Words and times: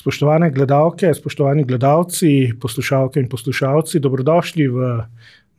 Spoštovane 0.00 0.50
gledalke, 0.50 1.10
spoštovani 1.14 1.64
gledalci, 1.64 2.52
poslušalke 2.60 3.20
in 3.20 3.26
poslušalci, 3.28 4.00
dobrodošli 4.00 4.64
v 4.68 4.86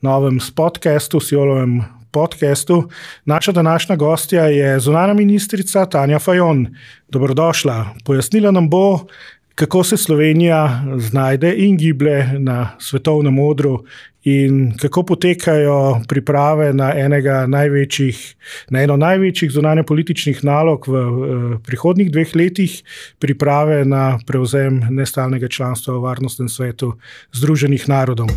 novem 0.02 0.40
podkastu, 0.56 1.20
Sijolovem 1.20 1.84
podkastu. 2.12 2.90
Naša 3.26 3.52
današnja 3.52 3.96
gostja 3.96 4.48
je 4.50 4.80
zunana 4.80 5.14
ministrica 5.14 5.86
Tanja 5.86 6.20
Fajon. 6.20 6.68
Dobrodošla. 7.10 7.86
Pojasnila 8.06 8.52
nam 8.52 8.70
bo, 8.70 9.06
kako 9.56 9.84
se 9.84 9.98
Slovenija 9.98 10.84
znajde 10.98 11.54
in 11.58 11.78
giblje 11.78 12.40
na 12.40 12.70
svetovnem 12.80 13.40
odru, 13.40 13.84
in 14.24 14.74
kako 14.78 15.04
potekajo 15.04 16.02
priprave 16.08 16.74
na, 16.74 16.94
največjih, 17.48 18.36
na 18.70 18.82
eno 18.82 18.98
največjih 18.98 19.52
zunanje 19.52 19.84
političnih 19.84 20.44
nalog 20.44 20.88
v 20.88 20.98
eh, 20.98 21.58
prihodnjih 21.66 22.12
dveh 22.12 22.36
letih, 22.36 22.84
priprave 23.20 23.86
na 23.86 24.20
prevzem 24.28 24.82
nestalnega 24.90 25.48
članstva 25.48 25.98
v 25.98 26.04
Varnostnem 26.06 26.50
svetu 26.50 26.94
Združenih 27.34 27.90
narodov. 27.90 28.30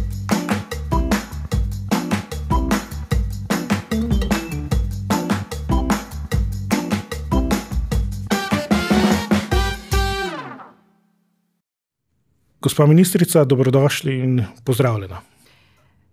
Gospa 12.65 12.87
ministrica, 12.87 13.45
dobrodošli 13.45 14.19
in 14.19 14.45
pozdravljena. 14.65 15.34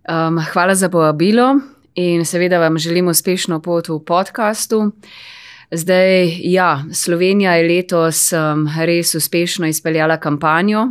Um, 0.09 0.39
hvala 0.53 0.75
za 0.75 0.89
povabilo 0.89 1.59
in 1.95 2.25
seveda 2.25 2.59
vam 2.59 2.77
želim 2.77 3.07
uspešno 3.07 3.59
pot 3.61 3.89
v 3.89 3.99
podkastu. 4.05 4.91
Zdaj, 5.71 6.39
ja, 6.43 6.83
Slovenija 6.93 7.53
je 7.55 7.67
letos 7.67 8.33
um, 8.33 8.65
res 8.85 9.15
uspešno 9.15 9.67
izpeljala 9.67 10.17
kampanjo. 10.17 10.87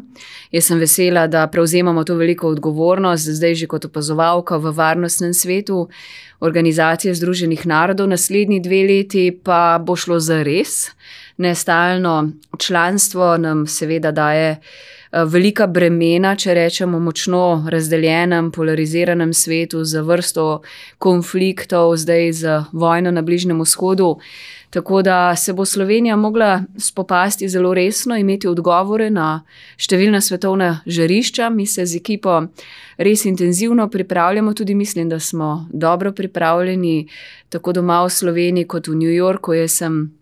Jaz 0.52 0.64
sem 0.64 0.78
vesela, 0.78 1.26
da 1.26 1.46
prevzemamo 1.46 2.04
to 2.04 2.14
veliko 2.14 2.48
odgovornost, 2.48 3.28
zdaj 3.28 3.54
že 3.54 3.66
kot 3.66 3.84
opazovalka 3.84 4.56
v 4.56 4.72
varnostnem 4.72 5.34
svetu 5.34 5.88
Organizacije 6.40 7.14
Združenih 7.14 7.66
narodov. 7.66 8.08
Naslednji 8.08 8.60
dve 8.60 8.82
leti 8.86 9.30
pa 9.44 9.78
bo 9.82 9.96
šlo 9.96 10.20
za 10.20 10.42
res. 10.42 10.90
Nestalno 11.36 12.30
članstvo 12.58 13.36
nam 13.36 13.66
seveda 13.66 14.12
daje. 14.12 14.60
Eh, 15.10 15.24
velika 15.26 15.66
bremena, 15.66 16.36
če 16.38 16.54
rečemo, 16.54 17.00
močno 17.02 17.66
razdeljenem, 17.70 18.52
polariziranem 18.54 19.32
svetu, 19.34 19.82
z 19.84 20.04
vrsto 20.06 20.60
konfliktov, 21.02 21.96
zdaj 21.98 22.32
z 22.32 22.60
vojno 22.72 23.10
na 23.10 23.22
Bližnjem 23.22 23.58
vzhodu. 23.58 24.18
Tako 24.70 25.02
da 25.02 25.36
se 25.36 25.52
bo 25.52 25.64
Slovenija 25.64 26.16
mogla 26.16 26.62
spopasti 26.78 27.48
zelo 27.48 27.74
resno, 27.74 28.14
imeti 28.16 28.46
odgovore 28.46 29.10
na 29.10 29.42
številna 29.76 30.20
svetovna 30.22 30.68
žarišča. 30.86 31.50
Mi 31.50 31.66
se 31.66 31.86
z 31.86 31.98
ekipo 31.98 32.44
res 32.94 33.26
intenzivno 33.26 33.88
pripravljamo, 33.90 34.54
tudi 34.54 34.78
mislim, 34.78 35.08
da 35.08 35.18
smo 35.18 35.66
dobro 35.72 36.12
pripravljeni, 36.12 37.08
tako 37.50 37.72
doma 37.72 38.04
v 38.06 38.14
Sloveniji 38.14 38.70
kot 38.70 38.86
v 38.86 38.94
New 38.94 39.10
Yorku. 39.10 39.58
Jaz 39.58 39.82
sem 39.82 40.19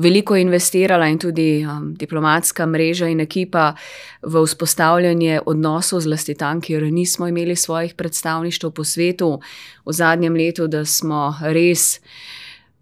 veliko 0.00 0.36
investirala 0.36 1.08
in 1.08 1.18
tudi 1.18 1.60
um, 1.64 1.92
diplomatska 1.94 2.66
mreža 2.66 3.08
in 3.12 3.20
ekipa 3.20 3.74
v 4.22 4.44
vzpostavljanje 4.44 5.40
odnosov 5.46 6.00
z 6.00 6.10
lasti 6.10 6.34
tam, 6.34 6.60
kjer 6.60 6.88
nismo 6.92 7.28
imeli 7.28 7.56
svojih 7.56 7.94
predstavništv 7.94 8.70
po 8.70 8.84
svetu 8.84 9.40
v 9.86 9.92
zadnjem 9.92 10.36
letu, 10.36 10.66
da 10.66 10.84
smo 10.84 11.34
res. 11.42 12.00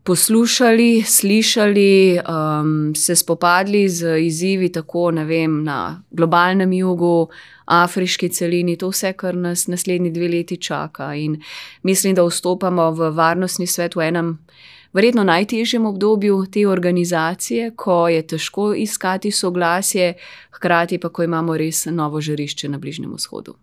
Poslušali, 0.09 1.03
slišali, 1.05 2.19
um, 2.19 2.95
se 2.97 3.17
spopadli 3.17 3.89
z 3.89 4.19
izzivi, 4.25 4.71
tako 4.73 5.11
vem, 5.11 5.65
na 5.65 6.03
globalnem 6.11 6.73
jugu, 6.73 7.29
afriški 7.67 8.29
celini, 8.29 8.77
to 8.77 8.89
vse, 8.89 9.13
kar 9.13 9.37
nas 9.37 9.67
naslednji 9.69 10.11
dve 10.11 10.29
leti 10.29 10.57
čaka. 10.57 11.15
In 11.15 11.43
mislim, 11.83 12.15
da 12.15 12.25
vstopamo 12.25 12.91
v 12.91 13.11
varnostni 13.11 13.67
svet 13.67 13.97
v 13.97 14.09
enem 14.09 14.39
verjetno 14.93 15.25
najtežjem 15.25 15.87
obdobju 15.87 16.47
te 16.53 16.69
organizacije, 16.69 17.71
ko 17.77 18.09
je 18.09 18.27
težko 18.27 18.75
iskati 18.75 19.31
soglasje, 19.31 20.15
hkrati 20.51 20.99
pa, 20.99 21.09
ko 21.09 21.23
imamo 21.23 21.57
res 21.57 21.87
novo 21.87 22.21
žarišče 22.21 22.69
na 22.69 22.79
Bližnjem 22.79 23.15
vzhodu. 23.15 23.55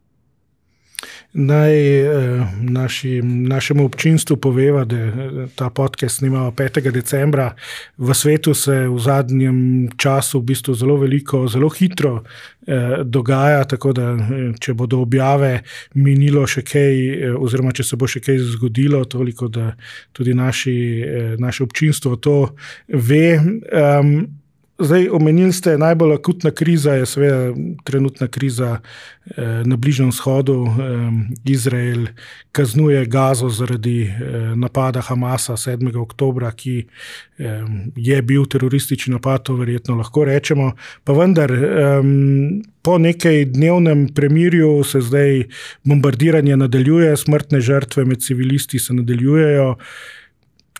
Naj 1.33 1.99
eh, 1.99 2.47
naši, 2.61 3.21
našemu 3.21 3.85
občinstvu 3.85 4.37
poveva, 4.37 4.85
da 4.85 4.97
eh, 4.97 5.11
ta 5.55 5.69
podcast 5.69 6.17
snimamo 6.17 6.51
5. 6.51 6.91
decembra. 6.91 7.55
V 7.97 8.13
svetu 8.13 8.53
se 8.53 8.87
v 8.87 8.99
zadnjem 8.99 9.89
času 9.97 10.39
v 10.39 10.43
bistvu 10.43 10.73
zelo 10.73 10.97
veliko, 10.97 11.47
zelo 11.47 11.69
hitro 11.69 12.23
eh, 12.67 13.03
dogaja, 13.03 13.63
tako 13.63 13.93
da 13.93 14.11
eh, 14.13 14.53
če 14.59 14.73
bodo 14.73 15.01
objave 15.01 15.61
minilo 15.93 16.47
še 16.47 16.63
kaj, 16.63 16.95
eh, 16.95 17.35
oziroma 17.35 17.75
če 17.75 17.83
se 17.83 17.99
bo 17.99 18.07
še 18.07 18.23
kaj 18.23 18.39
zgodilo, 18.55 19.03
toliko 19.05 19.47
da 19.47 19.73
tudi 20.13 20.33
naši, 20.33 20.77
eh, 21.01 21.35
naše 21.39 21.63
občinstvo 21.63 22.15
to 22.15 22.55
ve. 22.87 23.39
Um, 23.71 24.44
Zdaj, 24.79 25.07
omenili 25.09 25.53
ste, 25.53 25.77
najbolj 25.77 26.13
akutna 26.13 26.51
kriza 26.51 26.93
je 26.93 27.05
seveda 27.05 27.53
trenutna 27.83 28.27
kriza 28.27 28.79
eh, 29.25 29.63
na 29.65 29.75
Bližnjem 29.75 30.09
vzhodu. 30.09 30.65
Eh, 30.65 30.71
Izrael 31.45 32.07
kaznuje 32.51 33.05
Gazo 33.05 33.49
zaradi 33.49 34.01
eh, 34.03 34.11
napada 34.55 35.01
Hamasa 35.01 35.53
7. 35.53 35.95
oktober, 35.97 36.51
ki 36.55 36.85
eh, 37.37 37.63
je 37.95 38.21
bil 38.21 38.45
teroristični 38.45 39.13
napad, 39.13 39.43
to 39.43 39.55
verjetno 39.55 39.95
lahko 39.95 40.25
rečemo. 40.25 40.73
Pa 41.03 41.13
vendar, 41.13 41.51
eh, 41.51 42.01
po 42.81 42.97
nekaj 42.97 43.45
dnevnem 43.45 44.09
premirju 44.15 44.83
se 44.83 45.01
zdaj 45.01 45.43
bombardiranje 45.83 46.57
nadaljuje, 46.57 47.17
smrtne 47.17 47.61
žrtve 47.61 48.05
med 48.05 48.21
civilisti 48.21 48.79
se 48.79 48.93
nadaljujejo. 48.93 49.75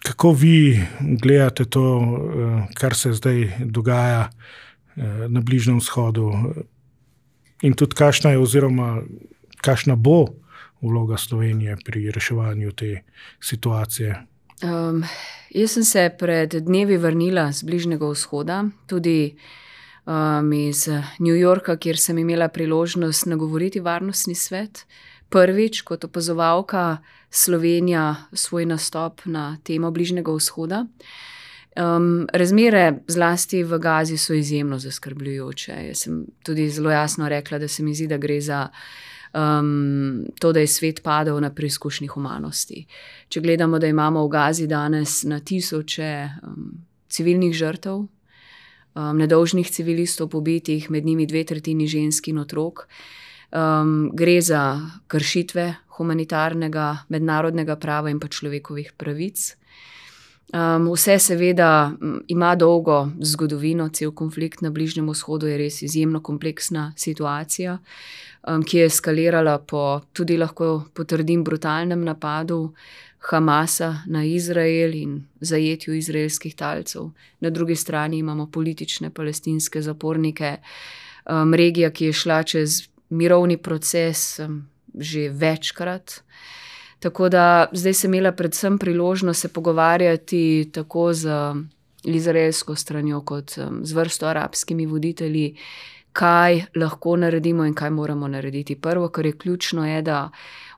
Kako 0.05 0.31
vi 0.31 0.79
gledate 0.99 1.65
to, 1.65 1.85
eh, 2.05 2.73
kar 2.73 2.95
se 2.95 3.13
zdaj 3.13 3.51
dogaja 3.59 4.29
eh, 4.29 5.03
na 5.29 5.41
Bližnjem 5.41 5.77
vzhodu, 5.77 6.31
in 7.61 7.73
tudi 7.73 7.95
kakšna 7.95 8.31
je, 8.31 8.39
oziroma 8.39 9.01
kakšna 9.61 9.95
bo 9.95 10.25
vloga 10.81 11.17
Slovenije 11.17 11.77
pri 11.85 12.11
reševanju 12.11 12.71
te 12.71 13.01
situacije? 13.41 14.15
Um, 14.63 15.03
jaz 15.49 15.71
sem 15.71 15.83
se 15.83 16.09
pred 16.19 16.53
dnevi 16.53 16.97
vrnila 16.97 17.51
z 17.51 17.63
Bližnjega 17.63 18.07
vzhoda, 18.07 18.63
tudi 18.87 19.35
um, 20.05 20.53
iz 20.53 20.87
New 21.19 21.35
Yorka, 21.35 21.77
kjer 21.77 21.97
sem 21.97 22.17
imela 22.17 22.47
priložnost 22.47 23.25
nagovoriti 23.25 23.79
varnostni 23.79 24.35
svet. 24.35 24.85
Prvič 25.29 25.81
kot 25.81 26.03
opazovalka 26.03 26.97
Slovenija 27.29 28.15
svoj 28.33 28.65
nastop 28.65 29.21
na 29.25 29.57
temo 29.63 29.91
Bližnjega 29.91 30.31
vzhoda. 30.31 30.85
Um, 31.75 32.27
razmere, 32.33 33.01
zlasti 33.07 33.63
v 33.63 33.79
Gazi, 33.79 34.17
so 34.17 34.33
izjemno 34.33 34.79
zaskrbljujoče. 34.79 35.73
Jaz 35.87 36.05
sem 36.05 36.21
tudi 36.43 36.69
zelo 36.69 36.91
jasno 36.91 37.29
rekla, 37.29 37.59
da 37.59 37.67
se 37.67 37.83
mi 37.83 37.95
zdi, 37.95 38.07
da 38.07 38.17
gre 38.17 38.41
za 38.41 38.69
um, 39.35 40.25
to, 40.39 40.53
da 40.53 40.59
je 40.59 40.67
svet 40.67 41.03
padel 41.03 41.39
na 41.39 41.49
preizkušnji 41.53 42.07
humanosti. 42.07 42.85
Če 43.27 43.41
gledamo, 43.41 43.79
da 43.79 43.87
imamo 43.87 44.23
v 44.23 44.31
Gazi 44.31 44.67
danes 44.67 45.23
na 45.23 45.39
tisoče 45.39 46.29
um, 46.43 46.71
civilnih 47.09 47.53
žrtev, 47.53 48.05
um, 48.95 49.17
nedolžnih 49.17 49.67
civilistov 49.71 50.29
pobitih, 50.31 50.89
med 50.89 51.05
njimi 51.05 51.27
dve 51.27 51.43
tretjini 51.43 51.87
žensk 51.87 52.31
in 52.31 52.39
otrok. 52.39 52.87
Um, 53.55 54.09
gre 54.13 54.41
za 54.41 54.81
kršitve 55.07 55.75
humanitarnega, 55.95 57.05
mednarodnega 57.07 57.75
prava 57.79 58.11
in 58.11 58.19
pa 58.19 58.27
človekovih 58.27 58.91
pravic. 58.97 59.55
Um, 60.53 60.89
vse, 60.91 61.15
seveda, 61.19 61.91
ima 62.27 62.51
dolgo 62.55 63.05
zgodovino, 63.19 63.87
cel 63.89 64.11
konflikt 64.11 64.61
na 64.61 64.69
Bližnjem 64.69 65.07
vzhodu 65.09 65.47
je 65.47 65.57
res 65.57 65.81
izjemno 65.81 66.19
kompleksna 66.21 66.91
situacija, 66.97 67.77
um, 68.47 68.63
ki 68.63 68.77
je 68.77 68.89
eskalirala 68.91 69.57
po 69.59 70.01
tudi 70.13 70.37
lahko 70.37 70.85
potrdim 70.93 71.43
brutalnem 71.43 72.03
napadu 72.05 72.73
Hamasa 73.29 74.03
na 74.05 74.23
Izrael 74.23 74.93
in 74.93 75.15
zajetju 75.39 75.95
izraelskih 75.95 76.55
talcev. 76.55 77.09
Na 77.39 77.49
drugi 77.49 77.75
strani 77.75 78.17
imamo 78.17 78.45
politične 78.51 79.09
palestinske 79.09 79.81
zapornike, 79.81 80.57
um, 81.25 81.53
regija, 81.53 81.89
ki 81.89 82.11
je 82.11 82.13
šla 82.13 82.43
čez 82.43 82.83
mirovni 83.09 83.57
proces. 83.57 84.39
Že 84.97 85.29
večkrat. 85.29 86.21
Tako 86.99 87.29
da 87.29 87.67
zdaj 87.71 87.93
sem 87.93 88.13
imela 88.13 88.31
predvsem 88.31 88.77
priložnost 88.77 89.41
se 89.41 89.47
pogovarjati 89.53 90.69
tako 90.73 91.13
z 91.13 91.29
izraelsko 92.03 92.75
stranjo, 92.75 93.21
kot 93.21 93.57
z 93.81 93.93
vrsto 93.93 94.27
arabskimi 94.27 94.85
voditelji, 94.85 95.55
kaj 96.13 96.61
lahko 96.75 97.17
naredimo 97.17 97.65
in 97.65 97.73
kaj 97.73 97.89
moramo 97.89 98.27
narediti. 98.27 98.75
Prvo, 98.75 99.09
kar 99.09 99.25
je 99.25 99.37
ključno, 99.37 99.87
je, 99.87 100.01
da 100.01 100.29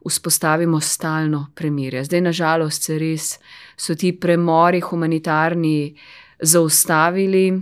vzpostavimo 0.08 0.80
stalno 0.80 1.48
premirje. 1.56 2.04
Zdaj, 2.04 2.22
nažalost, 2.22 2.84
se 2.84 3.00
res 3.00 3.40
so 3.78 3.96
ti 3.96 4.12
premori 4.20 4.82
humanitarni 4.82 5.96
zaustavili. 6.40 7.62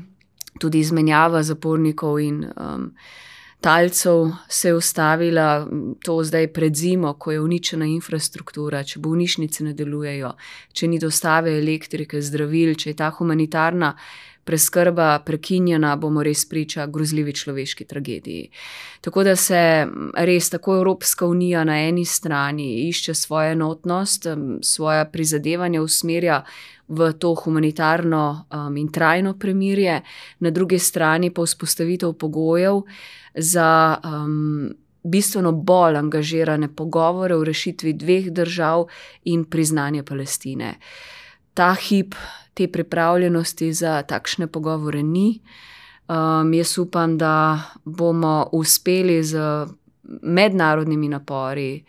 tudi 0.59 0.79
izmenjava 0.79 1.43
zapornikov 1.43 2.19
in 2.19 2.45
um, 2.45 2.93
talcev 3.65 4.29
se 4.49 4.67
je 4.67 4.75
ustavila, 4.75 5.67
to 6.03 6.23
zdaj 6.23 6.47
pred 6.53 6.75
zimo, 6.75 7.13
ko 7.13 7.31
je 7.31 7.41
uničena 7.41 7.87
infrastruktura, 7.89 8.83
če 8.85 9.01
bolnišnice 9.01 9.65
ne 9.65 9.73
delujejo, 9.73 10.35
če 10.73 10.89
ni 10.91 10.99
dostave 11.01 11.55
elektrike, 11.57 12.21
zdravil, 12.21 12.75
če 12.77 12.91
je 12.91 12.97
ta 12.99 13.09
humanitarna 13.17 13.95
preskrba 14.45 15.19
prekinjena, 15.25 15.95
bomo 15.95 16.23
res 16.23 16.45
priča 16.49 16.85
grozljivi 16.85 17.33
človeški 17.33 17.85
tragediji. 17.85 18.49
Tako 19.01 19.23
da 19.23 19.35
se 19.35 19.87
res 20.13 20.49
tako 20.49 20.77
Evropska 20.77 21.25
unija 21.25 21.63
na 21.63 21.79
eni 21.87 22.05
strani 22.05 22.87
išče 22.89 23.13
svojo 23.13 23.51
enotnost, 23.51 24.27
svoje 24.61 25.11
prizadevanje 25.11 25.81
usmerja 25.81 26.43
v 26.87 27.11
to 27.13 27.33
humanitarno 27.35 28.45
um, 28.53 28.77
in 28.77 28.91
trajno 28.91 29.33
premirje, 29.39 30.01
na 30.39 30.49
drugi 30.49 30.79
strani 30.79 31.33
pa 31.33 31.41
vzpostavitev 31.41 32.13
pogojev 32.13 32.81
za. 33.35 33.97
Um, 34.03 34.73
Bistveno 35.07 35.51
bolj 35.51 35.99
angažirane 35.99 36.65
pogovore 36.75 37.35
o 37.35 37.43
rešitvi 37.45 37.91
dveh 37.93 38.31
držav 38.33 38.87
in 39.29 39.43
priznanje 39.45 40.01
Palestine. 40.03 40.71
Ta 41.53 41.75
hip 41.77 42.15
te 42.55 42.67
pripravljenosti 42.71 43.73
za 43.73 44.01
takšne 44.07 44.47
pogovore 44.47 45.03
ni. 45.03 45.41
Um, 46.07 46.53
jaz 46.53 46.77
upam, 46.77 47.17
da 47.17 47.61
bomo 47.85 48.49
uspeli 48.51 49.23
z 49.23 49.39
mednarodnimi 50.21 51.09
napori 51.09 51.83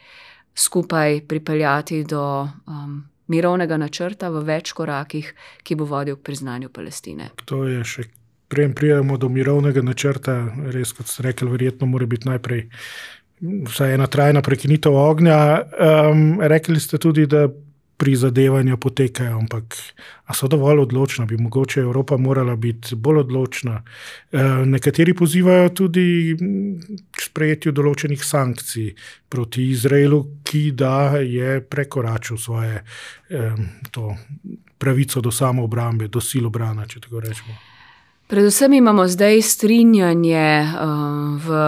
skupaj 0.54 1.20
pripeljati 1.28 2.04
do 2.04 2.48
um, 2.66 3.04
mirovnega 3.26 3.76
načrta 3.76 4.30
v 4.32 4.42
več 4.46 4.72
korakih, 4.72 5.34
ki 5.62 5.76
bo 5.76 5.84
vodil 5.84 6.16
k 6.16 6.24
priznanju 6.30 6.72
Palestine. 6.72 7.30
To 7.44 7.64
je 7.68 7.84
še. 7.84 8.08
Preden 8.46 8.76
pridemo 8.78 9.16
do 9.18 9.26
mirovnega 9.26 9.82
načrta, 9.82 10.36
res, 10.70 10.92
kot 10.94 11.08
ste 11.10 11.24
rekli, 11.26 11.48
verjetno 11.50 11.88
mora 11.90 12.06
biti 12.06 12.28
najprej 12.28 12.60
vsaj 13.42 13.94
ena 13.94 14.06
trajna 14.06 14.42
prekinitev 14.42 14.94
ognja. 14.94 15.38
Um, 15.74 16.38
rekli 16.40 16.80
ste 16.80 16.98
tudi, 17.02 17.26
da 17.26 17.48
prizadevanja 17.96 18.76
potekajo, 18.76 19.38
ampak 19.38 19.76
so 20.34 20.48
dovolj 20.48 20.82
odločna, 20.84 21.26
bi 21.26 21.36
mogoče 21.36 21.80
Evropa 21.80 22.16
morala 22.16 22.56
biti 22.56 22.96
bolj 22.96 23.18
odločna. 23.18 23.82
E, 24.32 24.42
nekateri 24.66 25.14
pozivajo 25.14 25.68
tudi 25.68 26.36
k 27.10 27.22
sprejetju 27.22 27.72
določenih 27.72 28.24
sankcij 28.24 28.90
proti 29.28 29.70
Izraelu, 29.70 30.20
ki 30.44 30.70
da 30.76 31.16
je 31.22 31.60
prekoračil 31.64 32.36
svoje 32.38 32.82
to, 33.90 34.16
pravico 34.78 35.20
do 35.20 35.30
samoobrambe, 35.30 36.08
do 36.08 36.20
sil 36.20 36.46
obrana, 36.46 36.86
če 36.86 37.00
tako 37.00 37.24
rečemo. 37.24 37.56
Predvsem 38.26 38.72
imamo 38.72 39.04
zdaj 39.08 39.42
strinjanje 39.42 40.66
uh, 40.66 41.38
v 41.38 41.58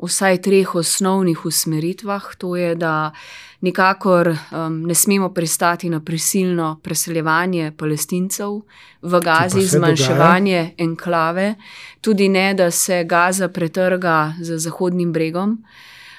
vsaj 0.00 0.40
treh 0.42 0.74
osnovnih 0.74 1.44
usmeritvah, 1.44 2.30
to 2.40 2.56
je, 2.56 2.72
da 2.74 3.12
nikakor 3.60 4.28
um, 4.28 4.82
ne 4.82 4.94
smemo 4.94 5.28
pristati 5.34 5.90
na 5.90 6.00
prisilno 6.00 6.80
preseljevanje 6.82 7.72
palestincev 7.78 8.60
v 9.02 9.20
Gazi, 9.20 9.66
zmanjševanje 9.66 10.60
dogaja. 10.62 10.74
enklave, 10.78 11.54
tudi 12.00 12.28
ne, 12.28 12.54
da 12.54 12.70
se 12.70 13.04
Gaza 13.04 13.48
pretrga 13.48 14.34
z 14.40 14.58
Zahodnim 14.58 15.12
bregom. 15.12 15.58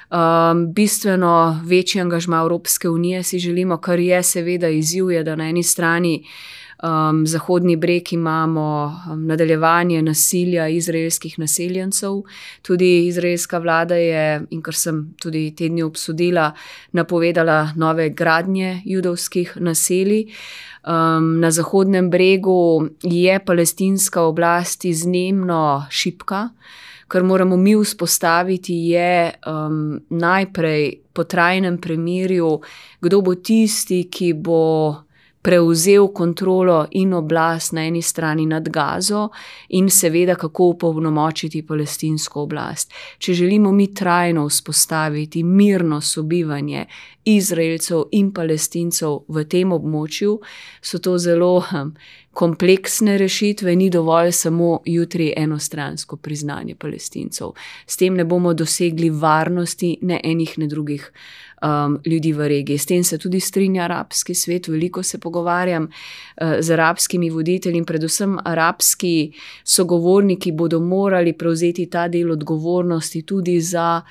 Um, 0.10 0.74
bistveno 0.74 1.62
večji 1.66 2.02
angažma 2.02 2.38
Evropske 2.38 2.90
unije 2.90 3.24
si 3.24 3.40
želimo, 3.40 3.78
kar 3.78 4.00
je 4.00 4.24
seveda 4.24 4.70
izziv, 4.70 5.12
je, 5.12 5.24
da 5.24 5.36
na 5.36 5.50
eni 5.50 5.64
strani 5.64 6.24
um, 6.84 7.28
Zahodni 7.28 7.76
breg 7.76 8.14
imamo 8.14 8.96
um, 9.12 9.26
nadaljevanje 9.26 10.02
nasilja 10.02 10.68
izraelskih 10.68 11.40
naseljencev. 11.40 12.22
Tudi 12.62 13.08
izraelska 13.08 13.58
vlada 13.58 13.96
je, 13.96 14.42
in 14.50 14.62
kar 14.62 14.76
sem 14.76 15.14
tudi 15.22 15.52
tedni 15.56 15.84
obsodila, 15.84 16.52
napovedala 16.92 17.72
nove 17.76 18.10
gradnje 18.10 18.82
judovskih 18.86 19.58
naselij. 19.60 20.28
Um, 20.88 21.40
na 21.40 21.52
Zahodnem 21.52 22.10
bregu 22.10 22.88
je 23.04 23.40
palestinska 23.46 24.22
oblast 24.22 24.86
izjemno 24.86 25.86
šipka. 25.90 26.50
Kar 27.08 27.24
moramo 27.24 27.58
mi 27.58 27.76
vzpostaviti, 27.76 28.74
je 28.74 29.32
um, 29.48 30.00
najprej 30.10 31.00
po 31.14 31.24
trajnem 31.24 31.78
premirju, 31.78 32.62
kdo 33.02 33.22
bo 33.22 33.36
tisti, 33.36 34.10
ki 34.12 34.34
bo 34.34 35.07
prevzel 35.42 36.08
kontrolo 36.14 36.88
in 36.92 37.14
oblast 37.14 37.74
na 37.74 37.86
eni 37.86 38.02
strani 38.02 38.46
nad 38.46 38.70
Gazo, 38.70 39.30
in 39.70 39.90
seveda, 39.90 40.36
kako 40.36 40.64
upolnomočiti 40.64 41.66
palestinsko 41.66 42.42
oblast. 42.42 42.94
Če 43.18 43.34
želimo 43.34 43.72
mi 43.72 43.94
trajno 43.94 44.48
vzpostaviti 44.48 45.44
mirno 45.44 46.02
sobivanje 46.02 46.86
Izraelcev 47.26 48.04
in 48.12 48.32
palestincev 48.34 49.20
v 49.28 49.44
tem 49.44 49.72
območju, 49.76 50.38
so 50.82 51.00
to 51.04 51.18
zelo 51.18 51.60
hm, 51.60 51.90
kompleksne 52.38 53.18
rešitve, 53.18 53.76
ni 53.76 53.90
dovolj 53.90 54.32
samo 54.32 54.80
jutri 54.86 55.34
enostransko 55.38 56.18
priznanje 56.18 56.76
palestincev. 56.76 57.52
S 57.88 57.98
tem 57.98 58.16
ne 58.16 58.24
bomo 58.24 58.54
dosegli 58.54 59.10
varnosti 59.10 59.98
ne 60.02 60.22
enih, 60.24 60.54
ne 60.58 60.68
drugih 60.68 61.12
um, 61.62 62.00
ljudi 62.06 62.34
v 62.34 62.48
regiji. 62.48 62.78
S 62.78 62.86
tem 62.86 63.04
se 63.04 63.18
tudi 63.18 63.40
strinja 63.40 63.84
arabski 63.84 64.36
svet, 64.36 64.68
veliko 64.68 65.04
se 65.04 65.18
pogovarjam 65.18 65.84
uh, 65.84 66.54
z 66.60 66.74
arabskimi 66.74 67.30
voditelji 67.30 67.78
in 67.78 67.86
predvsem 67.86 68.38
arabski 68.46 69.32
sogovorniki 69.64 70.52
bodo 70.52 70.80
morali 70.80 71.34
prevzeti 71.34 71.90
ta 71.90 72.08
del 72.08 72.32
odgovornosti 72.32 73.22
tudi 73.22 73.62
za 73.62 74.02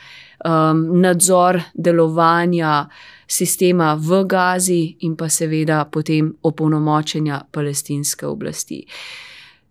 um, 0.44 1.00
nadzor 1.00 1.60
delovanja 1.74 2.88
sistema 3.26 3.94
v 3.94 4.24
Gazi 4.24 4.96
in 5.00 5.16
pa 5.16 5.28
seveda 5.28 5.84
potem 5.84 6.34
opolnomočenja 6.42 7.40
palestinske 7.50 8.26
oblasti. 8.26 8.86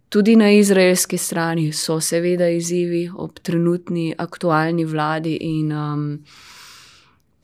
Tudi 0.10 0.36
na 0.36 0.52
izraelski 0.52 1.18
strani 1.18 1.72
so 1.74 2.00
seveda 2.00 2.48
izzivi 2.50 3.10
ob 3.18 3.40
trenutni 3.40 4.14
aktualni 4.18 4.86
vladi 4.86 5.38
in 5.42 5.72
um, 5.72 6.04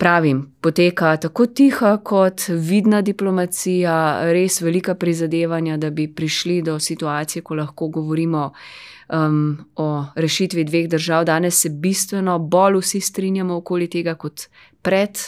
pravim, 0.02 0.56
poteka 0.62 1.18
tako 1.18 1.46
tiha 1.46 1.98
kot 2.04 2.48
vidna 2.50 3.04
diplomacija, 3.06 3.96
res 4.34 4.56
velika 4.62 4.96
prizadevanja, 4.98 5.76
da 5.78 5.92
bi 5.94 6.08
prišli 6.10 6.62
do 6.66 6.80
situacije, 6.80 7.44
ko 7.46 7.60
lahko 7.60 7.88
govorimo 7.88 8.48
um, 8.50 9.60
o 9.76 9.86
rešitvi 10.16 10.64
dveh 10.66 10.90
držav. 10.90 11.28
Danes 11.30 11.62
se 11.62 11.70
bistveno 11.70 12.40
bolj 12.40 12.80
vsi 12.82 13.02
strinjamo 13.02 13.60
okoli 13.62 13.90
tega 13.94 14.16
kot 14.18 14.48
pred 14.82 15.22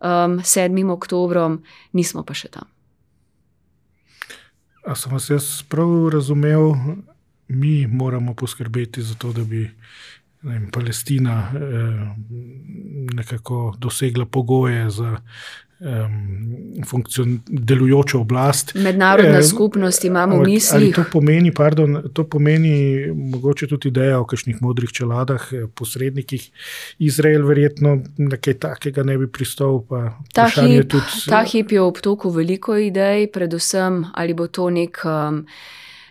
um, 0.00 0.40
7. 0.40 0.90
oktobrom, 0.96 1.60
nismo 1.92 2.24
pa 2.24 2.32
še 2.32 2.48
tam. 2.56 2.72
A 4.88 4.96
sem 4.96 5.12
vas 5.12 5.28
jaz 5.28 5.60
prav 5.68 6.08
razumel, 6.16 6.72
mi 7.52 7.84
moramo 7.86 8.32
poskrbeti 8.34 9.04
za 9.04 9.20
to, 9.20 9.36
da 9.36 9.44
bi 9.44 9.66
vem, 10.46 10.70
Palestina 10.70 11.50
eh, 11.54 12.06
nekako 13.14 13.74
dosegla 13.78 14.26
pogoje 14.26 14.90
za 14.90 15.16
um, 15.80 17.42
delujočo 17.46 18.20
oblast. 18.20 18.74
Mednarodna 18.74 19.38
eh, 19.38 19.42
skupnost 19.42 20.04
imamo 20.04 20.38
v 20.38 20.44
mislih. 20.44 20.94
To 20.94 21.04
pomeni, 21.12 21.54
pardon, 21.54 22.02
to 22.12 22.24
pomeni 22.24 23.06
mogoče 23.14 23.66
tudi 23.66 23.88
ideja 23.88 24.20
o 24.20 24.26
kakšnih 24.26 24.62
modrih 24.62 24.92
čeladah, 24.92 25.48
eh, 25.52 25.66
posrednikih. 25.74 26.50
Izrael 26.98 27.46
verjetno 27.46 27.98
nekaj 28.16 28.54
takega 28.54 29.02
ne 29.02 29.18
bi 29.18 29.28
pristal. 29.28 29.82
Ta 30.32 30.48
hip, 30.48 30.88
tudi, 30.90 31.24
ta 31.28 31.44
hip 31.44 31.72
je 31.72 31.80
v 31.80 31.86
obtoku 31.86 32.30
veliko 32.30 32.76
idej, 32.76 33.30
predvsem 33.32 34.04
ali 34.14 34.34
bo 34.34 34.46
to 34.46 34.70
nek. 34.70 35.02
Um, 35.04 35.44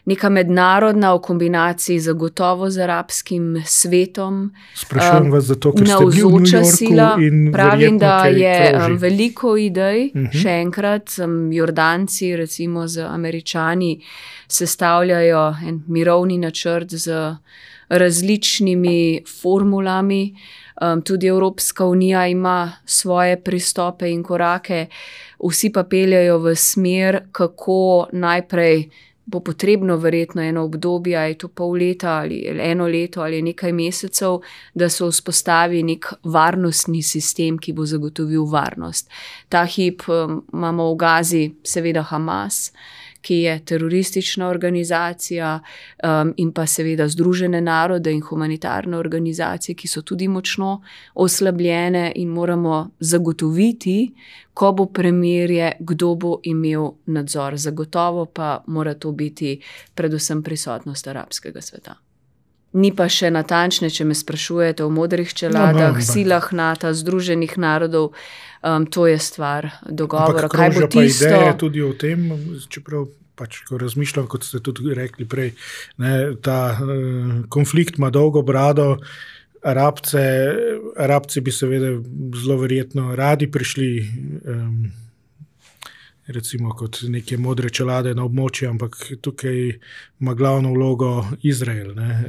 neka 0.06 0.30
mednarodna 0.30 1.14
v 1.16 1.22
kombinaciji 1.22 2.00
z 2.00 2.14
gotovo 2.14 2.70
z 2.70 2.84
arabskim 2.86 3.62
svetom. 3.66 4.52
Sprašujem 4.76 5.32
vas 5.32 5.44
zato, 5.44 5.72
ker 5.74 5.88
ste 5.88 5.94
navzoča 5.94 6.64
sila. 6.64 7.10
Pravim, 7.54 7.98
da 7.98 8.26
je 8.30 8.70
kroži. 8.70 8.92
Um, 8.92 8.98
veliko 8.98 9.58
idej, 9.58 10.12
uh 10.14 10.22
mhm. 10.22 10.26
-huh. 10.26 10.42
še 10.42 10.50
enkrat, 10.50 11.16
um, 11.24 11.52
Jordanci, 11.52 12.36
recimo 12.36 12.88
z 12.88 13.02
američani, 13.02 14.02
sestavljajo 14.48 15.56
en 15.68 15.84
mirovni 15.88 16.38
načrt 16.38 16.94
z 16.94 17.36
različnimi 17.90 19.24
formulami. 19.42 20.36
Um, 20.82 21.02
tudi 21.02 21.28
Evropska 21.28 21.86
unija 21.86 22.28
ima 22.28 22.72
svoje 22.86 23.42
pristope 23.42 24.12
in 24.12 24.24
korake, 24.24 24.86
vsi 25.50 25.72
pa 25.72 25.84
peljajo 25.84 26.38
v 26.38 26.56
smer, 26.56 27.20
kako 27.32 28.08
najprej 28.12 28.90
bo 29.26 29.40
potrebno 29.40 29.98
verjetno 29.98 30.42
eno 30.42 30.64
obdobje, 30.64 31.20
je 31.30 31.38
to 31.38 31.48
pol 31.48 31.78
leta 31.78 32.18
ali 32.20 32.44
eno 32.46 32.88
leto 32.88 33.22
ali 33.22 33.42
nekaj 33.42 33.72
mesecev, 33.72 34.40
da 34.74 34.90
se 34.90 35.06
vzpostavi 35.06 35.84
nek 35.84 36.12
varnostni 36.24 37.02
sistem, 37.04 37.58
ki 37.58 37.74
bo 37.74 37.86
zagotovil 37.86 38.46
varnost. 38.46 39.10
Ta 39.50 39.66
hip 39.66 40.08
um, 40.08 40.44
imamo 40.54 40.92
v 40.94 40.96
Gazi, 40.96 41.44
seveda 41.64 42.02
Hamas, 42.02 42.72
ki 43.26 43.36
je 43.36 43.56
teroristična 43.66 44.48
organizacija, 44.48 45.60
um, 46.04 46.34
in 46.38 46.52
pa 46.54 46.68
seveda 46.70 47.08
Združene 47.10 47.62
narode 47.62 48.14
in 48.14 48.22
humanitarne 48.22 48.98
organizacije, 48.98 49.76
ki 49.76 49.88
so 49.88 50.02
tudi 50.02 50.28
močno 50.28 50.82
oslabljene 51.16 52.12
in 52.16 52.30
moramo 52.30 52.90
zagotoviti, 53.00 54.14
ko 54.54 54.72
bo 54.72 54.86
premirje, 54.86 55.72
kdo 55.80 56.16
bo 56.16 56.40
imel 56.44 56.92
nadzor. 57.06 57.58
Zagotovo 57.58 58.26
pa 58.26 58.64
mora 58.68 58.94
to 58.94 59.12
biti 59.12 59.60
predvsem 59.96 60.44
prisotnost 60.44 61.08
arabskega 61.08 61.62
sveta. 61.62 62.05
Ni 62.76 62.92
pa 62.92 63.08
še 63.12 63.32
natančne, 63.32 63.90
če 63.94 64.04
me 64.08 64.16
sprašujete 64.18 64.84
o 64.84 64.90
modrih 64.92 65.30
čeladah, 65.32 65.96
no, 65.96 66.02
no, 66.02 66.04
silah 66.04 66.50
NATO, 66.52 66.92
Združenih 66.92 67.56
narodov, 67.62 68.12
um, 68.60 68.84
to 68.84 69.08
je 69.08 69.20
stvar 69.22 69.70
dogovora. 69.88 70.50
Kaj 70.52 70.76
bo 70.76 70.90
tisto? 70.92 71.30
Ideje 71.30 71.54
tudi 71.62 71.86
o 71.86 71.94
tem, 71.96 72.28
čeprav 72.68 73.08
pač, 73.40 73.62
ko 73.68 73.80
razmišljam, 73.80 74.28
kot 74.32 74.48
ste 74.48 74.60
tudi 74.64 74.96
rekli 74.96 75.28
prej, 75.28 75.54
ne, 76.04 76.36
ta 76.44 76.76
uh, 76.76 77.48
konflikt 77.52 78.00
ima 78.02 78.12
dolgo 78.12 78.44
brado. 78.44 78.96
Arabce, 79.66 80.22
Arabci 81.02 81.42
bi 81.42 81.56
seveda 81.56 81.96
zelo 82.38 82.60
verjetno 82.62 83.16
radi 83.18 83.48
prišli. 83.52 83.90
Um, 84.46 85.05
recimo 86.28 86.74
kot 86.74 86.98
neke 87.08 87.38
modre 87.38 87.70
čelade 87.70 88.14
na 88.16 88.24
območju, 88.26 88.70
ampak 88.70 88.96
tukaj 89.22 89.58
ima 90.20 90.34
glavno 90.34 90.72
vlogo 90.74 91.26
Izrael. 91.42 91.92
Ne. 91.96 92.24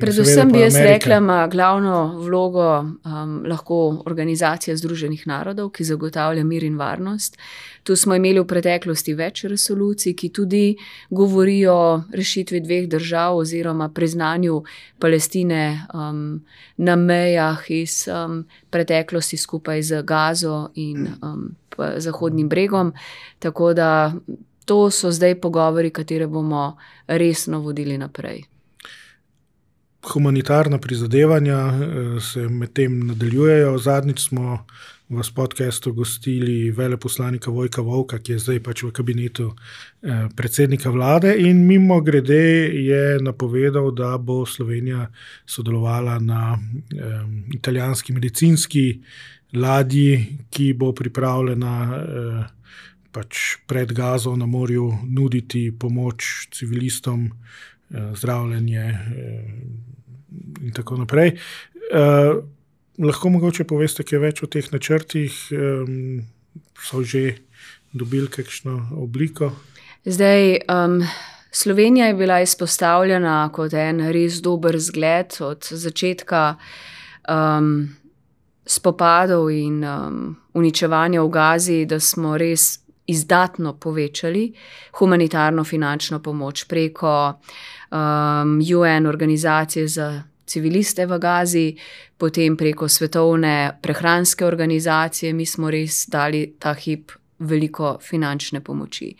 Predvsem 0.00 0.52
bi 0.52 0.60
jaz 0.60 0.76
rekla, 0.76 1.16
ima 1.16 1.46
glavno 1.48 2.18
vlogo 2.18 2.68
um, 2.80 3.42
lahko 3.46 4.02
organizacija 4.06 4.76
Združenih 4.76 5.26
narodov, 5.26 5.70
ki 5.72 5.84
zagotavlja 5.84 6.44
mir 6.44 6.64
in 6.64 6.76
varnost. 6.76 7.38
Tu 7.82 7.96
smo 7.96 8.14
imeli 8.14 8.40
v 8.40 8.46
preteklosti 8.46 9.14
več 9.16 9.44
resolucij, 9.48 10.12
ki 10.12 10.28
tudi 10.28 10.64
govorijo 11.10 11.72
o 11.72 12.02
rešitvi 12.12 12.60
dveh 12.60 12.88
držav 12.88 13.36
oziroma 13.36 13.88
priznanju 13.88 14.62
Palestine 14.98 15.86
um, 15.94 16.42
na 16.76 16.96
mejah 16.96 17.64
iz 17.70 18.04
um, 18.12 18.42
preteklosti 18.70 19.36
skupaj 19.36 19.82
z 19.82 20.02
Gazo 20.02 20.68
in 20.74 21.08
um, 21.22 21.48
Zahodnim 21.96 22.48
bregom. 22.48 22.92
Tako 23.38 23.74
da 23.74 24.12
to 24.64 24.90
so 24.90 25.10
zdaj 25.10 25.40
pogovori, 25.40 25.90
katere 25.90 26.26
bomo 26.26 26.76
resno 27.06 27.60
vodili 27.60 27.98
naprej. 27.98 28.42
Humanitarna 30.12 30.78
prizadevanja 30.78 31.56
eh, 31.56 32.20
se 32.20 32.48
medtem 32.48 33.06
nadaljujejo. 33.06 33.78
Zadnjič 33.78 34.28
smo 34.28 34.64
v 35.08 35.22
podkastu 35.34 35.92
gostili 35.92 36.70
veleposlanika 36.70 37.50
Vojka 37.50 37.80
Vovka, 37.82 38.18
ki 38.18 38.32
je 38.32 38.38
zdaj 38.38 38.60
pač 38.60 38.82
v 38.84 38.92
kabinetu 38.92 39.48
eh, 39.48 40.28
predsednika 40.36 40.90
vlade, 40.90 41.32
in 41.38 41.64
mimo 41.66 42.00
grede 42.00 42.68
je 42.76 43.16
napovedal, 43.20 43.90
da 43.90 44.18
bo 44.18 44.44
Slovenija 44.46 45.08
sodelovala 45.46 46.18
na 46.18 46.58
eh, 46.58 47.24
italijanski 47.54 48.12
medicinski 48.12 49.00
ladji, 49.52 50.38
ki 50.50 50.72
bo 50.72 50.92
pripravljena 50.92 51.74
eh, 51.96 52.44
pač 53.12 53.56
pred 53.66 53.92
Gazo 53.92 54.36
na 54.36 54.46
morju 54.46 54.92
nuditi 55.08 55.72
pomoč 55.78 56.48
civilistom, 56.52 57.30
eh, 57.90 58.10
zdravljenje 58.14 58.84
eh, 58.84 58.98
in 60.60 60.72
tako 60.72 60.96
naprej. 60.96 61.38
Lahko 62.98 63.30
mogoče 63.30 63.64
poveste, 63.64 64.04
kaj 64.04 64.18
več 64.20 64.42
o 64.42 64.48
teh 64.50 64.66
načrtih, 64.72 65.32
so 66.84 67.00
že 67.00 67.38
dobili 67.96 68.28
kakšno 68.28 68.74
obliko? 68.98 69.52
Zdaj, 70.04 70.58
um, 70.68 70.98
Slovenija 71.50 72.06
je 72.06 72.14
bila 72.14 72.40
izpostavljena 72.40 73.48
kot 73.52 73.72
en 73.72 74.02
res 74.12 74.42
dober 74.44 74.76
zgled 74.78 75.38
od 75.40 75.64
začetka. 75.70 76.58
Um, 77.28 77.88
spopadov 78.68 79.50
in 79.50 79.84
um, 79.84 80.36
uničevanja 80.54 81.22
v 81.22 81.28
Gazi, 81.28 81.84
da 81.88 82.00
smo 82.00 82.36
res 82.36 82.78
izdatno 83.08 83.72
povečali 83.80 84.52
humanitarno 84.98 85.64
finančno 85.64 86.20
pomoč 86.22 86.64
preko 86.68 87.32
um, 87.32 88.60
UN 88.60 89.06
organizacije 89.06 89.88
za 89.88 90.22
civiliste 90.46 91.06
v 91.06 91.18
Gazi, 91.18 91.76
potem 92.16 92.56
preko 92.56 92.88
svetovne 92.88 93.78
prehranske 93.82 94.46
organizacije, 94.46 95.32
mi 95.32 95.46
smo 95.46 95.70
res 95.70 96.06
dali 96.08 96.54
ta 96.58 96.74
hip 96.74 97.12
veliko 97.38 97.98
finančne 98.02 98.60
pomoči. 98.60 99.14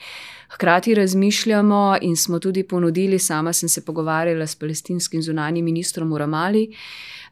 Hkrati 0.49 0.95
razmišljamo 0.95 1.97
in 2.01 2.17
smo 2.17 2.39
tudi 2.39 2.63
ponudili, 2.63 3.19
sama 3.19 3.53
sem 3.53 3.69
se 3.69 3.85
pogovarjala 3.85 4.47
s 4.47 4.55
palestinskim 4.55 5.23
zunanjim 5.23 5.65
ministrom 5.65 6.13
Uramali, 6.13 6.75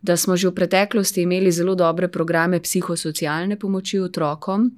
da 0.02 0.16
smo 0.16 0.36
že 0.36 0.48
v 0.48 0.54
preteklosti 0.54 1.22
imeli 1.22 1.52
zelo 1.52 1.74
dobre 1.74 2.08
programe 2.08 2.60
psihosocialne 2.60 3.56
pomoči 3.58 3.98
otrokom 3.98 4.70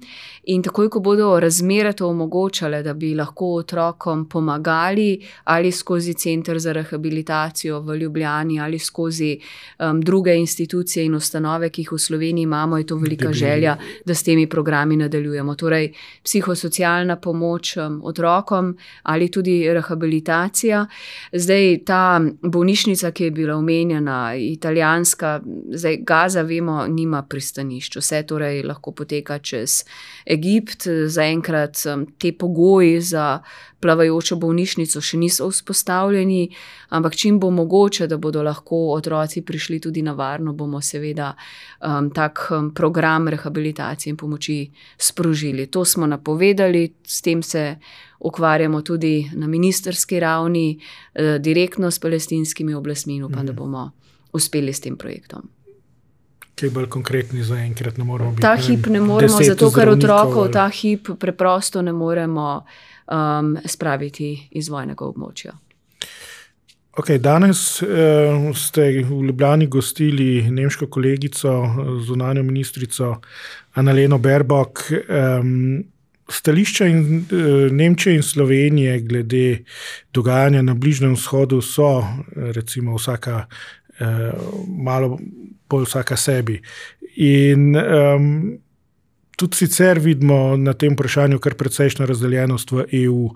in 0.43 0.63
takoj, 0.63 0.89
ko 0.89 0.99
bodo 0.99 1.39
razmere 1.39 1.93
to 1.93 2.07
omogočale, 2.07 2.83
da 2.83 2.93
bi 2.93 3.13
lahko 3.15 3.45
otrokom 3.59 4.25
pomagali 4.29 5.19
ali 5.43 5.71
skozi 5.71 6.13
Center 6.13 6.59
za 6.59 6.71
rehabilitacijo 6.71 7.81
v 7.81 7.97
Ljubljani 7.97 8.59
ali 8.59 8.79
skozi 8.79 9.39
um, 9.79 10.01
druge 10.01 10.35
institucije 10.35 11.05
in 11.05 11.15
ustanove, 11.15 11.69
ki 11.69 11.81
jih 11.81 11.91
v 11.91 11.99
Sloveniji 11.99 12.43
imamo, 12.43 12.77
je 12.77 12.85
to 12.85 12.95
velika 12.95 13.33
želja, 13.33 13.77
da 14.05 14.15
s 14.15 14.23
temi 14.23 14.47
programi 14.47 14.95
nadaljujemo. 14.95 15.55
Torej, 15.55 15.93
psihosocialna 16.23 17.15
pomoč 17.15 17.77
um, 17.77 18.01
otrokom 18.03 18.28
ali 19.03 19.31
tudi 19.31 19.73
rehabilitacija. 19.73 20.85
Zdaj, 21.33 21.79
ta 21.85 22.21
bolnišnica, 22.41 23.11
ki 23.11 23.23
je 23.23 23.31
bila 23.31 23.55
omenjena, 23.55 24.35
italijanska, 24.35 25.39
zdaj 25.71 25.97
Gaza, 26.07 26.41
vemo, 26.41 26.87
nima 26.87 27.23
pristanišč, 27.23 27.97
vse 27.97 28.23
torej 28.23 28.63
lahko 28.63 28.91
poteka 28.91 29.39
čez 29.39 29.83
Egipt. 30.25 30.87
Zaenkrat 31.07 31.83
te 32.17 32.31
pogoji 32.31 33.01
za 33.01 33.39
plavajočo 33.79 34.35
bolnišnico 34.39 35.01
še 35.01 35.17
niso 35.19 35.47
vzpostavljeni, 35.49 36.49
ampak 36.95 37.15
čim 37.15 37.39
bo 37.39 37.51
mogoče, 37.51 38.07
da 38.11 38.17
bodo 38.17 38.43
lahko 38.43 38.89
otroci 38.95 39.41
prišli 39.45 39.79
tudi 39.79 40.03
na 40.03 40.13
varno, 40.13 40.53
bomo 40.53 40.81
seveda 40.81 41.31
um, 41.33 42.11
tak 42.15 42.47
um, 42.51 42.73
program 42.75 43.27
rehabilitacije 43.31 44.11
in 44.11 44.17
pomoči 44.19 44.59
sprožili. 44.97 45.67
To 45.71 45.85
smo 45.85 46.07
napovedali, 46.07 46.89
s 47.03 47.21
tem 47.21 47.43
se. 47.43 47.65
Ukvarjamo 48.19 48.81
tudi 48.81 49.31
na 49.33 49.47
ministerski 49.47 50.19
ravni, 50.19 50.79
eh, 51.13 51.39
direktno 51.39 51.91
s 51.91 51.99
palestinskimi 51.99 52.73
oblastmi, 52.73 53.15
in 53.15 53.23
upam, 53.23 53.45
da 53.45 53.53
mhm. 53.53 53.59
bomo 53.59 53.91
uspeli 54.33 54.73
s 54.73 54.79
tem 54.79 54.97
projektom. 54.97 55.49
Kaj 56.59 56.69
bolj 56.69 56.89
konkretni 56.91 57.43
za 57.43 57.55
enkrat 57.55 57.97
ne 57.97 58.03
moremo 58.03 58.31
biti? 58.31 58.41
Ta 58.41 58.55
hip 58.55 58.87
ne 58.87 58.99
moremo, 58.99 59.37
zato 59.43 59.71
ker 59.71 59.89
otrokov 59.89 60.51
ta 60.51 60.67
hip 60.69 61.07
preprosto 61.19 61.81
ne 61.81 61.93
moremo 61.93 62.65
um, 63.07 63.55
spraviti 63.65 64.33
iz 64.51 64.69
vojnega 64.69 65.05
območja. 65.05 65.55
Okay, 66.99 67.21
danes 67.23 67.79
uh, 67.81 68.49
ste 68.57 68.89
v 69.07 69.21
Ljubljani 69.29 69.67
gostili 69.67 70.41
nemško 70.51 70.89
kolegico, 70.91 71.53
zunanjo 72.03 72.43
ministrico 72.43 73.15
Annaleno 73.79 74.17
Berbok. 74.17 74.83
Um, 75.07 75.83
stališča 76.29 76.85
in, 76.85 77.25
uh, 77.31 77.71
Nemčije 77.71 78.15
in 78.15 78.23
Slovenije 78.23 78.99
glede 78.99 79.63
dogajanja 80.13 80.61
na 80.61 80.73
Bližnjem 80.73 81.13
vzhodu 81.13 81.61
so, 81.61 82.03
recimo, 82.35 82.95
vsaka 82.95 83.45
uh, 83.45 84.07
malo 84.67 85.19
bolj 85.69 85.85
vsaka 85.85 86.17
sebi. 86.17 86.61
In 87.15 87.75
um, 87.75 88.59
tudi 89.39 89.55
sicer 89.55 89.99
vidimo 90.03 90.57
na 90.57 90.73
tem 90.73 90.93
vprašanju 90.93 91.39
kar 91.39 91.55
precejšno 91.55 92.05
razdeljenost 92.05 92.71
v 92.71 92.85
EU. 93.03 93.29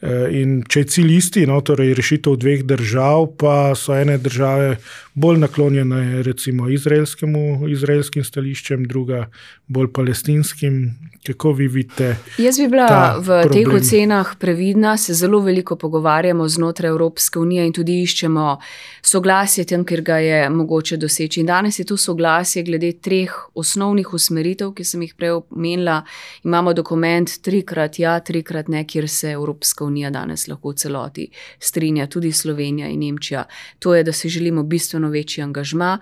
Eh, 0.00 0.30
in 0.40 0.60
če 0.64 0.80
je 0.80 0.86
cilj 0.94 1.10
isti, 1.16 1.42
no, 1.50 1.58
torej 1.66 1.90
rešitev 1.98 2.38
dveh 2.40 2.62
držav, 2.64 3.26
pa 3.36 3.74
so 3.76 3.92
ene 3.92 4.16
države 4.22 4.78
bolj 5.18 5.42
naklonjene 5.42 6.22
recimo 6.22 6.68
izraelskim 6.70 8.24
stališčem, 8.24 8.86
druga 8.88 9.26
bolj 9.66 9.90
palestinskim. 9.92 10.82
Kako 11.26 11.52
vi 11.52 11.66
vidite? 11.68 12.14
Jaz 12.40 12.56
bi 12.56 12.68
bila 12.72 13.18
v 13.18 13.26
problem? 13.26 13.52
teh 13.52 13.74
ocenah 13.76 14.30
previdna, 14.40 14.94
se 14.96 15.12
zelo 15.14 15.42
veliko 15.44 15.76
pogovarjamo 15.76 16.48
znotraj 16.48 16.88
Evropske 16.88 17.38
unije 17.38 17.66
in 17.66 17.74
tudi 17.76 17.98
iščemo 18.02 18.56
soglasje 19.04 19.66
tam, 19.68 19.84
kjer 19.84 20.00
ga 20.02 20.16
je 20.16 20.38
mogoče 20.50 20.96
doseči. 20.96 21.42
In 21.44 21.50
danes 21.50 21.78
je 21.78 21.84
to 21.84 21.98
soglasje 22.00 22.62
glede 22.64 22.94
treh 23.04 23.34
osnovnih 23.54 24.14
usmeritev, 24.16 24.72
ki 24.72 24.84
sem 24.84 25.04
jih 25.04 25.12
prej 25.18 25.36
omenila, 25.50 26.02
imamo 26.44 26.72
dokument 26.72 27.30
trikrat 27.42 27.98
ja, 27.98 28.20
trikrat 28.20 28.68
ne, 28.68 28.84
kjer 28.84 29.08
se 29.08 29.30
Evropska 29.30 29.84
unija 29.84 30.10
danes 30.10 30.48
lahko 30.48 30.70
v 30.70 30.74
celoti 30.74 31.28
strinja, 31.58 32.06
tudi 32.06 32.32
Slovenija 32.32 32.88
in 32.88 33.00
Nemčija. 33.00 33.44
To 33.78 33.94
je, 33.94 34.04
da 34.04 34.12
si 34.12 34.28
želimo 34.28 34.62
bistveno 34.62 35.08
večji 35.10 35.44
angažma 35.44 35.98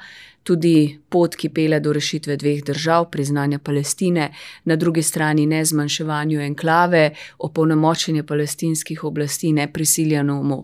tudi 0.49 0.99
pot, 1.09 1.35
ki 1.37 1.51
pele 1.53 1.81
do 1.85 1.93
rešitve 1.93 2.37
dveh 2.41 2.63
držav, 2.65 3.11
priznanja 3.13 3.59
Palestine, 3.59 4.31
na 4.65 4.77
drugi 4.77 5.03
strani 5.03 5.47
ne 5.47 5.61
zmanjševanju 5.65 6.41
enklave, 6.41 7.11
opolnomočenje 7.39 8.23
palestinskih 8.29 9.05
oblasti, 9.05 9.53
ne 9.53 9.67
prisiljenemu 9.73 10.63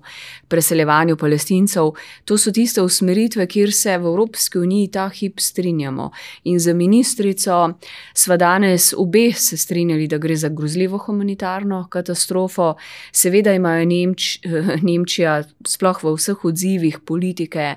preseljevanju 0.48 1.16
palestincev. 1.20 1.90
To 2.24 2.38
so 2.38 2.52
tiste 2.52 2.82
usmeritve, 2.82 3.46
kjer 3.46 3.72
se 3.72 3.98
v 3.98 4.08
Evropski 4.12 4.58
uniji 4.58 4.90
ta 4.92 5.08
hip 5.08 5.40
strinjamo. 5.40 6.10
In 6.44 6.58
za 6.60 6.74
ministrico 6.74 7.58
sva 8.14 8.36
danes 8.40 8.92
obe 8.96 9.32
se 9.32 9.56
strinjali, 9.56 10.08
da 10.08 10.18
gre 10.18 10.36
za 10.36 10.48
grozljivo 10.48 10.98
humanitarno 10.98 11.86
katastrofo. 11.90 12.74
Seveda 13.12 13.52
imajo 13.52 13.84
Nemč, 13.84 14.38
Nemčija, 14.88 15.42
sploh 15.68 16.04
v 16.04 16.16
vseh 16.16 16.44
odzivih 16.44 17.00
politike, 17.04 17.74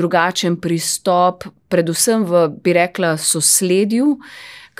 drugačen 0.00 0.56
pristop, 0.60 1.44
predvsem 1.68 2.24
v, 2.24 2.46
bi 2.64 2.74
rekla, 2.76 3.14
sosledju, 3.20 4.16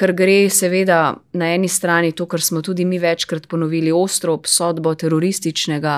ker 0.00 0.14
gre 0.16 0.48
seveda 0.48 1.00
na 1.36 1.50
eni 1.52 1.68
strani 1.68 2.14
to, 2.16 2.24
kar 2.30 2.40
smo 2.40 2.62
tudi 2.64 2.86
mi 2.88 2.98
večkrat 2.98 3.48
ponovili, 3.50 3.92
ostro 3.92 4.32
obsodbo 4.38 4.94
terorističnega 4.94 5.96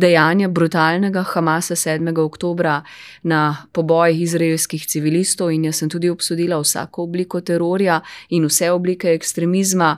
dejanja, 0.00 0.48
brutalnega 0.48 1.22
Hamasa 1.34 1.76
7. 1.78 2.10
oktobra 2.24 2.80
na 3.22 3.42
poboj 3.72 4.16
izraelskih 4.24 4.86
civilistov 4.90 5.52
in 5.54 5.68
jaz 5.68 5.82
sem 5.82 5.92
tudi 5.92 6.10
obsodila 6.10 6.58
vsako 6.62 7.06
obliko 7.06 7.40
terorja 7.40 8.00
in 8.30 8.48
vse 8.50 8.72
oblike 8.74 9.14
ekstremizma 9.14 9.94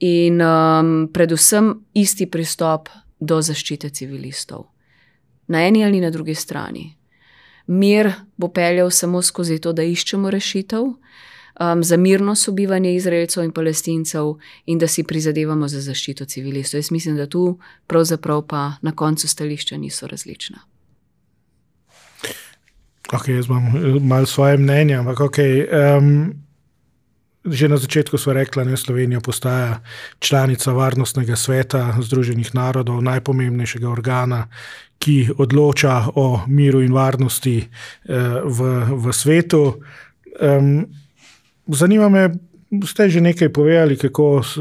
in 0.00 0.42
um, 0.42 1.08
predvsem 1.12 1.74
isti 1.94 2.26
pristop 2.26 2.90
do 3.20 3.40
zaščite 3.42 3.90
civilistov. 3.90 4.66
Na 5.48 5.62
eni 5.66 5.84
ali 5.84 6.00
na 6.00 6.10
drugi 6.10 6.34
strani 6.34 6.97
mir 7.68 8.12
bo 8.36 8.48
peljal 8.48 8.90
samo 8.90 9.22
skozi 9.22 9.58
to, 9.58 9.72
da 9.72 9.82
iščemo 9.82 10.30
rešitev 10.30 10.82
um, 10.82 11.84
za 11.84 11.96
mirno 11.96 12.34
sobivanje 12.34 12.94
Izraelcev 12.94 13.44
in 13.44 13.52
Palestincev 13.52 14.34
in 14.66 14.78
da 14.78 14.88
si 14.88 15.04
prizadevamo 15.04 15.68
za 15.68 15.80
zaščito 15.80 16.24
civilistov. 16.24 16.78
Jaz 16.78 16.90
mislim, 16.90 17.16
da 17.16 17.26
tu 17.26 17.58
pravzaprav 17.86 18.42
pa 18.46 18.72
na 18.82 18.92
koncu 18.92 19.28
stališča 19.28 19.76
niso 19.76 20.06
različna. 20.06 20.58
Ok, 23.12 23.28
jaz 23.28 23.46
imam 23.46 23.66
eh, 23.66 24.00
malo 24.00 24.26
svoje 24.26 24.56
mnenje, 24.56 24.94
ampak 24.94 25.20
ok. 25.20 25.36
Um, 25.98 26.47
že 27.44 27.68
na 27.68 27.76
začetku 27.76 28.18
smo 28.18 28.32
rekli, 28.32 28.64
da 28.64 28.76
Slovenija 28.76 29.20
postaja 29.20 29.80
članica 30.18 30.72
Varnostnega 30.72 31.36
sveta 31.36 31.94
Združenih 32.00 32.54
narodov, 32.54 33.02
najpomembnejšega 33.02 33.88
organa, 33.88 34.48
ki 34.98 35.30
odloča 35.38 36.10
o 36.14 36.42
miru 36.48 36.82
in 36.82 36.92
varnosti 36.92 37.58
eh, 37.62 37.68
v, 38.44 38.58
v 38.90 39.12
svetu. 39.12 39.78
Zanima 41.68 42.08
me, 42.08 42.30
ste 42.86 43.08
že 43.08 43.20
nekaj 43.20 43.52
povedali, 43.54 43.96
kako, 43.96 44.42
eh, 44.42 44.52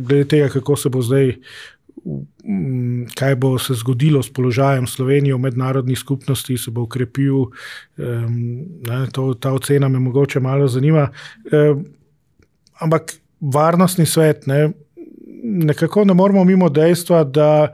glede 0.00 0.24
tega, 0.24 0.48
kako 0.48 0.76
se 0.76 0.88
bo 0.88 1.02
zdaj. 1.02 1.36
Kaj 3.16 3.34
bo 3.40 3.56
se 3.58 3.72
zgodilo 3.80 4.20
s 4.22 4.28
položajem 4.28 4.84
Slovenije 4.86 5.34
v 5.34 5.40
mednarodni 5.40 5.96
skupnosti, 5.96 6.52
se 6.58 6.70
bo 6.70 6.84
ukrepil, 6.84 7.48
ne, 7.96 8.98
to, 9.12 9.32
ta 9.40 9.54
ocena 9.56 9.88
me 9.88 9.98
mogoče 9.98 10.40
malo 10.40 10.68
zanima. 10.68 11.08
Ampak 12.82 13.14
varnostni 13.40 14.06
svet, 14.06 14.46
ne, 14.46 14.70
nekako 15.44 16.04
ne 16.04 16.14
moremo 16.14 16.44
mimo 16.44 16.68
dejstva, 16.68 17.24
da 17.24 17.72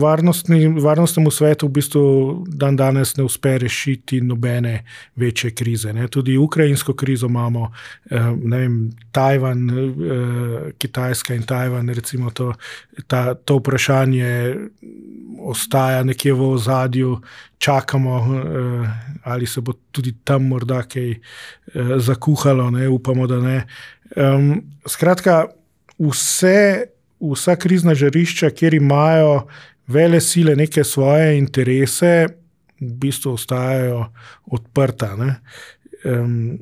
varnostni, 0.00 0.68
varnostnemu 0.68 1.30
svetu 1.30 1.66
v 1.66 1.70
bistvu 1.70 2.04
dan 2.46 2.76
danes 2.76 3.16
ne 3.16 3.24
uspe 3.24 3.58
rešiti 3.58 4.20
nobene 4.20 4.84
večje 5.16 5.50
krize. 5.50 5.92
Ne. 5.92 6.08
Tudi 6.08 6.36
ukrajinsko 6.36 6.94
krizo 6.94 7.26
imamo, 7.26 7.72
eh, 8.10 8.18
vem, 8.44 8.90
Tajvan, 9.12 9.70
eh, 9.70 10.72
Kitajska 10.78 11.34
in 11.34 11.42
Tajvan, 11.42 11.88
recimo 11.88 12.30
to, 12.30 12.52
ta, 13.06 13.34
to 13.34 13.56
vprašanje 13.56 14.56
ostaja 15.38 16.02
nekje 16.02 16.32
v 16.32 16.42
ozadju, 16.42 17.20
čakamo, 17.58 18.16
eh, 18.18 18.88
ali 19.22 19.46
se 19.46 19.60
bo 19.60 19.72
tudi 19.90 20.14
tam 20.24 20.46
morda 20.48 20.82
kaj 20.82 21.14
zakuhalo, 21.96 22.70
ne, 22.70 22.88
upamo, 22.88 23.26
da 23.26 23.40
ne. 23.40 23.66
Skratka, 24.86 25.46
vse 25.98 26.91
vsa 27.22 27.56
krizna 27.56 27.94
žarišča, 27.94 28.50
kjer 28.50 28.74
imajo 28.74 29.46
vele 29.86 30.20
sile 30.20 30.56
neke 30.56 30.84
svoje 30.84 31.38
interese, 31.38 32.26
v 32.80 32.92
bistvu 32.98 33.32
ostajajo 33.32 34.04
odprta. 34.50 35.14
Um, 36.04 36.58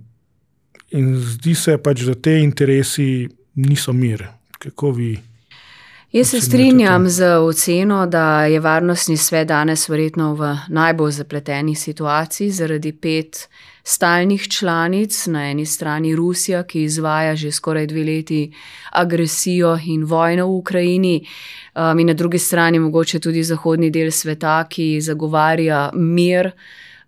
in 0.90 1.14
zdi 1.16 1.54
se 1.54 1.78
pač, 1.78 2.04
da 2.04 2.14
te 2.14 2.38
interesi 2.42 3.28
niso 3.56 3.92
mir. 3.92 4.26
Kako 4.60 4.92
vi? 4.92 5.14
Jaz 6.12 6.30
se 6.30 6.40
strinjam 6.40 7.08
z 7.08 7.38
oceno, 7.38 8.06
da 8.06 8.44
je 8.44 8.60
varnostni 8.60 9.16
svet 9.16 9.48
danes 9.48 9.88
verjetno 9.88 10.34
v 10.34 10.56
najbolj 10.68 11.10
zapleteni 11.10 11.74
situaciji 11.74 12.50
zaradi 12.50 12.92
pet 12.92 13.48
stalnih 13.84 14.48
članic, 14.48 15.26
na 15.26 15.44
eni 15.50 15.66
strani 15.66 16.16
Rusija, 16.16 16.62
ki 16.62 16.82
izvaja 16.82 17.36
že 17.36 17.52
skoraj 17.52 17.86
dve 17.86 18.04
leti 18.04 18.52
agresijo 18.92 19.78
in 19.86 20.04
vojno 20.04 20.46
v 20.46 20.50
Ukrajini, 20.50 21.26
um, 21.76 21.98
in 21.98 22.06
na 22.06 22.14
drugi 22.14 22.38
strani 22.38 22.78
mogoče 22.78 23.20
tudi 23.20 23.42
zahodni 23.42 23.90
del 23.90 24.10
sveta, 24.10 24.64
ki 24.68 25.00
zagovarja 25.00 25.90
mir. 25.94 26.50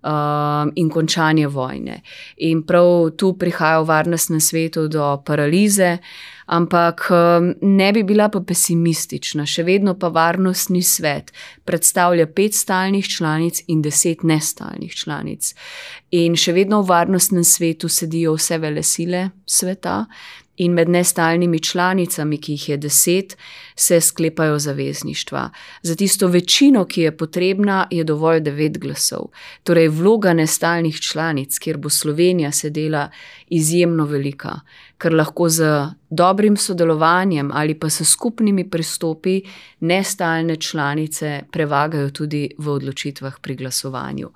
Um, 0.03 0.73
in 0.75 0.89
končanje 0.91 1.47
vojne. 1.47 2.01
In 2.43 2.65
prav 2.67 3.13
tu 3.15 3.37
prihaja 3.39 3.85
v 3.85 3.87
varnostnem 3.87 4.41
svetu 4.43 4.89
do 4.91 5.23
paralize, 5.23 6.01
ampak 6.51 7.07
um, 7.11 7.53
ne 7.63 7.93
bi 7.93 8.03
bila 8.03 8.27
pa 8.29 8.41
pesimistična. 8.43 9.47
Še 9.47 9.63
vedno 9.63 9.95
pa 9.95 10.11
varnostni 10.11 10.83
svet 10.83 11.31
predstavlja 11.65 12.27
pet 12.35 12.59
stalnih 12.59 13.07
članic 13.07 13.63
in 13.71 13.83
deset 13.83 14.27
nestalnih 14.27 14.91
članic. 14.91 15.55
In 16.19 16.35
še 16.35 16.57
vedno 16.59 16.83
v 16.83 16.91
varnostnem 16.91 17.47
svetu 17.47 17.87
sedijo 17.89 18.35
vse 18.35 18.59
vele 18.59 18.83
sile 18.83 19.29
sveta, 19.47 20.01
in 20.63 20.73
med 20.73 20.89
nestalnimi 20.89 21.61
članicami, 21.61 22.39
ki 22.39 22.53
jih 22.53 22.69
je 22.69 22.77
deset, 22.77 23.37
se 23.77 24.01
sklepajo 24.01 24.59
zavezništva. 24.59 25.51
Za 25.83 25.97
tisto 25.97 26.29
večino, 26.29 26.85
ki 26.85 27.01
je 27.03 27.17
potrebna, 27.17 27.87
je 27.91 28.05
dovolj 28.05 28.41
devet 28.41 28.79
glasov. 28.79 29.31
Torej, 29.63 29.89
vloga 29.89 30.33
nestalnih 30.33 31.01
članic, 31.01 31.59
kjer 31.59 31.77
bo 31.77 31.91
Slovenija 31.91 32.53
sedela, 32.53 33.09
izjemno 33.49 34.07
velika, 34.07 34.61
ker 34.99 35.15
lahko 35.15 35.49
z 35.49 35.69
dobrim 36.11 36.57
sodelovanjem 36.57 37.51
ali 37.53 37.75
pa 37.75 37.91
s 37.91 38.05
skupnimi 38.05 38.71
pristopi 38.71 39.41
nestalne 39.81 40.57
članice 40.57 41.41
prevagajo 41.53 42.11
tudi 42.11 42.51
v 42.59 42.69
odločitvah 42.69 43.41
pri 43.41 43.57
glasovanju. 43.57 44.31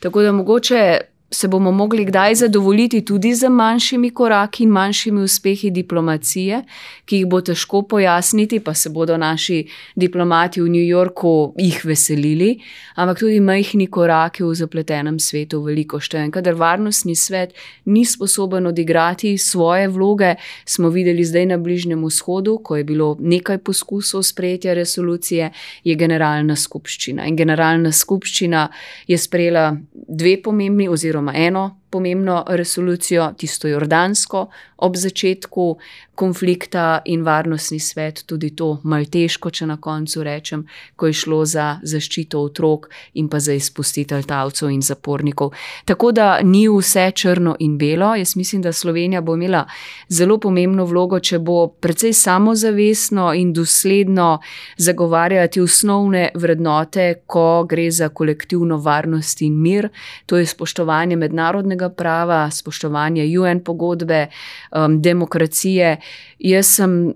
Tako 0.00 0.22
da 0.22 0.32
mogoče 0.32 1.00
se 1.32 1.48
bomo 1.48 1.72
mogli 1.72 2.04
kdaj 2.04 2.34
zadovoljiti 2.34 3.04
tudi 3.04 3.34
z 3.34 3.48
manjšimi 3.48 4.10
koraki 4.10 4.62
in 4.62 4.70
manjšimi 4.70 5.22
uspehi 5.22 5.70
diplomacije, 5.70 6.62
ki 7.04 7.16
jih 7.16 7.26
bo 7.26 7.40
težko 7.40 7.82
pojasniti, 7.82 8.60
pa 8.60 8.74
se 8.74 8.90
bodo 8.90 9.16
naši 9.16 9.64
diplomati 9.96 10.60
v 10.60 10.68
New 10.68 10.84
Yorku 10.84 11.54
jih 11.58 11.84
veselili, 11.84 12.58
ampak 12.94 13.18
tudi 13.18 13.40
majhni 13.40 13.86
koraki 13.86 14.44
v 14.44 14.54
zapletenem 14.54 15.18
svetu 15.18 15.62
veliko 15.64 16.00
štejejo. 16.00 16.30
Kadar 16.30 16.54
varnostni 16.54 17.16
svet 17.16 17.56
ni 17.84 18.04
sposoben 18.04 18.66
odigrati 18.66 19.38
svoje 19.38 19.88
vloge, 19.88 20.34
smo 20.64 20.88
videli 20.88 21.24
zdaj 21.24 21.46
na 21.46 21.58
Bližnjem 21.58 22.04
vzhodu, 22.04 22.58
ko 22.62 22.76
je 22.76 22.84
bilo 22.84 23.16
nekaj 23.20 23.58
poskusov 23.58 24.22
sprejetja 24.22 24.74
resolucije, 24.74 25.50
je 25.84 25.94
generalna 25.96 26.56
skupščina. 26.56 27.26
In 27.26 27.36
generalna 27.36 27.92
skupščina 27.92 28.68
je 29.08 29.18
sprejela 29.18 29.72
dve 29.92 30.36
pomembni 30.42 30.88
oziroma 30.88 31.21
oziroma 31.22 31.32
eno 31.32 31.81
pomembno 31.92 32.44
resolucijo, 32.48 33.32
tisto 33.36 33.68
jordansko, 33.68 34.46
ob 34.82 34.96
začetku 34.96 35.66
konflikta 36.14 37.00
in 37.04 37.22
varnostni 37.24 37.78
svet, 37.80 38.24
tudi 38.26 38.50
to 38.56 38.76
malteško, 38.84 39.50
če 39.50 39.66
na 39.66 39.76
koncu 39.80 40.22
rečem, 40.26 40.64
ko 40.96 41.08
je 41.08 41.16
šlo 41.16 41.40
za 41.48 41.66
zaščito 41.82 42.40
otrok 42.42 42.88
in 43.18 43.28
pa 43.32 43.40
za 43.40 43.54
izpustitev 43.56 44.24
talcev 44.28 44.70
in 44.70 44.82
zapornikov. 44.82 45.54
Tako 45.88 46.12
da 46.12 46.26
ni 46.42 46.66
vse 46.68 47.08
črno 47.16 47.56
in 47.60 47.78
belo. 47.78 48.12
Jaz 48.16 48.36
mislim, 48.36 48.62
da 48.62 48.72
Slovenija 48.72 49.20
bo 49.20 49.36
imela 49.38 49.64
zelo 50.08 50.38
pomembno 50.38 50.84
vlogo, 50.84 51.20
če 51.20 51.38
bo 51.38 51.68
precej 51.80 52.12
samozavestno 52.12 53.32
in 53.38 53.52
dosledno 53.52 54.40
zagovarjati 54.76 55.60
osnovne 55.60 56.28
vrednote, 56.34 57.22
ko 57.26 57.64
gre 57.68 57.90
za 57.90 58.08
kolektivno 58.08 58.76
varnost 58.82 59.42
in 59.42 59.56
mir, 59.62 59.88
to 60.26 60.36
je 60.36 60.46
spoštovanje 60.46 61.16
mednarodnega 61.16 61.81
mednarodnega 61.82 61.88
prava, 61.88 62.50
spoštovanje 62.50 63.38
UN 63.38 63.60
pogodbe, 63.64 64.28
um, 64.72 65.02
demokracije. 65.02 65.98
Jaz 66.38 66.66
sem 66.66 67.14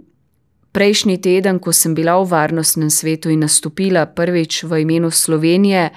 prejšnji 0.73 1.21
teden, 1.21 1.59
ko 1.59 1.73
sem 1.73 1.95
bila 1.95 2.19
v 2.21 2.31
varnostnem 2.31 2.91
svetu 2.91 3.31
in 3.31 3.41
nastopila 3.41 4.07
prvič 4.07 4.65
v 4.65 4.83
imenu 4.83 5.11
Slovenije, 5.11 5.91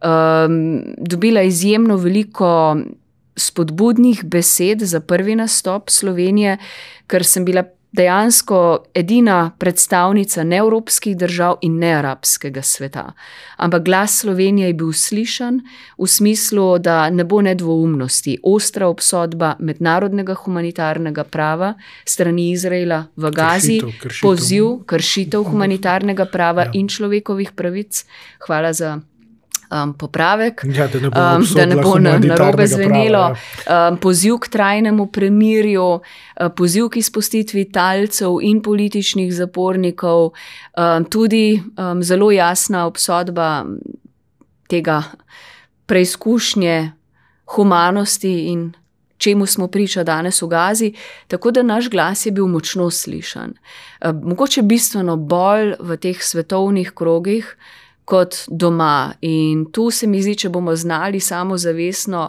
um, 0.00 0.82
dobila 0.98 1.42
izjemno 1.42 1.96
veliko 1.96 2.76
spodbudnih 3.36 4.24
besed 4.24 4.80
za 4.80 5.00
prvi 5.00 5.34
nastop 5.34 5.90
Slovenije, 5.90 6.58
ker 7.06 7.24
sem 7.24 7.44
bila 7.44 7.64
dejansko 7.94 8.58
edina 8.94 9.50
predstavnica 9.58 10.42
neevropskih 10.44 11.16
držav 11.16 11.58
in 11.62 11.78
nearabskega 11.78 12.62
sveta. 12.62 13.12
Ampak 13.56 13.84
glas 13.84 14.18
Slovenije 14.18 14.66
je 14.66 14.74
bil 14.74 14.92
slišan 14.92 15.60
v 15.98 16.06
smislu, 16.06 16.78
da 16.78 17.10
ne 17.10 17.24
bo 17.24 17.40
nedvoumnosti, 17.42 18.38
ostra 18.42 18.88
obsodba 18.88 19.54
mednarodnega 19.58 20.34
humanitarnega 20.34 21.24
prava 21.24 21.74
strani 22.04 22.50
Izraela 22.50 23.04
v 23.16 23.30
Gazi, 23.30 23.80
kršitev, 23.80 24.00
kršitev. 24.02 24.28
poziv 24.28 24.70
kršitev 24.86 25.42
humanitarnega 25.44 26.26
prava 26.26 26.68
ja. 26.68 26.70
in 26.74 26.88
človekovih 26.88 27.52
pravic. 27.52 28.04
Hvala 28.46 28.72
za 28.72 28.98
um, 29.82 29.94
popravek, 29.94 30.62
ja, 30.64 30.86
da 30.88 31.00
ne 31.00 31.10
bo, 31.10 31.20
um, 31.20 31.46
da 31.54 31.66
ne 31.66 31.76
bo 31.76 31.98
na, 31.98 32.18
na 32.18 32.36
robe 32.36 32.66
zvenelo, 32.66 33.18
ja. 33.18 33.88
um, 33.90 33.98
poziv 33.98 34.38
k 34.38 34.48
trajnemu 34.48 35.06
premirju, 35.06 35.84
uh, 35.84 36.52
poziv 36.56 36.88
k 36.88 37.02
izpustitvi 37.02 37.64
talcev 37.72 38.38
in 38.42 38.62
političnih 38.62 39.34
zapornikov, 39.34 40.30
um, 40.30 41.04
tudi 41.04 41.62
um, 41.76 42.02
zelo 42.02 42.30
jasna 42.30 42.86
obsodba 42.86 43.64
tega 44.68 45.02
preizkušnje 45.86 46.92
humanosti 47.44 48.38
in. 48.52 48.72
Čemu 49.18 49.46
smo 49.46 49.68
priča 49.70 50.02
danes 50.04 50.42
v 50.42 50.46
Gazi, 50.50 50.88
tako 51.30 51.50
da 51.54 51.62
naš 51.62 51.86
glas 51.88 52.26
je 52.26 52.32
bil 52.32 52.46
močno 52.50 52.90
slišan. 52.90 53.54
Mogoče 54.22 54.62
bistveno 54.62 55.16
bolj 55.16 55.76
v 55.80 55.96
teh 55.96 56.18
svetovnih 56.20 56.90
krogih, 56.90 57.54
kot 58.04 58.36
doma. 58.48 59.14
In 59.20 59.64
tu 59.72 59.90
se 59.90 60.06
mi 60.06 60.20
zdi, 60.22 60.34
če 60.44 60.50
bomo 60.52 60.74
znali 60.76 61.20
samozavestno 61.20 62.26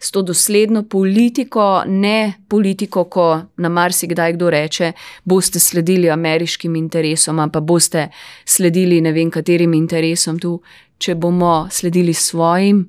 s 0.00 0.10
to 0.10 0.22
dosledno 0.22 0.82
politiko, 0.88 1.82
ne 1.86 2.34
politiko, 2.48 3.04
ko 3.04 3.26
na 3.56 3.68
marsikdaj 3.68 4.36
kdo 4.38 4.50
reče, 4.50 4.92
boste 5.24 5.60
sledili 5.60 6.10
ameriškim 6.10 6.76
interesom, 6.76 7.38
ampak 7.38 7.64
boste 7.64 8.08
sledili 8.44 9.00
ne 9.00 9.12
vem 9.12 9.30
katerim 9.30 9.74
interesom 9.74 10.38
tu, 10.38 10.58
če 10.98 11.14
bomo 11.14 11.68
sledili 11.70 12.14
svojim 12.14 12.86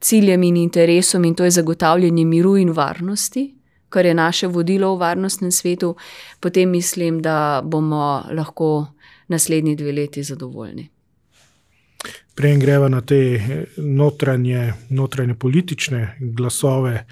ciljem 0.00 0.42
in 0.42 0.56
interesom, 0.56 1.24
in 1.24 1.34
to 1.34 1.44
je 1.44 1.50
zagotavljanje 1.50 2.24
miru 2.24 2.56
in 2.56 2.70
varnosti. 2.70 3.54
Kar 3.88 4.06
je 4.06 4.14
naše 4.14 4.46
vodilo 4.46 4.92
v 4.94 5.00
varnostnem 5.00 5.50
svetu, 5.52 5.94
potem 6.40 6.70
mislim, 6.70 7.22
da 7.24 7.62
bomo 7.64 8.22
lahko 8.36 8.86
naslednji 9.28 9.76
dve 9.76 9.92
leti 9.92 10.22
zadovoljni. 10.22 10.88
Prej 12.38 12.54
greva 12.62 12.86
na 12.88 13.00
te 13.02 13.18
eh, 13.34 13.64
notranje, 13.76 14.72
notranje 14.94 15.34
politične 15.34 16.16
glasove, 16.20 17.04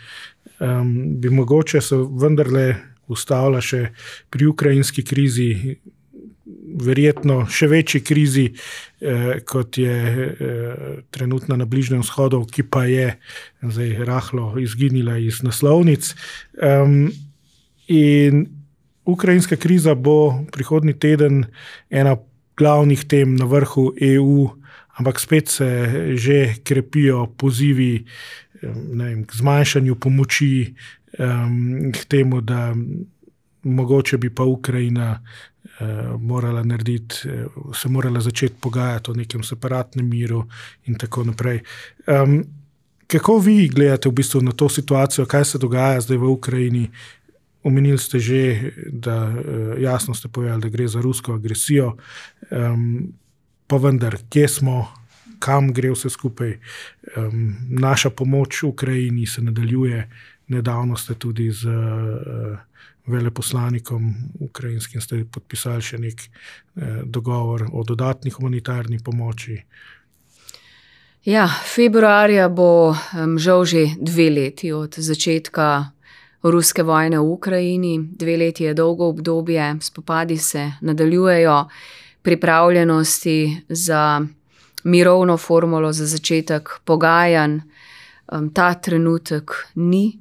um, 0.61 1.21
bi 1.21 1.31
mogoče 1.31 1.81
se 1.81 1.97
vendarle 1.97 2.75
ustavila 3.11 3.61
še 3.63 3.89
pri 4.31 4.47
ukrajinski 4.47 5.03
krizi, 5.07 5.49
verjetno 6.77 7.41
še 7.51 7.67
večji 7.71 8.01
krizi, 8.07 8.45
eh, 9.01 9.41
kot 9.47 9.79
je 9.79 9.97
eh, 9.97 10.85
trenutna 11.11 11.57
na 11.59 11.67
Bližnjem 11.67 12.05
vzhodu, 12.05 12.45
ki 12.47 12.63
pa 12.71 12.85
je 12.87 13.17
zdaj 13.63 14.05
rahlo 14.07 14.53
izginila 14.63 15.19
iz 15.19 15.43
naslovnic. 15.43 16.13
Um, 16.63 17.11
in 17.91 18.47
ukrajinska 19.07 19.57
kriza 19.57 19.95
bo 19.95 20.47
prihodnji 20.53 20.95
teden 20.99 21.45
ena 21.91 22.17
glavnih 22.57 23.05
tem 23.05 23.35
na 23.37 23.45
vrhu 23.45 23.93
EU 24.01 24.49
ampak 24.97 25.21
spet 25.21 25.49
se 25.49 25.69
že 26.17 26.55
krepijo 26.65 27.27
pozivi 27.37 28.05
vem, 28.63 29.25
k 29.25 29.35
zmanjšanju 29.35 29.95
pomoči, 29.95 30.75
um, 31.19 31.93
k 31.93 32.05
temu, 32.05 32.41
da 32.41 32.75
mogoče 33.63 34.19
bi 34.19 34.31
pa 34.35 34.45
Ukrajina 34.45 35.21
uh, 35.21 36.21
morala 36.21 36.63
narediti, 36.63 37.29
uh, 37.29 37.75
se 37.77 37.89
morala 37.89 38.21
začeti 38.21 38.55
pogajati 38.61 39.11
o 39.11 39.15
nekem 39.15 39.43
separatnem 39.43 40.09
miru 40.09 40.45
in 40.87 40.95
tako 40.95 41.25
naprej. 41.25 41.61
Um, 42.07 42.45
kako 43.07 43.39
vi 43.39 43.69
gledate 43.69 44.09
v 44.09 44.13
bistvu 44.13 44.41
na 44.43 44.53
to 44.53 44.69
situacijo, 44.69 45.27
kaj 45.27 45.45
se 45.45 45.59
dogaja 45.59 46.01
zdaj 46.01 46.17
v 46.17 46.31
Ukrajini? 46.31 46.91
Omenili 47.63 47.99
ste 47.99 48.19
že, 48.19 48.73
da 48.93 49.27
uh, 49.27 49.79
jasno 49.79 50.15
ste 50.15 50.29
povedali, 50.29 50.63
da 50.63 50.69
gre 50.69 50.89
za 50.89 51.01
rusko 51.01 51.35
agresijo. 51.35 51.97
Um, 52.51 53.13
pa 53.67 53.77
vendar, 53.77 54.17
kje 54.31 54.49
smo, 54.49 54.87
kam 55.39 55.73
gre 55.73 55.91
vse 55.93 56.11
skupaj. 56.11 56.57
Um, 57.17 57.57
naša 57.71 58.11
pomoč 58.11 58.63
Ukrajini 58.63 59.27
se 59.27 59.43
nadaljuje, 59.43 60.09
nedavno 60.49 60.97
ste 60.97 61.15
tudi 61.15 61.51
z 61.51 61.67
uh, 61.67 62.59
veleposlanikom 63.07 64.15
ukrajinskim 64.41 65.01
podpisali 65.31 65.83
še 65.83 65.99
nek 65.99 66.23
uh, 66.23 67.03
dogovor 67.05 67.69
o 67.73 67.85
dodatni 67.85 68.31
humanitarni 68.31 68.99
pomoči. 69.05 69.61
Ja, 71.27 71.49
februarja 71.75 72.49
bo 72.49 72.95
um, 72.95 73.39
žal 73.39 73.65
že 73.65 73.87
dve 73.99 74.31
leti 74.31 74.73
od 74.73 74.95
začetka. 74.95 75.93
Ruske 76.47 76.83
vojne 76.87 77.19
v 77.19 77.27
Ukrajini, 77.27 77.99
dve 77.99 78.37
leti 78.37 78.65
je 78.65 78.75
dolgo 78.75 79.09
obdobje, 79.09 79.81
spopadi 79.83 80.37
se 80.39 80.73
nadaljujejo, 80.81 81.57
pripravljenosti 82.27 83.63
za 83.69 84.27
mirovno 84.85 85.37
formulo 85.37 85.93
za 85.93 86.07
začetek 86.07 86.69
pogajanj, 86.85 87.59
um, 88.33 88.51
ta 88.55 88.75
trenutek 88.75 89.51
ni. 89.75 90.19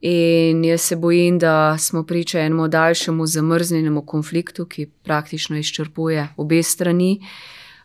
In 0.00 0.64
jaz 0.64 0.80
se 0.80 0.96
bojim, 0.96 1.38
da 1.38 1.78
smo 1.78 2.02
priča 2.06 2.40
enemu 2.40 2.68
daljšemu 2.68 3.26
zamrznjenemu 3.26 4.02
konfliktu, 4.06 4.66
ki 4.66 4.86
praktično 5.02 5.56
izčrpuje 5.56 6.28
obe 6.36 6.62
strani. 6.62 7.20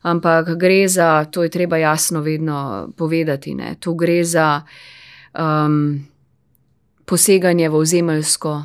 Ampak 0.02 0.50
gre 0.58 0.88
za, 0.88 1.26
to 1.26 1.44
je 1.44 1.50
treba 1.50 1.78
jasno 1.78 2.22
vedno 2.22 2.90
povedati, 2.98 3.56
ne? 3.56 3.76
tu 3.80 3.94
gre 3.94 4.24
za 4.24 4.62
um, 5.34 6.06
poseganje 7.06 7.70
v 7.70 7.76
ozemeljsko 7.76 8.64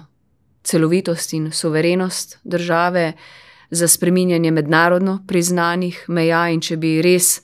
celovitost 0.62 1.33
in 1.33 1.51
soverenost 1.53 2.38
države, 2.44 3.12
za 3.70 3.88
spreminjanje 3.88 4.50
mednarodno 4.50 5.24
priznanih 5.27 6.05
meja 6.09 6.48
in 6.48 6.61
če 6.61 6.77
bi 6.77 7.03
res 7.03 7.40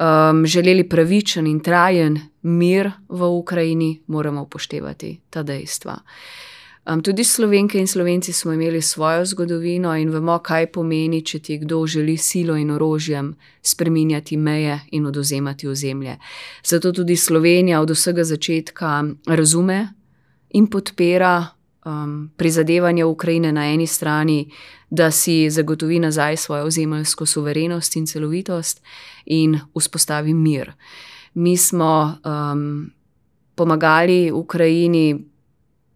um, 0.00 0.46
želeli 0.46 0.88
pravičen 0.88 1.46
in 1.46 1.60
trajen 1.60 2.20
mir 2.42 2.90
v 3.08 3.24
Ukrajini, 3.24 4.02
moramo 4.06 4.42
upoštevati 4.42 5.20
ta 5.30 5.42
dejstva. 5.42 5.98
Um, 6.88 7.02
tudi 7.02 7.24
slovenke 7.24 7.78
in 7.78 7.86
slovenci 7.86 8.32
smo 8.32 8.52
imeli 8.52 8.82
svojo 8.82 9.24
zgodovino 9.24 9.96
in 9.96 10.10
vemo, 10.10 10.38
kaj 10.38 10.66
pomeni, 10.72 11.24
če 11.24 11.38
ti 11.38 11.58
kdo 11.58 11.86
želi 11.86 12.16
silo 12.16 12.56
in 12.56 12.70
orožjem 12.70 13.34
spreminjati 13.62 14.36
meje 14.36 14.80
in 14.92 15.06
oduzemati 15.06 15.68
ozemlje. 15.68 16.16
Zato 16.64 16.92
tudi 16.92 17.16
Slovenija 17.16 17.80
od 17.80 17.90
vsega 17.90 18.24
začetka 18.24 19.04
razume 19.26 19.88
in 20.50 20.66
podpira 20.66 21.46
um, 21.84 22.30
prizadevanja 22.36 23.06
Ukrajine 23.06 23.52
na 23.52 23.66
eni 23.66 23.86
strani, 23.86 24.50
da 24.90 25.10
si 25.10 25.50
zagotovi 25.50 25.98
nazaj 25.98 26.36
svojo 26.36 26.64
ozemeljsko 26.64 27.26
suverenost 27.26 27.96
in 27.96 28.06
celovitost 28.06 28.82
in 29.26 29.60
vzpostavi 29.78 30.34
mir. 30.34 30.72
Mi 31.34 31.56
smo 31.56 32.18
um, 32.24 32.90
pomagali 33.54 34.30
Ukrajini 34.32 35.24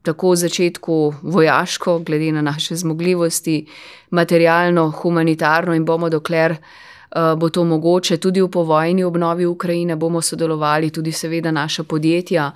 tako 0.03 0.31
v 0.31 0.37
začetku 0.37 1.15
vojaško, 1.23 1.99
glede 1.99 2.33
na 2.33 2.43
naše 2.43 2.77
zmogljivosti, 2.77 3.67
materialno, 4.11 4.91
humanitarno 4.91 5.75
in 5.75 5.85
bomo 5.85 6.09
dokler. 6.09 6.57
Uh, 7.13 7.39
bo 7.39 7.49
to 7.49 7.65
mogoče 7.65 8.17
tudi 8.17 8.41
v 8.41 8.49
povojni 8.49 9.05
obnovi 9.05 9.47
Ukrajine, 9.47 9.97
bomo 9.97 10.21
sodelovali 10.21 10.91
tudi, 10.91 11.13
seveda, 11.13 11.51
naša 11.51 11.85
podjetja, 11.85 12.53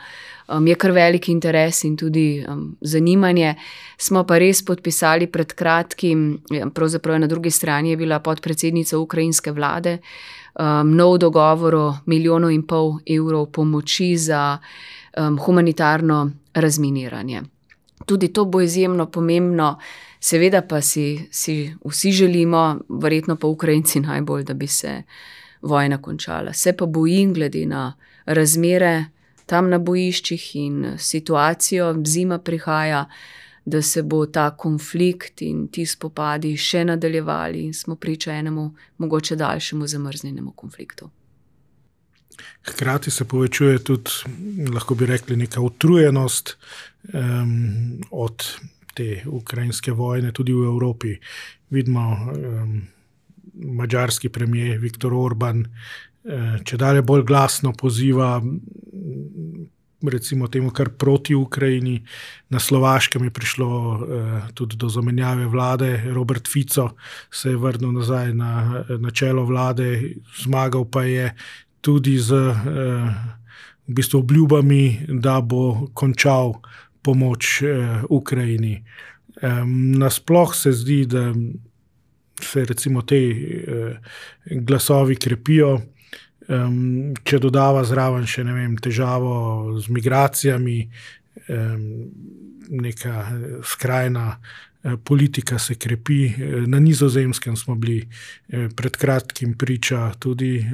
um, 0.48 0.66
je 0.66 0.74
kar 0.74 0.90
velik 0.96 1.28
interes 1.28 1.84
in 1.84 1.96
tudi 1.96 2.44
um, 2.48 2.76
zanimanje. 2.80 3.54
Smo 3.98 4.24
pa 4.24 4.38
res 4.38 4.62
podpisali 4.64 5.26
pred 5.26 5.52
kratkim, 5.52 6.38
pravzaprav 6.74 7.20
na 7.20 7.26
drugi 7.26 7.50
strani 7.50 7.90
je 7.90 7.96
bila 7.96 8.18
podpredsednica 8.18 8.98
ukrajinske 8.98 9.52
vlade, 9.52 9.98
um, 10.58 10.94
nov 10.96 11.18
dogovor 11.18 11.74
o 11.74 11.94
milijonu 12.06 12.48
in 12.50 12.62
pol 12.62 12.98
evrov 13.06 13.50
pomoči 13.52 14.16
za 14.16 14.58
um, 15.16 15.38
humanitarno 15.38 16.30
razminiranje. 16.54 17.42
Tudi 18.06 18.32
to 18.32 18.44
bo 18.44 18.60
izjemno 18.60 19.06
pomembno, 19.06 19.78
seveda 20.26 20.62
pa 20.62 20.80
si, 20.82 21.28
si 21.30 21.74
vsi 21.84 22.12
želimo, 22.12 22.80
verjetno 22.88 23.36
pa 23.36 23.46
Ukrajinci 23.46 24.00
najbolj, 24.10 24.44
da 24.44 24.54
bi 24.54 24.66
se 24.66 25.02
vojna 25.62 26.02
končala. 26.02 26.52
Se 26.52 26.72
pa 26.72 26.86
bojim, 26.86 27.34
glede 27.34 27.66
na 27.66 27.94
razmere 28.26 29.04
tam 29.46 29.70
na 29.70 29.78
bojiščih 29.78 30.44
in 30.56 30.94
situacijo, 30.98 31.94
zima 32.06 32.38
prihaja, 32.38 33.04
da 33.64 33.82
se 33.82 34.02
bo 34.02 34.26
ta 34.26 34.50
konflikt 34.56 35.42
in 35.42 35.66
ti 35.68 35.86
spopadi 35.86 36.52
še 36.56 36.84
nadaljevali 36.86 37.64
in 37.66 37.74
smo 37.74 37.96
priča 37.96 38.34
enemu 38.34 38.70
mogoče 38.98 39.36
daljšemu 39.36 39.86
zamrznjenemu 39.86 40.52
konfliktu. 40.52 41.10
Hkrati 42.66 43.10
se 43.10 43.24
povečuje 43.24 43.78
tudi, 43.78 44.10
lahko 44.74 44.94
bi 44.94 45.06
rekli, 45.06 45.36
neka 45.36 45.60
utrujenost 45.60 46.56
um, 47.12 48.00
od 48.10 48.44
te 48.96 49.22
ukrajinske 49.26 49.92
vojne, 49.92 50.32
tudi 50.32 50.54
v 50.56 50.66
Evropi. 50.70 51.14
Vidimo, 51.70 52.06
um, 52.16 52.80
mačarski 53.76 54.28
premijer 54.28 54.80
Viktor 54.80 55.14
Orban, 55.14 55.64
uh, 55.66 56.56
če 56.64 56.78
dalje 56.80 57.02
bolj 57.02 57.26
glasno 57.28 57.72
poziva. 57.72 58.40
Recimo 60.06 60.46
temu, 60.52 60.70
kar 60.76 60.90
proti 60.92 61.34
Ukrajini, 61.34 61.96
na 62.52 62.60
Slovaškem 62.60 63.24
je 63.24 63.30
prišlo 63.32 63.68
eh, 63.96 64.42
tudi 64.54 64.76
do 64.76 64.90
zamenjave 64.92 65.46
vlade. 65.48 66.12
Robert 66.12 66.48
Fico 66.52 66.90
se 67.32 67.50
je 67.50 67.56
vrnil 67.56 67.96
nazaj 67.96 68.34
na, 68.36 68.84
na 69.00 69.10
čelo 69.10 69.46
vlade, 69.48 70.14
zmagal 70.44 70.84
pa 70.84 71.02
je 71.08 71.32
tudi 71.80 72.18
z 72.20 72.30
eh, 72.36 72.54
v 73.86 73.94
bistvu 73.94 74.18
obljubami, 74.18 75.06
da 75.08 75.40
bo 75.40 75.88
končal 75.94 76.58
pomoč 77.06 77.60
eh, 77.62 78.02
Ukrajini. 78.10 78.74
Eh, 78.82 79.62
nasploh 80.02 80.54
se 80.54 80.72
zdi, 80.74 81.04
da 81.06 81.30
se 82.42 82.64
recimo 82.64 83.02
te 83.02 83.20
eh, 83.30 83.96
glasovi 84.66 85.16
krepijo. 85.16 85.76
Um, 86.46 87.10
če 87.26 87.40
dodava 87.42 87.80
zraven 87.82 88.22
še 88.30 88.44
vem, 88.46 88.76
težavo 88.78 89.80
z 89.82 89.90
migracijami, 89.90 90.76
um, 91.50 91.80
neka 92.70 93.24
skrajna 93.66 94.28
Eh, 94.36 94.75
politika 95.04 95.58
se 95.58 95.74
krepi. 95.74 96.26
Eh, 96.26 96.32
na 96.66 96.80
nizozemskem 96.80 97.56
smo 97.56 97.74
bili 97.74 98.08
eh, 98.48 98.68
pred 98.76 98.96
kratkim 98.96 99.54
priča 99.58 100.12
tudi 100.18 100.66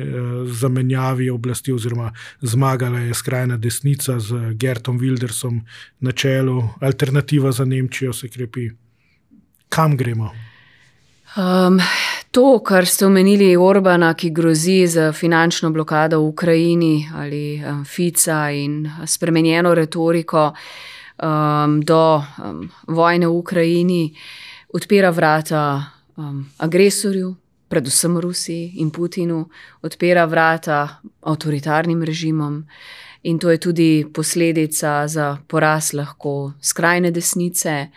zamenjavi 0.47 1.31
oblasti, 1.31 1.73
oziroma 1.73 2.13
zmagala 2.41 2.99
je 2.99 3.15
skrajna 3.15 3.57
desnica 3.57 4.21
z 4.21 4.55
Gertom 4.55 5.01
Wildersom 5.01 5.61
na 6.01 6.13
čelu, 6.13 6.69
alternativa 6.81 7.53
za 7.53 7.65
Nemčijo 7.65 8.13
se 8.13 8.29
krepi. 8.29 8.71
Kam 9.69 9.97
gremo? 9.97 10.33
Um, 11.37 11.81
to, 12.31 12.59
kar 12.65 12.87
ste 12.87 13.07
omenili, 13.07 13.57
Orbana, 13.57 14.15
ki 14.15 14.31
grozi 14.31 14.87
za 14.87 15.13
finančno 15.13 15.71
blokado 15.71 16.19
v 16.21 16.27
Ukrajini 16.29 17.09
ali 17.15 17.63
um, 17.65 17.85
Fica 17.85 18.51
in 18.51 18.91
spremenjeno 19.07 19.75
retoriko 19.75 20.53
um, 21.23 21.81
do 21.81 22.19
um, 22.19 22.71
vojne 22.89 23.27
v 23.27 23.37
Ukrajini, 23.39 24.15
odpira 24.75 25.11
vrata 25.11 25.93
um, 26.17 26.51
agresorju, 26.59 27.37
predvsem 27.69 28.19
Rusiji 28.19 28.73
in 28.83 28.91
Putinu, 28.91 29.47
odpira 29.83 30.27
vrata 30.27 31.01
avtoritarnim 31.23 32.03
režimom. 32.03 32.67
In 33.23 33.39
to 33.39 33.51
je 33.51 33.59
tudi 33.59 34.05
posledica 34.13 35.09
za 35.09 35.39
poraz 35.49 35.93
lahko 35.93 36.53
skrajne 36.61 37.11
desnice, 37.11 37.89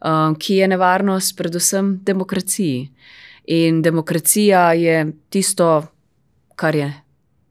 um, 0.00 0.36
ki 0.38 0.62
je 0.62 0.68
nevarnost 0.68 1.36
predvsem 1.36 1.98
demokraciji. 2.04 2.88
In 3.46 3.82
demokracija 3.82 4.72
je 4.72 5.12
tisto, 5.28 5.86
kar 6.56 6.76
je 6.76 6.92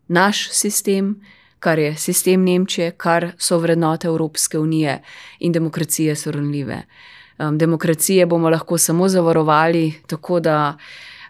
naš 0.07 0.49
sistem, 0.51 1.17
kar 1.59 1.79
je 1.79 1.95
sistem 1.95 2.43
Nemčije, 2.43 2.91
kar 2.91 3.31
so 3.37 3.57
vrednote 3.57 4.07
Evropske 4.07 4.59
unije 4.59 5.01
in 5.39 5.51
demokracije 5.51 6.15
so 6.15 6.31
ranljive. 6.31 6.83
Um, 7.39 7.57
demokracije 7.57 8.25
bomo 8.25 8.49
lahko 8.49 8.77
samo 8.77 9.09
zavarovali 9.09 9.93
tako, 10.07 10.39
da 10.39 10.77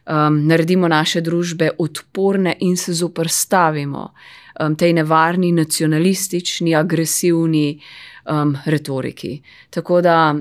um, 0.05 0.47
naredimo 0.47 0.87
naše 0.87 1.21
družbe 1.21 1.69
odporne 1.77 2.55
in 2.59 2.77
se 2.77 2.93
zoprstavimo 2.93 4.13
um, 4.59 4.75
tej 4.75 4.93
nevarni, 4.93 5.51
nacionalistični, 5.51 6.75
agresivni 6.75 7.81
um, 8.25 8.57
retoriki. 8.65 9.41
Tako 9.69 10.01
da 10.01 10.35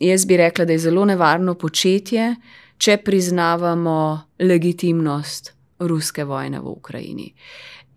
jaz 0.00 0.24
bi 0.26 0.36
rekla, 0.36 0.64
da 0.64 0.72
je 0.72 0.78
zelo 0.78 1.04
nevarno 1.04 1.54
početje, 1.54 2.36
če 2.78 2.96
priznavamo 2.96 4.22
legitimnost 4.38 5.54
ruske 5.78 6.24
vojne 6.24 6.60
v 6.60 6.66
Ukrajini. 6.66 7.32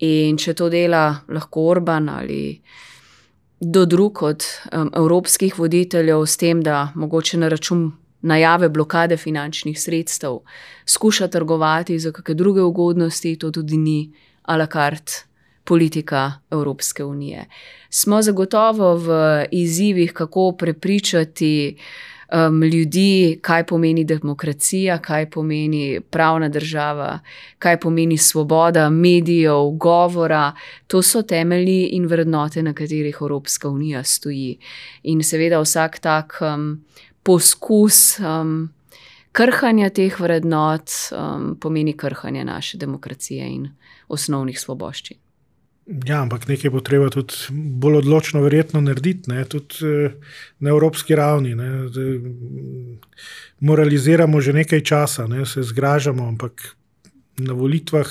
In 0.03 0.37
če 0.37 0.53
to 0.57 0.69
dela 0.69 1.23
lahko 1.31 1.67
Orban 1.71 2.09
ali 2.09 2.61
kdo 3.63 3.85
drug 3.85 4.23
od 4.23 4.43
um, 4.43 4.89
evropskih 4.95 5.55
voditeljev, 5.59 6.25
s 6.27 6.37
tem, 6.37 6.61
da 6.61 6.91
mogoče 6.95 7.37
na 7.39 7.47
račun 7.47 7.91
najave 8.23 8.69
blokade 8.69 9.17
finančnih 9.17 9.79
sredstev 9.79 10.39
skuša 10.85 11.27
trgovati 11.27 11.99
za 11.99 12.11
kakšne 12.11 12.35
druge 12.35 12.61
ugodnosti, 12.61 13.35
to 13.39 13.51
tudi 13.51 13.77
ni 13.77 14.11
a 14.43 14.57
la 14.57 14.67
carte 14.67 15.23
politika 15.63 16.33
Evropske 16.51 17.03
unije. 17.03 17.45
Smo 17.89 18.21
zagotovo 18.21 18.95
v 18.97 19.45
izzivih, 19.51 20.13
kako 20.13 20.51
prepričati 20.59 21.77
um, 22.33 22.63
ljudi, 22.63 23.39
kaj 23.41 23.65
pomeni 23.65 24.03
demokracija, 24.03 24.97
kaj 24.97 25.29
pomeni 25.29 26.01
pravna 26.09 26.49
država, 26.49 27.19
kaj 27.59 27.79
pomeni 27.79 28.17
svoboda 28.17 28.89
medijev, 28.89 29.69
govora. 29.77 30.51
To 30.87 31.01
so 31.01 31.21
temelji 31.21 31.83
in 31.91 32.05
vrednote, 32.07 32.63
na 32.63 32.73
katerih 32.73 33.17
Evropska 33.21 33.69
unija 33.69 34.03
stoji. 34.03 34.57
In 35.03 35.23
seveda 35.23 35.59
vsak 35.59 35.99
tak 35.99 36.37
um, 36.41 36.85
poskus. 37.23 38.19
Um, 38.19 38.73
Krhanje 39.33 39.89
teh 39.89 40.19
vrednot 40.19 40.91
um, 41.09 41.55
pomeni 41.61 41.97
krhanje 41.97 42.43
naše 42.45 42.77
demokracije 42.77 43.47
in 43.49 43.71
osnovnih 44.07 44.59
svoboščin. 44.59 45.22
Ja, 45.83 46.21
ampak 46.21 46.47
nekaj 46.47 46.71
bo 46.71 46.79
treba 46.79 47.09
tudi 47.11 47.35
bolj 47.51 47.97
odločno, 47.99 48.39
verjetno, 48.45 48.79
narediti, 48.81 49.27
ne? 49.31 49.43
tudi 49.45 49.83
eh, 49.83 50.13
na 50.63 50.71
evropski 50.71 51.15
ravni. 51.15 51.55
Ne? 51.59 51.71
Moraliziramo 53.59 54.41
že 54.41 54.53
nekaj 54.53 54.83
časa, 54.83 55.27
ne? 55.27 55.45
se 55.45 55.63
zgražamo, 55.63 56.27
ampak 56.27 56.75
na 57.37 57.53
volitvah, 57.53 58.07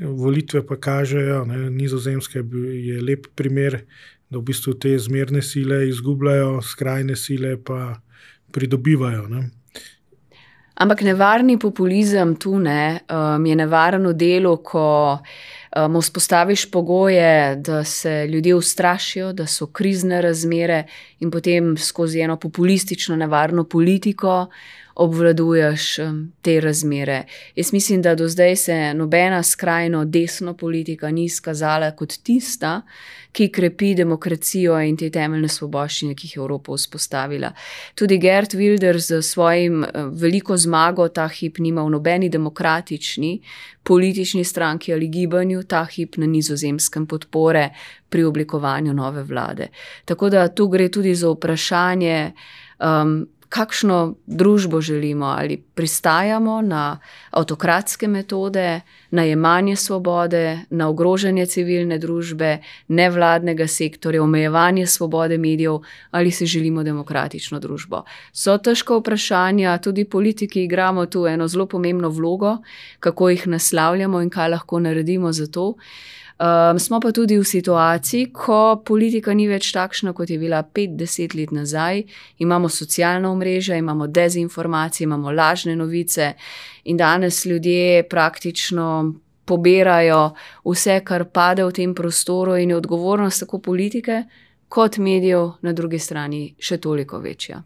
volitve 0.00 0.66
pa 0.66 0.76
kažejo, 0.80 1.44
da 1.44 1.68
nizozemske 1.68 2.40
je 2.72 3.02
lep 3.02 3.28
primer, 3.36 3.82
da 4.30 4.38
v 4.38 4.48
bistvu 4.48 4.78
te 4.80 4.96
zmerne 4.98 5.42
sile 5.42 5.88
izgubljajo, 5.88 6.62
skrajne 6.64 7.16
sile 7.16 7.58
pa 7.60 8.00
pridobivajo. 8.52 9.26
Ne? 9.28 9.50
Ampak 10.80 11.02
nevarni 11.04 11.58
populizem 11.60 12.36
tu 12.40 12.56
ne, 12.58 13.02
um, 13.12 13.44
je 13.46 13.56
nevaren 13.56 14.06
v 14.08 14.14
delu, 14.16 14.56
ko 14.64 15.20
um, 15.76 16.00
vzpostaviš 16.00 16.70
pogoje, 16.70 17.56
da 17.56 17.84
se 17.84 18.26
ljudje 18.26 18.54
ustrašijo, 18.54 19.32
da 19.32 19.46
so 19.46 19.66
krizne 19.66 20.22
razmere 20.22 20.84
in 21.20 21.30
potem 21.30 21.76
skozi 21.76 22.20
eno 22.20 22.36
populistično, 22.36 23.16
nevarno 23.16 23.64
politiko 23.64 24.46
obvladuješ 24.94 25.98
um, 25.98 26.32
te 26.42 26.60
razmere. 26.60 27.24
Jaz 27.56 27.72
mislim, 27.72 28.02
da 28.02 28.14
do 28.14 28.28
zdaj 28.28 28.56
se 28.56 28.94
nobena 28.94 29.42
skrajno 29.42 30.04
desna 30.04 30.54
politika 30.54 31.10
ni 31.10 31.24
izkazala 31.24 31.90
kot 31.90 32.12
tista, 32.22 32.82
ki 33.32 33.48
krepi 33.48 33.94
demokracijo 33.94 34.76
in 34.84 34.96
te 34.96 35.08
temeljne 35.10 35.48
svoboščine, 35.48 36.14
ki 36.14 36.26
jih 36.26 36.36
je 36.36 36.40
Evropa 36.40 36.76
vzpostavila. 36.76 37.52
Tudi 37.94 38.18
Gerd 38.20 38.52
Wilder 38.54 38.98
z 39.00 39.22
svojim 39.22 39.84
veliko 40.12 40.56
zmago 40.56 41.08
ta 41.08 41.28
hip 41.28 41.58
nima 41.58 41.82
v 41.82 41.94
nobeni 41.96 42.28
demokratični 42.28 43.38
politični 43.82 44.44
stranki 44.44 44.92
ali 44.92 45.08
gibanju, 45.08 45.62
ta 45.62 45.84
hip 45.84 46.16
na 46.16 46.26
nizozemskem 46.26 47.06
podpore 47.06 47.70
pri 48.08 48.24
oblikovanju 48.24 48.94
nove 48.94 49.22
vlade. 49.22 49.68
Tako 50.04 50.30
da 50.30 50.48
tu 50.48 50.68
gre 50.68 50.88
tudi 50.88 51.14
za 51.14 51.30
vprašanje. 51.30 52.32
Um, 52.78 53.26
kakšno 53.52 54.14
družbo 54.26 54.80
želimo, 54.80 55.26
ali 55.26 55.56
pristajamo 55.74 56.62
na 56.62 56.98
avtokratske 57.30 58.08
metode, 58.08 58.80
na 59.10 59.22
jemanje 59.22 59.76
svobode, 59.76 60.60
na 60.70 60.88
ogrožanje 60.88 61.46
civilne 61.46 61.98
družbe, 61.98 62.62
nevladnega 62.88 63.66
sektorja, 63.68 64.22
omejevanje 64.22 64.86
svobode 64.86 65.38
medijev, 65.38 65.82
ali 66.10 66.30
si 66.30 66.46
želimo 66.46 66.82
demokratično 66.82 67.60
družbo. 67.60 68.04
So 68.32 68.56
težko 68.58 69.02
vprašanja, 69.02 69.76
tudi 69.84 70.04
politiki 70.04 70.64
igramo 70.64 71.06
tu 71.06 71.26
eno 71.26 71.48
zelo 71.48 71.66
pomembno 71.66 72.08
vlogo, 72.08 72.56
kako 73.00 73.28
jih 73.28 73.46
naslavljamo 73.46 74.22
in 74.22 74.30
kaj 74.30 74.48
lahko 74.48 74.80
naredimo 74.80 75.32
za 75.32 75.46
to. 75.46 75.74
Um, 76.42 76.78
smo 76.78 77.00
pa 77.00 77.12
tudi 77.12 77.36
v 77.38 77.44
situaciji, 77.44 78.32
ko 78.34 78.82
politika 78.84 79.30
ni 79.34 79.44
več 79.46 79.68
takšna, 79.70 80.10
kot 80.10 80.30
je 80.30 80.40
bila 80.42 80.64
5-10 80.66 81.36
let 81.38 81.52
nazaj. 81.54 82.02
Imamo 82.42 82.66
socialna 82.68 83.30
omrežja, 83.30 83.76
imamo 83.78 84.08
dezinformacije, 84.10 85.04
imamo 85.04 85.30
lažne 85.30 85.76
novice 85.76 86.32
in 86.84 86.96
danes 86.96 87.44
ljudje 87.46 88.02
praktično 88.10 89.12
pobirajo 89.44 90.32
vse, 90.66 90.98
kar 91.04 91.28
pade 91.30 91.62
v 91.62 91.76
tem 91.78 91.94
prostoru, 91.94 92.56
in 92.56 92.74
je 92.74 92.76
odgovornost 92.76 93.44
tako 93.44 93.62
politike 93.62 94.24
kot 94.68 94.98
medijev 94.98 95.60
na 95.62 95.72
drugi 95.72 95.98
strani 95.98 96.54
še 96.58 96.80
toliko 96.82 97.22
večja. 97.22 97.62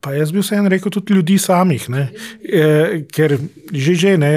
Pa 0.00 0.16
jaz 0.18 0.32
bi 0.32 0.42
vseeno 0.42 0.68
rekel 0.72 0.90
tudi 0.90 1.14
ljudi 1.14 1.38
samih, 1.38 1.88
e, 1.94 3.06
ker 3.06 3.38
že 3.72 3.94
že 3.94 4.18
ne, 4.18 4.32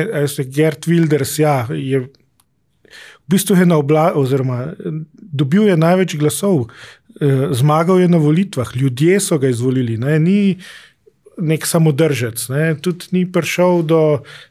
Gert 0.45 0.85
Wilders 0.85 1.39
ja, 1.41 1.65
je 1.73 2.05
v 3.29 3.37
bistvu 3.37 3.61
ena 3.61 3.77
oblast, 3.77 4.17
oziroma 4.17 4.73
dobil 5.13 5.69
je 5.69 5.77
največ 5.77 6.17
glasov, 6.17 6.65
e, 7.21 7.53
zmagal 7.53 8.01
je 8.01 8.07
na 8.09 8.17
volitvah, 8.17 8.73
ljudje 8.73 9.19
so 9.21 9.37
ga 9.37 9.53
izvolili. 9.53 9.99
Ne, 10.01 10.17
ni, 10.19 10.57
nek 11.41 11.65
samodržec. 11.65 12.49
Ne. 12.49 12.75
Tudi 12.81 13.11
ni 13.11 13.23
prišel 13.31 13.83
do, 13.87 14.01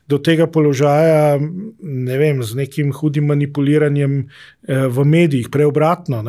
do 0.09 0.19
tega 0.19 0.47
položaja 0.47 1.39
ne 1.83 2.19
vem, 2.19 2.43
z 2.43 2.59
nekim 2.65 2.93
hudim 2.93 3.29
manipuliranjem 3.29 4.21
eh, 4.25 4.87
v 4.89 5.05
medijih, 5.05 5.51
preobratno. 5.53 6.23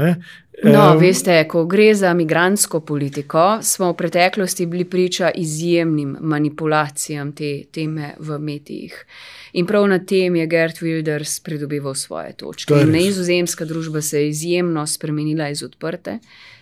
No, 0.64 0.98
veste, 1.00 1.38
ko 1.48 1.64
gre 1.66 1.94
za 1.96 2.14
migransko 2.14 2.80
politiko, 2.80 3.60
smo 3.62 3.92
v 3.92 3.96
preteklosti 3.96 4.66
bili 4.66 4.86
priča 4.86 5.32
izjemnim 5.32 6.18
manipulacijam 6.20 7.32
te 7.32 7.64
teme 7.72 8.14
v 8.20 8.40
medijih. 8.40 9.06
In 9.54 9.66
prav 9.66 9.88
na 9.88 10.00
tem 10.00 10.36
je 10.36 10.48
Gert 10.48 10.82
Wilders 10.82 11.40
pridobival 11.44 11.96
svoje 11.96 12.34
točke. 12.34 12.74
Neizozemska 12.86 13.66
družba 13.66 14.02
se 14.02 14.22
je 14.22 14.30
izjemno 14.30 14.88
spremenila 14.88 15.50
iz 15.50 15.64
odprte 15.64 16.20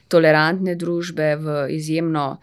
tolerantne 0.08 0.76
družbe, 0.76 1.36
v 1.36 1.56
izjemno 1.76 2.38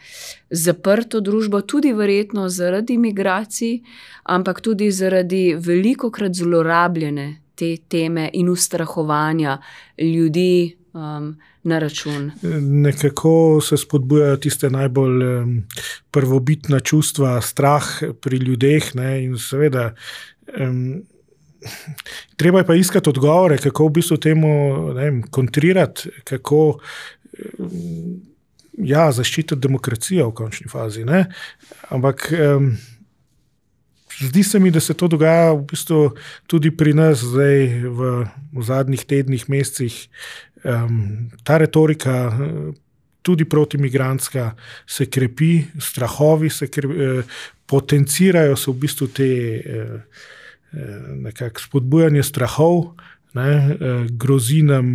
zaprto 0.51 1.21
družbo, 1.25 1.62
tudi 1.62 1.93
verjetno 1.97 2.49
zaradi 2.49 2.99
migracij, 3.01 3.79
ampak 4.25 4.61
tudi 4.61 4.90
zaradi 4.93 5.55
veliko 5.59 6.11
krat 6.11 6.37
zlorabljene 6.37 7.29
te 7.55 7.77
teme 7.88 8.31
in 8.33 8.49
ustrahovanja 8.53 9.59
ljudi. 9.99 10.77
Um, 10.94 11.33
na 11.62 11.78
račun. 11.78 12.30
Nekako 12.62 13.59
se 13.61 13.76
spodbujajo 13.76 14.37
tiste 14.37 14.68
najbolj 14.70 15.24
um, 15.26 15.57
prvobitna 16.11 16.78
čustva, 16.80 17.40
strah 17.42 17.88
pri 18.20 18.37
ljudeh, 18.37 18.94
ne, 18.94 19.24
in 19.24 19.35
seveda. 19.38 19.88
Um, 20.61 21.02
Treba 22.37 22.61
je 22.61 22.66
pa 22.66 22.74
iskati 22.74 23.11
odgovore, 23.11 23.59
kako 23.59 23.87
v 23.88 23.90
bistvu 23.98 24.16
temu 24.16 24.50
vem, 24.94 25.22
kontrirati, 25.33 26.11
kako 26.24 26.78
ja, 28.78 29.09
zaščititi 29.12 29.61
demokracijo 29.61 30.28
v 30.28 30.35
končni 30.35 30.70
fazi. 30.70 31.04
Ne? 31.09 31.24
Ampak 31.94 32.28
um, 32.37 32.70
zdi 34.20 34.44
se 34.44 34.61
mi, 34.61 34.70
da 34.70 34.80
se 34.80 34.94
to 34.94 35.09
dogaja 35.09 35.52
v 35.52 35.64
bistvu 35.72 36.02
tudi 36.46 36.70
pri 36.76 36.94
nas, 36.94 37.24
zdaj 37.24 37.66
v, 37.88 38.14
v 38.52 38.66
zadnjih 38.66 39.04
tednih, 39.04 39.48
mesecih. 39.48 39.96
Um, 40.64 41.31
ta 41.44 41.59
retorika, 41.61 42.33
tudi 43.22 43.44
protimigranska, 43.44 44.55
se 44.87 45.07
krepi, 45.07 45.64
strahovi 45.81 46.50
se 46.50 46.68
krepi, 46.68 46.94
eh, 46.94 47.22
potencirajo 47.66 48.57
se 48.57 48.70
v 48.70 48.74
bistvu 48.74 49.09
te 49.09 49.29
eh, 49.57 49.98
nekakšne 51.24 51.68
spodbujanje 51.68 52.22
strahov, 52.22 52.94
ne, 53.35 53.50
eh, 53.50 54.07
grozi 54.11 54.62
nam 54.62 54.88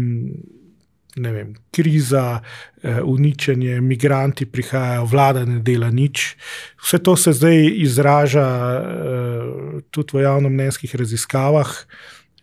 vem, 1.16 1.54
kriza, 1.72 2.42
eh, 2.84 3.02
uničenje, 3.02 3.76
imigranti 3.76 4.46
prihajajo, 4.46 5.06
vlada 5.06 5.46
ne 5.46 5.60
dela 5.60 5.90
nič. 5.92 6.36
Vse 6.84 7.00
to 7.04 7.16
se 7.18 7.34
zdaj 7.34 7.72
izraža 7.82 8.48
eh, 8.48 9.82
tudi 9.92 10.18
v 10.18 10.24
javnomnenjskih 10.24 10.96
raziskavah, 10.96 11.74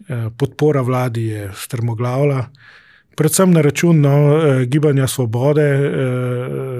eh, 0.09 0.29
podpora 0.39 0.83
vladi 0.83 1.27
je 1.27 1.51
strmoglavila. 1.55 2.51
Predvsem 3.17 3.53
na 3.53 3.63
račun 3.65 4.01
no, 4.01 4.15
gibanja 4.69 5.07
Svobode 5.09 5.65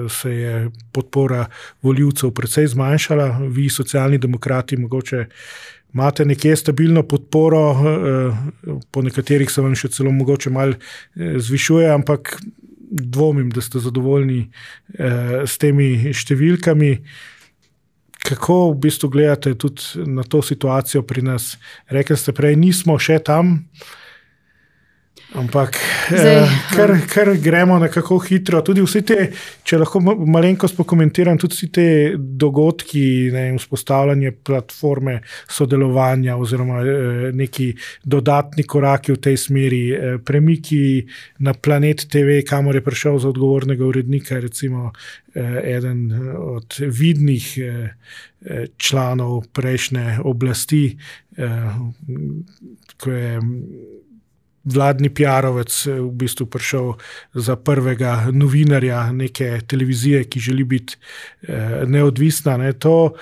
se 0.09 0.31
je 0.31 0.69
podpora 0.93 1.47
voljivcev 1.81 2.31
precej 2.31 2.67
zmanjšala, 2.67 3.27
vi, 3.49 3.69
socialni 3.69 4.17
demokrati, 4.21 4.77
mogoče 4.77 5.25
imate 5.93 6.25
nekje 6.25 6.55
stabilno 6.55 7.03
podporo, 7.03 7.71
eh, 7.71 8.35
po 8.91 9.01
nekaterih 9.01 9.51
se 9.51 9.61
vam 9.61 9.75
še 9.75 9.89
celo 9.89 10.11
mogoče 10.11 10.51
malo 10.53 10.75
eh, 10.75 11.39
zvišuje, 11.39 11.89
ampak 11.89 12.37
dvomim, 12.89 13.49
da 13.49 13.61
ste 13.61 13.79
zadovoljni 13.79 14.43
eh, 14.45 15.41
s 15.45 15.57
temi 15.57 16.13
številkami. 16.13 16.91
Kako 18.27 18.57
v 18.73 18.79
bistvu 18.83 19.09
gledate 19.09 19.55
tudi 19.55 20.03
na 20.05 20.23
to 20.23 20.41
situacijo 20.43 21.01
pri 21.07 21.23
nas? 21.23 21.55
Rekli 21.87 22.17
ste 22.17 22.35
prej, 22.35 22.57
nismo 22.59 22.97
še 22.99 23.21
tam. 23.23 23.61
Ampak, 25.35 25.75
eh, 26.11 26.47
kar, 26.71 26.91
um, 26.91 27.01
kar 27.11 27.33
gremo 27.43 27.75
nekako 27.79 28.15
hitro, 28.23 28.61
tudi 28.63 28.79
vse 28.79 29.01
te, 29.03 29.25
če 29.67 29.79
lahko 29.81 29.99
malenkost 29.99 30.77
pokomentiram, 30.77 31.35
tudi 31.35 31.57
vse 31.57 31.67
te 31.75 31.87
dogodki, 32.15 33.03
ne, 33.35 33.43
vzpostavljanje 33.57 34.31
platforme 34.47 35.17
sodelovanja, 35.51 36.37
oziroma 36.39 36.79
eh, 36.79 37.27
neki 37.35 37.67
dodatni 38.07 38.63
koraki 38.63 39.17
v 39.17 39.21
tej 39.27 39.35
smeri, 39.43 39.81
eh, 39.91 40.15
premiki 40.23 41.03
na 41.43 41.51
planet 41.51 42.07
TV, 42.07 42.39
kamor 42.47 42.79
je 42.79 42.85
prišel 42.87 43.19
za 43.19 43.27
odgovornega 43.35 43.83
urednika, 43.83 44.39
recimo 44.39 44.93
eden 45.37 46.07
od 46.33 46.79
vidnih 46.81 47.45
članov 48.81 49.43
prejšnje 49.53 50.15
oblasti, 50.25 50.97
ko 52.97 53.11
je 53.11 53.35
vladni 54.73 55.09
PR-ovec 55.09 55.71
eh, 55.87 55.99
v 56.01 56.11
bistvu 56.11 56.45
prišel 56.51 56.93
za 57.33 57.55
prvega 57.55 58.27
novinarja 58.31 59.11
neke 59.11 59.61
televizije, 59.67 60.23
ki 60.23 60.39
želi 60.39 60.63
biti 60.63 60.97
eh, 61.47 61.83
neodvisna. 61.87 62.57
Ne. 62.57 62.73
To 62.73 63.13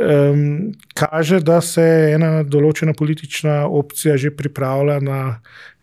um, 0.00 0.72
kaže, 0.94 1.40
da 1.40 1.60
se 1.60 1.84
ena 2.14 2.42
določena 2.42 2.94
politična 2.96 3.64
opcija 3.66 4.16
že 4.16 4.34
pripravlja 4.34 5.00
na 5.04 5.20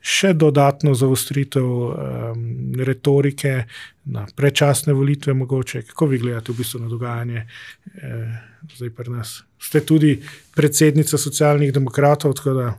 še 0.01 0.33
dodatno 0.33 0.95
zaostritev 0.97 1.65
um, 1.65 2.45
retorike, 2.81 3.65
na 4.09 4.25
prečasne 4.35 4.95
volitve, 4.97 5.33
mogoče. 5.37 5.83
Kako 5.91 6.07
vi 6.09 6.17
gledate 6.17 6.51
v 6.51 6.57
bistvu 6.57 6.81
na 6.81 6.89
dogajanje 6.89 7.43
eh, 7.45 8.31
zdaj 8.77 8.89
pri 8.97 9.13
nas? 9.13 9.35
Ste 9.61 9.83
tudi 9.85 10.15
predsednica 10.57 11.21
socialnih 11.21 11.73
demokratov, 11.73 12.33
tako 12.39 12.55
da. 12.57 12.71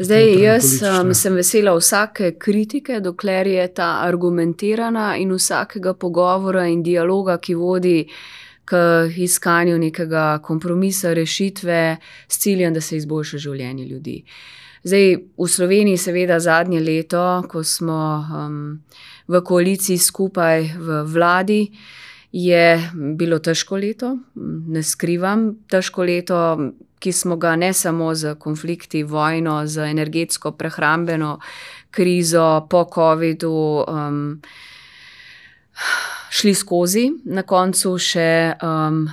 Zdaj, 0.00 0.42
jaz 0.42 0.82
um, 0.82 1.12
sem 1.14 1.36
vesela 1.38 1.70
vsake 1.78 2.32
kritike, 2.38 2.96
dokler 3.00 3.46
je 3.46 3.66
ta 3.74 4.00
argumentirana 4.02 5.12
in 5.16 5.30
vsakega 5.30 5.92
pogovora 5.94 6.64
in 6.66 6.82
dialoga, 6.82 7.36
ki 7.38 7.54
vodi 7.54 8.00
k 8.66 8.80
iskanju 9.16 9.78
nekega 9.78 10.40
kompromisa, 10.42 11.12
rešitve 11.14 11.96
s 12.28 12.38
ciljem, 12.42 12.74
da 12.74 12.80
se 12.80 12.96
izboljša 12.96 13.38
življenje 13.38 13.84
ljudi. 13.86 14.16
Zdaj, 14.82 15.14
v 15.38 15.48
Sloveniji, 15.48 15.96
seveda, 15.96 16.40
zadnje 16.40 16.80
leto, 16.80 17.44
ko 17.48 17.62
smo 17.62 18.00
um, 18.18 18.58
v 19.30 19.44
koaliciji 19.46 19.98
skupaj 19.98 20.72
v 20.74 21.04
vladi, 21.06 21.68
je 22.34 22.90
bilo 23.14 23.38
težko 23.38 23.78
leto, 23.78 24.16
ne 24.34 24.82
skrivam, 24.82 25.52
težko 25.70 26.02
leto 26.02 26.40
ki 27.04 27.12
smo 27.12 27.36
ga 27.36 27.52
ne 27.56 27.72
samo 27.72 28.14
z 28.14 28.34
konflikti, 28.40 29.02
vojno, 29.04 29.66
z 29.66 29.90
energetsko 29.90 30.54
prehrambeno 30.56 31.38
krizo 31.90 32.66
po 32.70 32.86
COVID-u 32.94 33.84
um, 33.88 34.40
šli 36.30 36.54
skozi, 36.54 37.10
na 37.24 37.42
koncu 37.42 37.92
še 38.00 38.56
um, 38.56 39.04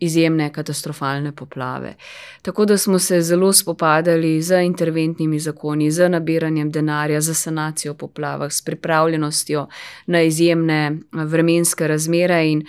izjemne 0.00 0.52
katastrofalne 0.52 1.32
poplave. 1.32 1.94
Tako 2.42 2.64
da 2.64 2.78
smo 2.78 2.98
se 2.98 3.20
zelo 3.22 3.52
spopadali 3.52 4.42
z 4.42 4.62
interventnimi 4.64 5.38
zakoni, 5.38 5.90
z 5.90 6.08
nabiranjem 6.08 6.70
denarja 6.70 7.20
za 7.20 7.34
sanacijo 7.34 7.94
poplavah, 7.94 8.52
s 8.52 8.62
pripravljenostjo 8.62 9.66
na 10.06 10.22
izjemne 10.22 10.96
vremenske 11.12 11.88
razmere 11.88 12.46
in 12.50 12.64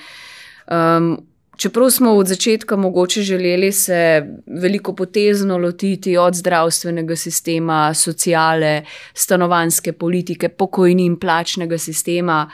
um, 0.72 1.30
Čeprav 1.60 1.90
smo 1.90 2.12
od 2.16 2.28
začetka 2.28 2.76
mogoče 2.76 3.22
želeli 3.22 3.72
se 3.72 4.28
veliko 4.48 4.96
potezno 4.96 5.58
lotiti 5.58 6.18
od 6.18 6.36
zdravstvenega 6.36 7.16
sistema, 7.16 7.94
sociale, 7.94 8.84
stanovanske 9.14 9.92
politike, 9.94 10.50
pokojnin, 10.50 11.18
plačnega 11.20 11.78
sistema, 11.78 12.52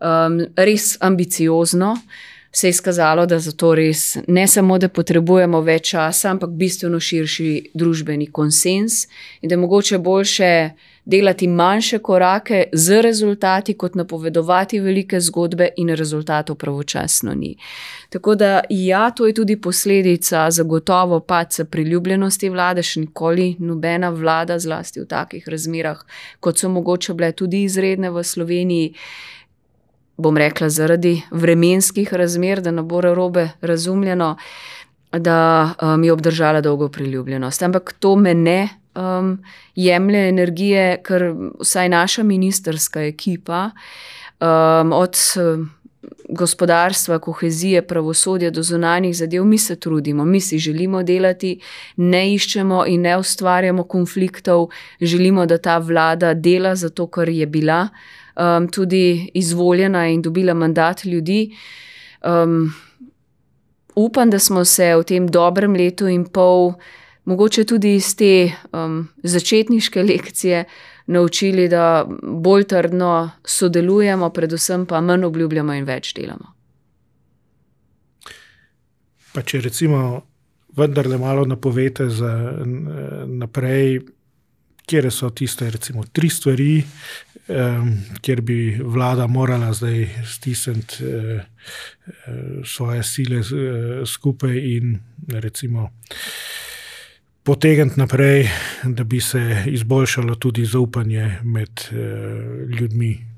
um, 0.00 0.38
res 0.56 0.98
ambiciozno, 1.00 1.96
se 2.52 2.66
je 2.66 2.70
izkazalo, 2.70 3.26
da 3.26 3.38
za 3.38 3.52
to 3.52 3.74
res 3.74 4.16
ne 4.28 4.46
samo, 4.46 4.78
da 4.78 4.88
potrebujemo 4.88 5.60
več 5.60 5.90
časa, 5.90 6.30
ampak 6.30 6.50
bistveno 6.50 7.00
širši 7.00 7.72
družbeni 7.74 8.28
konsens 8.30 9.06
in 9.40 9.48
da 9.48 9.54
je 9.54 9.62
mogoče 9.64 9.98
boljše 9.98 10.52
delati 11.04 11.48
manjše 11.48 11.98
korake 11.98 12.64
z 12.72 13.00
rezultati, 13.02 13.74
kot 13.74 13.94
napovedovati 13.94 14.80
velike 14.80 15.20
zgodbe, 15.20 15.68
in 15.76 15.88
rezultatov 15.88 16.56
pravočasno 16.56 17.34
ni. 17.34 17.56
Tako 18.10 18.34
da, 18.34 18.60
ja, 18.70 19.10
to 19.10 19.26
je 19.26 19.34
tudi 19.34 19.56
posledica 19.60 20.50
zagotovo 20.50 21.20
paca 21.20 21.64
priljubljenosti 21.64 22.48
vlade, 22.48 22.82
še 22.82 23.00
nikoli 23.00 23.56
nobena 23.58 24.10
vlada, 24.10 24.58
zlasti 24.58 25.00
v 25.00 25.08
takih 25.08 25.48
razmerah, 25.48 26.04
kot 26.40 26.58
so 26.58 26.68
mogoče 26.68 27.14
bile 27.14 27.32
tudi 27.32 27.64
izredne 27.64 28.10
v 28.10 28.24
Sloveniji. 28.24 28.94
Bom 30.16 30.36
rekla, 30.36 30.68
zaradi 30.68 31.22
vremenskih 31.30 32.14
razmer, 32.14 32.60
da 32.60 32.70
ne 32.70 32.82
bo 32.82 33.00
robe 33.00 33.48
razumljeno, 33.60 34.36
da 35.12 35.74
um, 35.82 36.04
je 36.04 36.12
obdržala 36.12 36.60
dolgo 36.60 36.88
priljubljenost. 36.88 37.62
Ampak 37.62 37.94
to 37.98 38.16
me 38.16 38.34
ne 38.34 38.68
um, 38.94 39.38
jemlje 39.74 40.28
energije, 40.28 41.02
ker 41.02 41.34
vsaj 41.60 41.88
naša 41.88 42.22
ministerska 42.22 43.02
ekipa 43.02 43.70
um, 44.40 44.92
od 44.92 45.16
gospodarstva, 46.28 47.18
kohezije, 47.18 47.82
pravosodja 47.86 48.50
do 48.50 48.62
zunanjih 48.62 49.16
zadev, 49.16 49.44
mi 49.44 49.58
se 49.58 49.76
trudimo, 49.76 50.24
mi 50.24 50.40
si 50.40 50.58
želimo 50.58 51.02
delati, 51.02 51.60
ne 51.96 52.34
iščemo 52.34 52.86
in 52.86 53.00
ne 53.00 53.16
ustvarjamo 53.18 53.84
konfliktov, 53.84 54.68
želimo, 55.00 55.46
da 55.46 55.58
ta 55.58 55.78
vlada 55.78 56.34
dela 56.34 56.74
zato, 56.76 57.06
ker 57.06 57.28
je 57.28 57.46
bila 57.46 57.88
um, 58.36 58.68
tudi 58.68 59.30
izvoljena 59.34 60.08
in 60.08 60.22
dobila 60.22 60.54
mandat 60.54 61.04
ljudi. 61.04 61.56
Um, 62.24 62.74
upam, 63.94 64.30
da 64.30 64.38
smo 64.38 64.64
se 64.64 64.94
v 64.96 65.04
tem 65.04 65.26
dobrem 65.26 65.74
letu 65.74 66.08
in 66.08 66.24
pol 66.24 66.72
mogoče 67.24 67.64
tudi 67.64 67.94
iz 67.94 68.16
te 68.16 68.52
um, 68.72 69.08
začetniške 69.22 70.02
lekcije 70.02 70.64
naučili, 71.06 71.68
da 71.68 72.06
bolj 72.22 72.64
trdno 72.64 73.30
sodelujemo, 73.44 74.30
predvsem 74.30 74.86
pa 74.86 75.00
manj 75.00 75.24
obljubljamo 75.24 75.74
in 75.74 75.84
več 75.84 76.14
delamo. 76.14 76.52
Pa 79.32 79.42
če 79.42 79.60
recimo 79.64 80.22
vendarle 80.76 81.18
malo 81.18 81.44
napovete 81.44 82.08
za 82.08 82.32
naprej, 83.26 84.00
kje 84.86 85.10
so 85.10 85.30
tiste 85.30 85.70
recimo 85.70 86.04
tri 86.12 86.28
stvari, 86.28 86.82
kjer 88.20 88.40
bi 88.40 88.80
vlada 88.84 89.26
morala 89.26 89.72
zdaj 89.72 90.08
stisniti 90.26 91.04
uh, 91.04 91.40
svoje 92.64 93.02
sile 93.02 93.38
uh, 93.38 94.06
skupaj 94.06 94.58
in 94.58 94.98
recimo 95.28 95.90
potegniti 97.42 98.00
naprej, 98.00 98.48
da 98.84 99.04
bi 99.04 99.20
se 99.20 99.64
izboljšalo 99.66 100.34
tudi 100.34 100.64
zaupanje 100.64 101.38
med 101.42 101.80
uh, 101.90 101.98
ljudmi. 102.80 103.32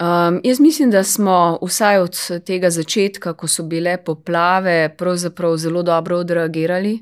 Um, 0.00 0.40
jaz 0.44 0.60
mislim, 0.60 0.90
da 0.90 1.04
smo 1.04 1.58
vsaj 1.62 1.98
od 1.98 2.16
tega 2.46 2.70
začetka, 2.70 3.32
ko 3.32 3.48
so 3.48 3.62
bile 3.62 3.96
poplave, 4.04 4.94
pravzaprav 4.98 5.56
zelo 5.56 5.82
dobro 5.82 6.18
odreagirali. 6.18 6.98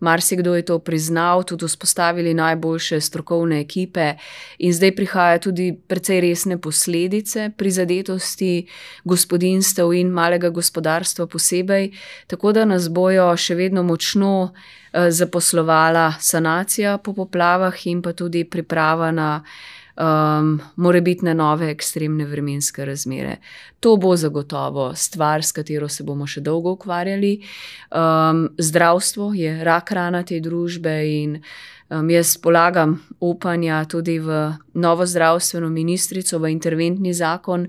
Marsikdo 0.00 0.54
je 0.54 0.62
to 0.64 0.78
priznal, 0.78 1.42
tudi 1.44 1.66
vzpostavili 1.66 2.34
najboljše 2.34 3.00
strokovne 3.00 3.60
ekipe, 3.60 4.14
in 4.58 4.72
zdaj 4.72 4.94
prihaja 4.96 5.38
tudi 5.38 5.72
precej 5.86 6.20
resne 6.20 6.58
posledice 6.58 7.50
prizadetosti 7.56 8.66
gospodinstv 9.04 9.92
in 9.92 10.08
malega 10.08 10.48
gospodarstva 10.50 11.26
posebej, 11.26 11.90
tako 12.26 12.52
da 12.52 12.64
nas 12.64 12.88
bojo 12.88 13.36
še 13.36 13.54
vedno 13.54 13.82
močno 13.82 14.52
eh, 14.52 15.10
zaposlovala 15.10 16.14
sanacija 16.20 16.98
po 16.98 17.12
poplavah 17.12 17.86
in 17.86 18.02
pa 18.02 18.12
tudi 18.12 18.44
priprava 18.44 19.10
na 19.10 19.42
um, 19.96 20.60
morebitne 20.76 21.34
nove 21.34 21.70
ekstremne 21.70 22.24
vremenske 22.24 22.84
razmere. 22.84 23.36
To 23.80 23.96
bo 23.96 24.16
zagotovo 24.16 24.94
stvar, 24.94 25.42
s 25.42 25.52
katero 25.52 25.88
se 25.88 26.04
bomo 26.04 26.26
še 26.26 26.40
dolgo 26.40 26.74
ukvarjali. 26.76 27.38
Um, 27.90 28.48
zdravstvo 28.58 29.32
je 29.34 29.56
rak 29.64 29.92
rana 29.96 30.22
te 30.22 30.40
družbe 30.40 30.94
in 31.08 31.40
um, 31.88 32.10
jaz 32.10 32.36
polagam 32.36 33.00
upanja 33.20 33.84
tudi 33.88 34.18
v 34.18 34.52
novo 34.74 35.06
zdravstveno 35.06 35.68
ministrico, 35.68 36.38
v 36.38 36.52
interventni 36.52 37.14
zakon. 37.14 37.68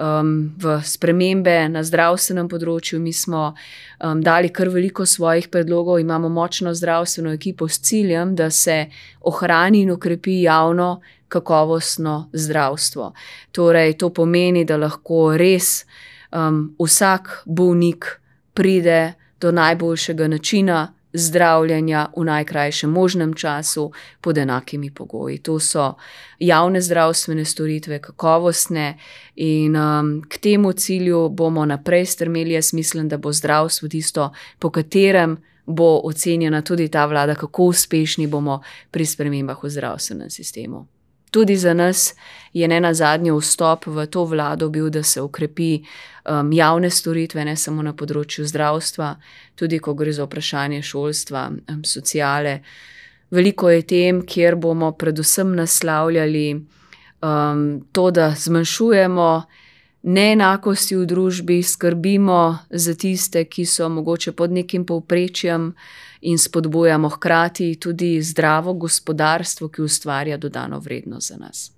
Um, 0.00 0.54
v 0.56 0.78
spremembe 0.80 1.68
na 1.68 1.82
zdravstvenem 1.84 2.46
področju. 2.48 2.96
Mi 3.04 3.12
smo 3.12 3.50
um, 3.52 4.22
dali 4.24 4.48
kar 4.48 4.70
veliko 4.72 5.04
svojih 5.04 5.50
predlogov, 5.52 5.98
imamo 6.00 6.30
močno 6.32 6.72
zdravstveno 6.72 7.34
ekipo 7.36 7.68
s 7.68 7.82
ciljem, 7.84 8.32
da 8.32 8.48
se 8.48 8.86
ohrani 9.28 9.82
in 9.84 9.92
ukrepi 9.92 10.38
javno 10.46 11.02
kakovostno 11.30 12.28
zdravstvo. 12.32 13.12
Torej, 13.52 13.94
to 13.98 14.10
pomeni, 14.10 14.64
da 14.66 14.76
lahko 14.76 15.36
res 15.38 15.84
um, 16.34 16.74
vsak 16.78 17.42
bolnik 17.46 18.20
pride 18.54 19.14
do 19.40 19.52
najboljšega 19.52 20.28
načina 20.28 20.88
zdravljenja 21.12 22.06
v 22.16 22.24
najkrajšem 22.24 22.90
možnem 22.90 23.34
času 23.34 23.90
pod 24.20 24.38
enakimi 24.38 24.90
pogoji. 24.90 25.38
To 25.38 25.58
so 25.60 25.94
javne 26.38 26.80
zdravstvene 26.80 27.44
storitve, 27.44 27.98
kakovostne 27.98 28.98
in 29.36 29.76
um, 29.76 30.22
k 30.28 30.38
temu 30.38 30.72
cilju 30.72 31.28
bomo 31.28 31.64
naprej 31.66 32.06
strmeli. 32.06 32.52
Jaz 32.52 32.72
mislim, 32.72 33.08
da 33.08 33.18
bo 33.18 33.32
zdravstvo 33.32 33.88
tisto, 33.88 34.32
po 34.58 34.70
katerem 34.70 35.38
bo 35.66 36.00
ocenjena 36.04 36.62
tudi 36.62 36.88
ta 36.88 37.06
vlada, 37.06 37.34
kako 37.34 37.64
uspešni 37.64 38.26
bomo 38.26 38.60
pri 38.90 39.06
spremembah 39.06 39.64
v 39.64 39.70
zdravstvenem 39.70 40.30
sistemu. 40.30 40.86
Tudi 41.30 41.56
za 41.56 41.74
nas 41.74 42.14
je 42.52 42.68
ne 42.68 42.80
na 42.80 42.94
zadnje 42.94 43.32
vstop 43.32 43.86
v 43.86 44.06
to 44.06 44.24
vlado 44.24 44.68
bil, 44.68 44.90
da 44.90 45.02
se 45.02 45.22
ukrepi 45.22 45.80
um, 45.80 46.52
javne 46.52 46.90
storitve, 46.90 47.44
ne 47.44 47.56
samo 47.56 47.82
na 47.82 47.92
področju 47.94 48.46
zdravstva, 48.46 49.14
tudi 49.54 49.78
ko 49.78 49.94
gre 49.94 50.12
za 50.12 50.26
vprašanje 50.26 50.82
šolstva, 50.82 51.46
um, 51.50 51.84
sociale. 51.84 52.60
Veliko 53.30 53.70
je 53.70 53.82
tem, 53.86 54.22
kjer 54.26 54.56
bomo 54.58 54.90
predvsem 54.92 55.54
naslavljali 55.54 56.46
um, 57.22 57.64
to, 57.92 58.10
da 58.10 58.32
zmanjšujemo 58.34 59.30
neenakosti 60.02 60.96
v 60.96 61.06
družbi, 61.06 61.62
skrbimo 61.62 62.58
za 62.70 62.94
tiste, 62.94 63.44
ki 63.44 63.66
so 63.66 63.88
mogoče 63.88 64.32
pod 64.32 64.52
nekim 64.52 64.86
povprečjem 64.88 65.74
in 66.20 66.38
spodbujamo 66.38 67.08
hkrati 67.08 67.74
tudi 67.80 68.22
zdravo 68.22 68.74
gospodarstvo, 68.74 69.68
ki 69.68 69.82
ustvarja 69.82 70.36
dodano 70.36 70.78
vrednost 70.78 71.28
za 71.28 71.36
nas. 71.36 71.72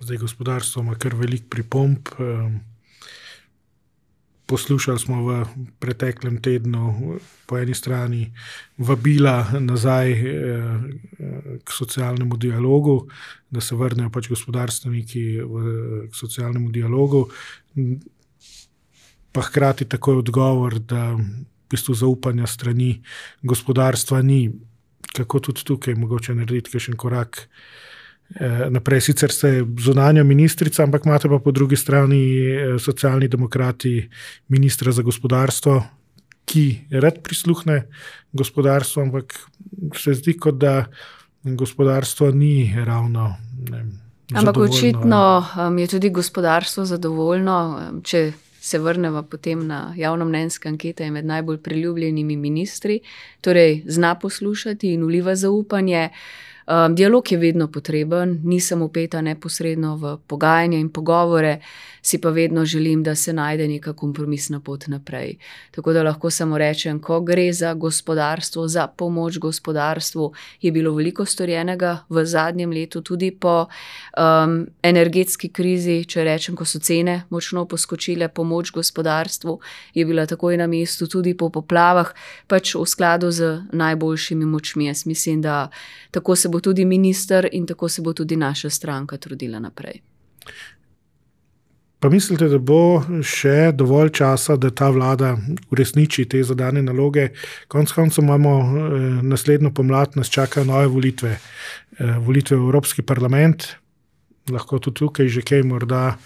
Zdaj, 0.00 0.16
gospodarstvo 0.16 0.82
ima 0.82 0.94
kar 0.94 1.14
velik 1.14 1.44
pripomp. 1.50 2.08
Ehm, 2.18 2.56
poslušali 4.46 4.98
smo 4.98 5.22
v 5.24 5.44
preteklem 5.78 6.40
tednu, 6.42 7.18
po 7.46 7.58
eni 7.58 7.74
strani, 7.74 8.32
vabila 8.78 9.46
nazaj 9.60 10.12
eh, 10.12 10.24
k 11.64 11.72
socialnemu 11.72 12.36
dialogu, 12.36 13.06
da 13.50 13.60
se 13.60 13.76
vrnejo 13.76 14.10
pač 14.10 14.28
gospodarstveniki 14.28 15.24
k 16.10 16.14
socialnemu 16.16 16.70
dialogu, 16.70 17.28
pa 19.32 19.40
hkrati 19.40 19.84
takoj 19.84 20.20
odgovor, 20.20 20.78
da 20.78 21.16
bistvu 21.72 21.96
zaupanja 21.98 22.46
strani 22.46 22.94
gospodarstva 23.42 24.22
ni, 24.22 24.44
kako 25.12 25.40
tudi 25.48 25.64
tukaj 25.66 25.96
mogoče 25.98 26.36
narediti 26.36 26.80
še 26.80 26.92
en 26.92 27.00
korak. 27.00 27.46
Eh, 28.32 28.68
naprej, 28.72 29.02
sicer 29.10 29.32
ste 29.32 29.60
zunanja 29.80 30.24
ministrica, 30.24 30.86
ampak 30.86 31.04
imate 31.04 31.28
pa 31.28 31.38
po 31.42 31.52
drugi 31.52 31.76
strani 31.76 32.22
eh, 32.38 32.78
socialni 32.80 33.28
demokrati, 33.28 34.08
ministra 34.48 34.92
za 34.92 35.02
gospodarstvo, 35.04 35.82
ki 36.48 36.64
rad 37.02 37.20
prisluhne 37.22 37.82
gospodarstvu, 38.32 39.02
ampak 39.02 39.36
se 39.96 40.14
zdi, 40.14 40.36
kot 40.40 40.56
da 40.58 40.86
gospodarstvo 41.44 42.30
ni 42.30 42.72
ravno. 42.84 43.36
Ne, 43.70 43.84
ampak 44.34 44.56
očitno 44.56 45.44
um, 45.68 45.78
je 45.78 45.86
tudi 45.86 46.10
gospodarstvo 46.10 46.84
zadovoljno, 46.84 47.56
če 48.04 48.32
se 48.62 48.78
vrnemo 48.78 49.22
potem 49.22 49.66
na 49.66 49.94
javnomnenjske 49.96 50.68
ankete 50.68 51.10
med 51.10 51.24
najbolj 51.26 51.58
priljubljenimi 51.62 52.36
ministri, 52.36 53.00
torej 53.40 53.82
zna 53.86 54.14
poslušati 54.14 54.92
in 54.94 55.02
uliva 55.04 55.34
zaupanje. 55.34 56.08
Um, 56.66 56.94
dialog 56.94 57.32
je 57.32 57.38
vedno 57.38 57.66
potreben, 57.68 58.40
nisem 58.44 58.82
upeta 58.82 59.20
neposredno 59.20 59.96
v 59.96 60.16
pogajanje 60.26 60.78
in 60.80 60.88
pogovore, 60.88 61.60
si 62.02 62.18
pa 62.20 62.30
vedno 62.30 62.64
želim, 62.64 63.02
da 63.02 63.14
se 63.14 63.32
najde 63.32 63.68
neka 63.68 63.92
kompromisna 63.92 64.60
pot 64.60 64.86
naprej. 64.86 65.36
Tako 65.70 65.92
da 65.92 66.02
lahko 66.02 66.30
samo 66.30 66.58
rečem, 66.58 67.00
ko 67.00 67.20
gre 67.20 67.52
za 67.52 67.74
gospodarstvo, 67.74 68.68
za 68.68 68.86
pomoč 68.86 69.38
gospodarstvu, 69.38 70.32
je 70.60 70.72
bilo 70.72 70.94
veliko 70.94 71.24
storjenega 71.24 71.98
v 72.08 72.24
zadnjem 72.24 72.70
letu, 72.70 73.00
tudi 73.00 73.30
po 73.30 73.66
um, 73.66 74.66
energetski 74.82 75.48
krizi, 75.48 76.04
če 76.04 76.24
rečem, 76.24 76.56
ko 76.56 76.64
so 76.64 76.78
cene 76.78 77.22
močno 77.30 77.64
poskočile, 77.64 78.28
pomoč 78.28 78.70
gospodarstvu 78.70 79.58
je 79.94 80.04
bila 80.04 80.26
takoj 80.26 80.56
na 80.56 80.66
mestu, 80.66 81.06
tudi 81.06 81.34
po 81.34 81.50
poplavah, 81.50 82.14
pač 82.46 82.74
v 82.74 82.86
skladu 82.86 83.30
z 83.30 83.62
najboljšimi 83.72 84.44
močmi. 84.44 84.86
Jaz 84.86 85.06
mislim, 85.06 85.42
da 85.42 85.70
tako 86.10 86.36
se 86.36 86.48
bo 86.52 86.60
tudi 86.60 86.84
minister 86.84 87.48
in 87.52 87.66
tako 87.66 87.88
se 87.88 88.02
bo 88.02 88.12
tudi 88.12 88.36
naša 88.36 88.70
stranka 88.70 89.16
trudila 89.16 89.58
naprej. 89.58 90.02
Pa 92.02 92.10
mislite, 92.10 92.48
da 92.50 92.58
bo 92.58 92.98
še 93.22 93.70
dovolj 93.78 94.08
časa, 94.18 94.56
da 94.58 94.72
ta 94.74 94.88
vlada 94.90 95.36
uresniči 95.70 96.24
te 96.26 96.40
zadane 96.42 96.80
naloge? 96.82 97.28
Konec 97.70 97.92
koncev 97.94 98.24
imamo 98.24 98.54
eh, 98.58 99.04
naslednjo 99.22 99.70
pomlad, 99.70 100.16
nas 100.18 100.32
čakajo 100.34 100.66
nove 100.66 100.88
volitve. 100.90 101.36
Eh, 101.36 102.16
volitve 102.26 102.58
v 102.58 102.66
Evropski 102.66 103.06
parlament, 103.06 103.68
lahko 104.50 104.80
tudi 104.82 104.98
tukaj 104.98 105.30
že 105.30 105.44
kaj 105.46 105.62
morda 105.62 106.16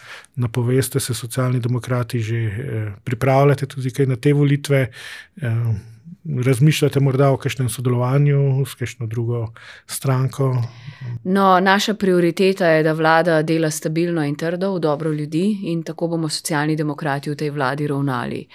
napoveste, 0.41 1.01
se 1.01 1.15
socialni 1.15 1.61
demokrati 1.61 2.23
že 2.25 2.41
eh, 2.41 2.89
pripravljate 3.05 3.69
tudi 3.69 3.93
na 4.09 4.17
te 4.17 4.33
volitve. 4.33 4.87
Razmišljate 6.47 7.01
morda 7.01 7.31
o 7.31 7.37
kakšnem 7.37 7.69
sodelovanju 7.69 8.65
s 8.67 8.75
kakšno 8.75 9.07
drugo 9.07 9.47
stranko? 9.87 10.63
No, 11.25 11.61
naša 11.61 11.95
prioriteta 11.95 12.69
je, 12.69 12.83
da 12.83 12.93
vlada 12.93 13.43
dela 13.43 13.71
stabilno 13.71 14.25
in 14.25 14.37
trdo 14.37 14.75
v 14.75 14.81
dobro 14.81 15.13
ljudi 15.13 15.59
in 15.63 15.83
tako 15.83 16.09
bomo 16.09 16.29
socialni 16.29 16.77
demokrati 16.77 17.31
v 17.31 17.37
tej 17.37 17.51
vladi 17.51 17.87
ravnali. 17.87 18.47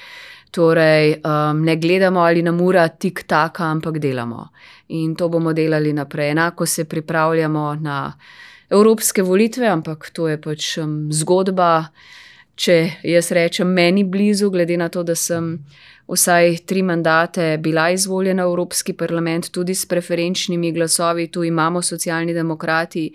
Torej, 0.51 1.13
um, 1.23 1.63
ne 1.63 1.75
gledamo 1.75 2.19
ali 2.19 2.41
nam 2.41 2.61
ura 2.61 2.87
tik 2.87 3.23
taka, 3.27 3.63
ampak 3.63 3.99
delamo. 3.99 4.49
In 4.87 5.15
to 5.15 5.29
bomo 5.29 5.53
delali 5.53 5.93
naprej. 5.93 6.31
Enako 6.31 6.65
se 6.65 6.85
pripravljamo 6.85 7.75
na 7.75 8.13
evropske 8.69 9.21
volitve, 9.21 9.67
ampak 9.67 10.09
to 10.13 10.27
je 10.27 10.41
pač 10.41 10.77
um, 10.77 11.07
zgodba, 11.11 11.87
če 12.55 12.91
jaz 13.03 13.31
rečem, 13.31 13.67
meni 13.67 14.03
blizu, 14.03 14.49
glede 14.49 14.77
na 14.77 14.89
to, 14.89 15.03
da 15.03 15.15
sem 15.15 15.55
vsaj 16.11 16.57
tri 16.65 16.81
mandate 16.83 17.57
bila 17.57 17.89
izvoljena 17.89 18.45
v 18.45 18.49
Evropski 18.49 18.93
parlament, 18.93 19.51
tudi 19.51 19.75
s 19.75 19.85
preferenčnimi 19.85 20.71
glasovi, 20.71 21.27
tu 21.27 21.43
imamo 21.43 21.81
socialni 21.81 22.33
demokrati 22.33 23.11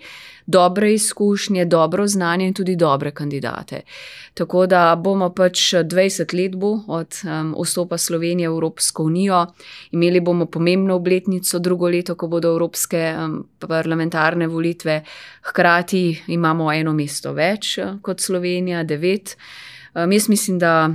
dobre 0.47 0.93
izkušnje, 0.93 1.65
dobro 1.65 2.07
znanje 2.07 2.47
in 2.47 2.53
tudi 2.53 2.75
dobre 2.75 3.11
kandidate. 3.11 3.81
Tako 4.33 4.65
da 4.65 4.95
bomo 4.95 5.29
pač 5.29 5.73
20 5.73 6.33
let 6.33 6.55
bo 6.55 6.79
od 6.87 7.19
um, 7.23 7.55
vstopa 7.63 7.97
Slovenije 7.97 8.49
v 8.49 8.53
Evropsko 8.53 9.03
unijo, 9.03 9.45
imeli 9.91 10.19
bomo 10.19 10.45
pomembno 10.45 10.95
obletnico, 10.95 11.59
drugo 11.59 11.89
leto, 11.89 12.15
ko 12.15 12.27
bodo 12.27 12.49
Evropske 12.49 13.15
um, 13.17 13.43
parlamentarne 13.59 14.47
volitve, 14.47 15.03
hkrati 15.41 16.21
imamo 16.27 16.71
eno 16.73 16.93
mesto 16.93 17.33
več 17.33 17.77
uh, 17.77 17.99
kot 18.01 18.19
Slovenija, 18.19 18.83
devet. 18.83 19.37
Um, 19.95 20.11
jaz 20.11 20.29
mislim, 20.29 20.59
da. 20.59 20.89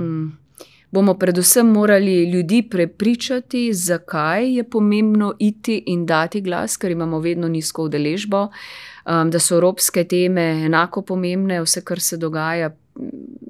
Um, 0.00 0.45
bomo 0.90 1.14
predvsem 1.14 1.66
morali 1.66 2.30
ljudi 2.30 2.62
prepričati, 2.70 3.72
zakaj 3.74 4.56
je 4.56 4.64
pomembno 4.64 5.34
iti 5.38 5.82
in 5.86 6.06
dati 6.06 6.40
glas, 6.40 6.76
ker 6.76 6.90
imamo 6.90 7.18
vedno 7.18 7.48
nizko 7.48 7.82
udeležbo, 7.82 8.42
um, 9.06 9.30
da 9.30 9.38
so 9.38 9.54
evropske 9.54 10.04
teme 10.04 10.42
enako 10.64 11.02
pomembne, 11.02 11.60
vse, 11.62 11.84
kar 11.84 12.00
se 12.00 12.16
dogaja, 12.16 12.70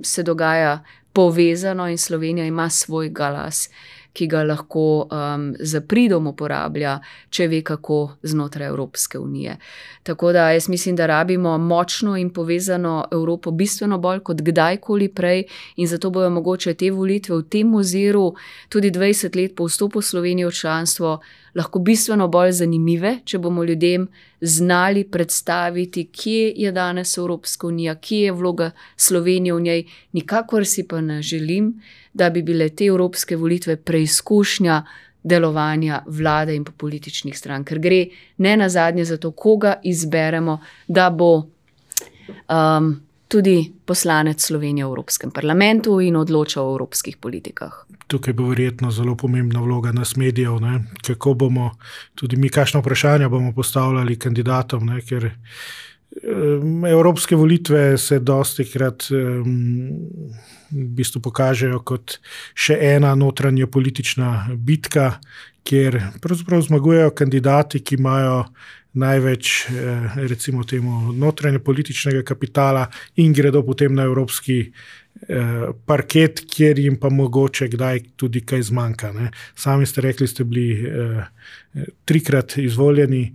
se 0.03 0.23
dogaja 0.23 0.85
povezano 1.13 1.89
in 1.89 1.99
Slovenija 1.99 2.47
ima 2.47 2.71
svoj 2.71 3.09
glas 3.09 3.69
ki 4.17 4.27
ga 4.33 4.43
lahko 4.49 4.85
um, 5.05 5.51
za 5.61 5.83
pridom 5.85 6.31
uporablja, 6.31 6.97
če 7.31 7.49
ve, 7.53 7.61
kako 7.67 7.99
znotraj 8.25 8.71
Evropske 8.71 9.19
unije. 9.21 9.59
Tako 10.07 10.33
da 10.33 10.49
jaz 10.55 10.69
mislim, 10.73 10.97
da 10.97 11.07
rabimo 11.07 11.59
močno 11.59 12.17
in 12.17 12.31
povezano 12.31 13.05
Evropo, 13.13 13.51
bistveno 13.51 13.99
bolj 13.99 14.23
kot 14.25 14.41
kdajkoli 14.47 15.09
prej, 15.09 15.45
in 15.77 15.89
zato 15.89 16.11
bojo 16.11 16.31
mogoče 16.31 16.75
te 16.75 16.91
volitve 16.91 17.37
v 17.37 17.49
tem 17.53 17.75
oziru, 17.75 18.31
tudi 18.73 18.91
20 18.91 19.37
let 19.37 19.57
po 19.57 19.69
vstopu 19.69 20.01
Slovenije 20.03 20.49
v 20.49 20.55
članstvo, 20.55 21.19
lahko 21.57 21.79
bistveno 21.79 22.29
bolj 22.29 22.53
zanimive, 22.63 23.19
če 23.25 23.39
bomo 23.39 23.65
ljudem 23.65 24.09
znali 24.41 25.05
predstaviti, 25.05 26.09
kje 26.13 26.53
je 26.57 26.73
danes 26.73 27.17
Evropska 27.19 27.67
unija, 27.67 27.95
kje 27.95 28.21
je 28.21 28.33
vloga 28.33 28.71
Slovenije 28.97 29.55
v 29.55 29.61
njej, 29.61 29.85
nikakor 30.13 30.67
si 30.67 30.89
pa 30.89 31.01
ne 31.01 31.23
želim 31.23 31.75
da 32.17 32.31
bi 32.31 32.43
bile 32.43 32.69
te 32.69 32.87
evropske 32.89 33.37
volitve 33.37 33.77
preizkušnja 33.77 34.83
delovanja 35.23 36.03
vlade 36.07 36.55
in 36.55 36.65
političnih 36.65 37.37
strank, 37.39 37.69
ker 37.69 37.81
gre 37.83 38.05
ne 38.39 38.57
na 38.57 38.69
zadnje 38.69 39.05
za 39.05 39.17
to, 39.19 39.33
koga 39.33 39.75
izberemo, 39.83 40.61
da 40.89 41.11
bo 41.11 41.33
um, 41.43 42.93
tudi 43.29 43.73
poslanec 43.85 44.41
Slovenije 44.47 44.87
v 44.87 44.89
Evropskem 44.89 45.31
parlamentu 45.31 45.99
in 46.01 46.17
odločal 46.17 46.69
o 46.69 46.77
evropskih 46.77 47.17
politikah. 47.17 47.83
Tukaj 48.07 48.37
bo 48.39 48.47
verjetno 48.53 48.91
zelo 48.91 49.17
pomembna 49.17 49.61
vloga 49.61 49.93
nas 49.93 50.17
medijev, 50.17 50.61
ne? 50.63 50.85
kako 51.07 51.35
bomo 51.35 51.73
tudi 52.15 52.37
mi, 52.37 52.49
kakšno 52.49 52.81
vprašanje 52.81 53.29
bomo 53.29 53.53
postavljali 53.53 54.19
kandidatom. 54.19 54.87
Ne? 54.87 55.01
Ker 55.03 55.27
um, 55.27 55.86
evropske 56.91 57.37
volitve 57.37 57.99
se 57.99 58.19
dosti 58.19 58.65
krat. 58.65 59.09
Um, 59.11 60.33
v 60.71 60.87
bistvu 60.99 61.21
pokažejo 61.23 61.81
kot 61.87 62.19
še 62.59 62.77
ena 62.83 63.15
notranja 63.19 63.69
politična 63.71 64.49
bitka, 64.59 65.21
kjer 65.67 65.99
pravzaprav 66.23 66.65
zmagujejo 66.67 67.13
kandidati, 67.15 67.83
ki 67.83 67.99
imajo 67.99 68.45
največ, 68.97 69.67
eh, 69.71 70.15
recimo, 70.29 70.65
temu 70.65 71.13
notranje 71.13 71.59
političnega 71.59 72.23
kapitala 72.23 72.87
in 73.17 73.33
gredo 73.33 73.63
potem 73.63 73.95
na 73.95 74.07
evropski. 74.09 74.73
Eh, 75.17 75.73
parket, 75.87 76.43
kjer 76.45 76.79
jim 76.79 76.99
pa 77.01 77.09
mogoče 77.09 77.71
kdaj 77.73 78.01
tudi 78.17 78.43
kaj 78.45 78.63
zmanjka. 78.63 79.13
Ne. 79.13 79.31
Sami 79.57 79.87
ste 79.87 80.01
rekli, 80.05 80.27
ste 80.29 80.45
bili 80.45 80.85
eh, 80.85 81.25
trikrat 82.05 82.59
izvoljeni. 82.59 83.33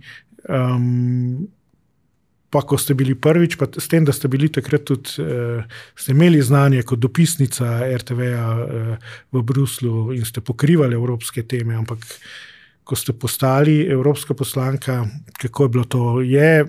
Um, 0.48 1.48
pa 2.52 2.60
ko 2.68 2.76
ste 2.76 2.92
bili 2.94 3.14
prvič, 3.16 3.56
pa 3.56 3.64
s 3.64 3.88
tem, 3.88 4.04
da 4.04 4.12
ste 4.12 4.28
bili 4.28 4.50
takrat 4.52 4.84
tudi, 4.84 5.24
uh, 5.24 5.64
ste 5.96 6.12
imeli 6.12 6.42
znanje 6.44 6.82
kot 6.84 7.00
dopisnica 7.00 7.80
RTV-ja 7.96 8.48
uh, 8.52 9.12
v 9.32 9.42
Bruslu 9.42 10.12
in 10.12 10.26
ste 10.28 10.44
pokrivali 10.44 10.94
evropske 10.94 11.46
teme, 11.48 11.78
ampak 11.80 12.04
ko 12.84 12.98
ste 12.98 13.16
postali 13.16 13.86
evropska 13.88 14.34
poslanka, 14.34 15.06
kako 15.40 15.64
je 15.64 15.68
bilo 15.68 15.84
to? 15.84 16.04
Je, 16.20 16.66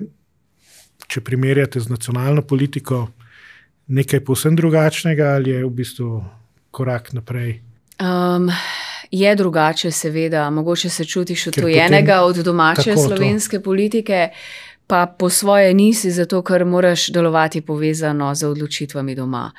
če 1.07 1.21
primerjate 1.21 1.83
z 1.83 1.91
nacionalno 1.91 2.45
politiko, 2.47 3.09
nekaj 3.91 4.23
povsem 4.23 4.55
drugačnega 4.55 5.35
ali 5.35 5.51
je 5.51 5.65
v 5.65 5.73
bistvu 5.83 6.23
korak 6.71 7.11
naprej? 7.13 7.59
Um. 7.99 8.47
Je 9.13 9.35
drugače, 9.35 9.91
seveda, 9.91 10.49
mogoče 10.49 10.89
se 10.89 11.05
čutiš 11.05 11.47
odtujenega 11.47 12.21
od 12.25 12.35
domače 12.35 12.95
slovenske 12.97 13.59
to. 13.59 13.63
politike 13.63 14.29
pa 14.87 15.05
po 15.19 15.29
svoje 15.29 15.73
nisi, 15.73 16.11
zato 16.11 16.41
ker 16.41 16.65
moraš 16.65 17.07
delovati 17.09 17.61
povezano 17.61 18.35
z 18.35 18.43
odločitvami 18.43 19.15
doma. 19.15 19.51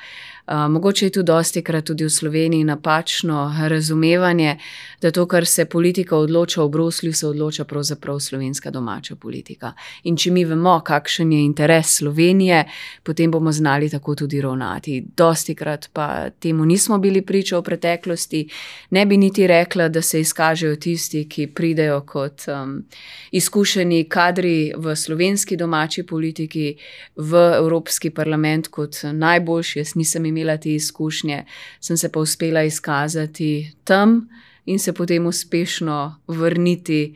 Uh, 0.47 0.71
mogoče 0.71 1.05
je 1.05 1.09
tu 1.09 1.23
dosti 1.23 1.61
krat 1.61 1.85
tudi 1.85 2.05
v 2.05 2.09
Sloveniji 2.09 2.63
napačno 2.63 3.55
razumevanje, 3.67 4.57
da 5.01 5.11
to, 5.11 5.25
kar 5.25 5.45
se 5.45 5.65
politika 5.65 6.17
odloča 6.17 6.63
v 6.63 6.69
Bruslju, 6.69 7.13
se 7.13 7.27
odloča 7.27 7.63
pravzaprav 7.63 8.19
slovenska 8.19 8.71
domača 8.71 9.15
politika. 9.15 9.73
In 10.03 10.17
če 10.17 10.31
mi 10.31 10.45
vemo, 10.45 10.79
kakšen 10.85 11.31
je 11.31 11.39
interes 11.45 11.95
Slovenije, 11.97 12.63
potem 13.03 13.31
bomo 13.31 13.51
znali 13.51 13.89
tako 13.89 14.15
tudi 14.15 14.41
ravnati. 14.41 15.03
Dosti 15.17 15.55
krat 15.55 15.89
pa 15.93 16.29
temu 16.29 16.65
nismo 16.65 16.97
bili 16.97 17.21
priča 17.21 17.57
v 17.57 17.63
preteklosti. 17.63 18.43
Ne 18.89 19.05
bi 19.05 19.17
niti 19.17 19.47
rekla, 19.47 19.87
da 19.89 20.01
se 20.01 20.21
izkažejo 20.21 20.75
tisti, 20.75 21.25
ki 21.29 21.47
pridejo 21.47 22.01
kot 22.01 22.45
um, 22.47 22.83
izkušeni 23.31 24.03
kadri 24.09 24.73
v 24.77 24.95
slovenski 24.95 25.57
domači 25.57 26.03
politiki, 26.03 26.75
v 27.15 27.43
Evropski 27.57 28.09
parlament 28.09 28.67
kot 28.67 29.01
najboljši. 29.13 29.79
Jaz 29.79 29.95
nisem 29.95 30.25
imela 30.35 30.57
te 30.57 30.75
izkušnje, 30.75 31.45
sem 31.79 31.97
se 31.97 32.11
pa 32.11 32.19
uspela 32.19 32.63
izkazati 32.63 33.71
tam 33.83 34.27
in 34.65 34.79
se 34.79 34.93
potem 34.93 35.27
uspešno 35.27 36.21
vrniti 36.27 37.15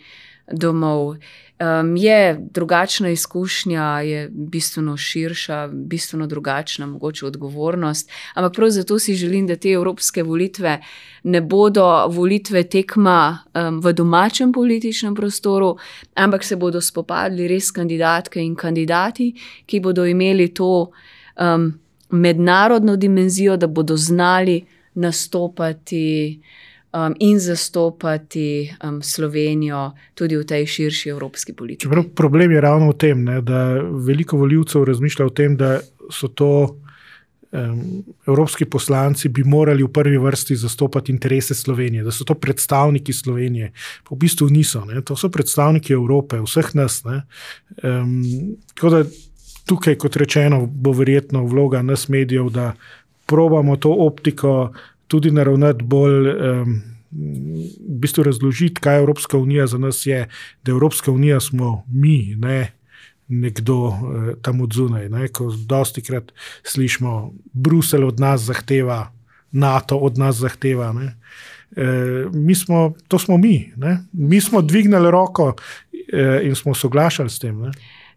domov. 0.51 1.15
Um, 1.59 1.95
je 1.95 2.47
drugačna 2.51 3.09
izkušnja, 3.09 3.83
je 3.83 4.29
bistveno 4.31 4.97
širša, 4.97 5.69
bistveno 5.73 6.27
drugačna, 6.27 6.85
mogoče 6.85 7.25
odgovornost. 7.25 8.11
Ampak 8.33 8.55
prav 8.55 8.69
zato 8.69 8.99
si 8.99 9.15
želim, 9.15 9.47
da 9.47 9.55
te 9.55 9.69
evropske 9.69 10.23
volitve 10.23 10.79
ne 11.23 11.41
bodo 11.41 12.07
volitve 12.07 12.63
tekma 12.63 13.39
um, 13.53 13.81
v 13.81 13.93
domačem 13.93 14.53
političnem 14.53 15.15
prostoru, 15.15 15.77
ampak 16.15 16.43
se 16.43 16.55
bodo 16.55 16.81
spopadli 16.81 17.47
res 17.47 17.71
kandidatke 17.71 18.39
in 18.41 18.55
kandidati, 18.55 19.33
ki 19.65 19.79
bodo 19.79 20.05
imeli 20.05 20.53
to. 20.53 20.91
Um, 21.35 21.73
mednarodno 22.09 22.95
dimenzijo, 22.95 23.57
da 23.57 23.67
bodo 23.67 23.97
znali 23.97 24.65
nastopati 24.93 26.39
um, 26.93 27.15
in 27.19 27.39
zastopati 27.39 28.75
um, 28.83 29.01
Slovenijo 29.01 29.91
tudi 30.13 30.37
v 30.37 30.45
tej 30.45 30.65
širši 30.65 31.09
evropski 31.09 31.53
politiki. 31.53 31.83
Čeprav 31.83 32.03
problem 32.15 32.51
je 32.51 32.61
ravno 32.61 32.91
v 32.91 32.97
tem, 32.97 33.23
ne, 33.23 33.41
da 33.41 33.73
veliko 34.07 34.37
voljivcev 34.37 34.83
razmišlja 34.83 35.25
o 35.25 35.29
tem, 35.29 35.57
da 35.57 35.79
so 36.11 36.27
to 36.27 36.75
evropski 38.27 38.65
poslanci 38.65 39.29
bi 39.29 39.43
morali 39.43 39.83
v 39.83 39.87
prvi 39.87 40.17
vrsti 40.17 40.55
zastopati 40.55 41.11
interese 41.11 41.55
Slovenije, 41.55 42.03
da 42.03 42.11
so 42.11 42.23
to 42.23 42.33
predstavniki 42.33 43.13
Slovenije. 43.13 43.71
Pa 44.03 44.15
v 44.15 44.19
bistvu 44.19 44.49
niso, 44.49 44.85
ne? 44.85 45.01
to 45.01 45.15
so 45.15 45.29
predstavniki 45.29 45.93
Evrope, 45.93 46.41
vseh 46.45 46.75
nas. 46.75 47.01
Um, 47.05 48.55
tako 48.73 48.89
da 48.89 49.03
tukaj, 49.69 49.95
kot 50.01 50.17
rečeno, 50.17 50.63
bo 50.65 50.91
verjetno 50.97 51.43
vloga 51.45 51.81
nas 51.85 52.07
medijev, 52.09 52.49
da 52.49 52.73
probamo 53.29 53.75
to 53.77 53.93
optiko 53.93 54.71
tudi 55.07 55.31
naravnati 55.31 55.83
bolj. 55.83 56.29
Um, 56.29 56.81
V 57.11 57.95
bistvu 58.03 58.21
razložiti, 58.23 58.81
kaj 58.85 58.99
Evropska 58.99 59.37
unija 59.37 59.63
za 59.67 59.79
nas 59.81 60.03
je, 60.05 60.27
da 60.63 60.71
Evropska 60.71 61.11
unija 61.11 61.39
smo 61.39 61.83
mi, 61.87 62.35
ne 62.37 62.71
nekdo 63.27 63.87
eh, 63.89 64.33
tam 64.41 64.61
od 64.61 64.73
zunaj. 64.73 65.09
Ne? 65.09 65.27
Ko 65.27 65.49
dosti 65.65 66.01
krat 66.01 66.31
slišimo, 66.63 67.33
Bruselj 67.53 68.03
od 68.03 68.19
nas 68.19 68.41
zahteva, 68.41 69.11
NATO 69.51 69.97
od 69.97 70.17
nas 70.17 70.35
zahteva. 70.35 70.93
E, 71.75 71.85
mi 72.33 72.55
smo, 72.55 72.93
to 73.07 73.19
smo 73.19 73.37
mi. 73.37 73.73
Ne? 73.77 73.97
Mi 74.13 74.41
smo 74.41 74.61
dvignili 74.61 75.11
roko 75.11 75.53
e, 76.13 76.41
in 76.43 76.55
smo 76.55 76.73
soglašali 76.73 77.29
s 77.29 77.39
tem. 77.39 77.61
Ne? 77.61 77.71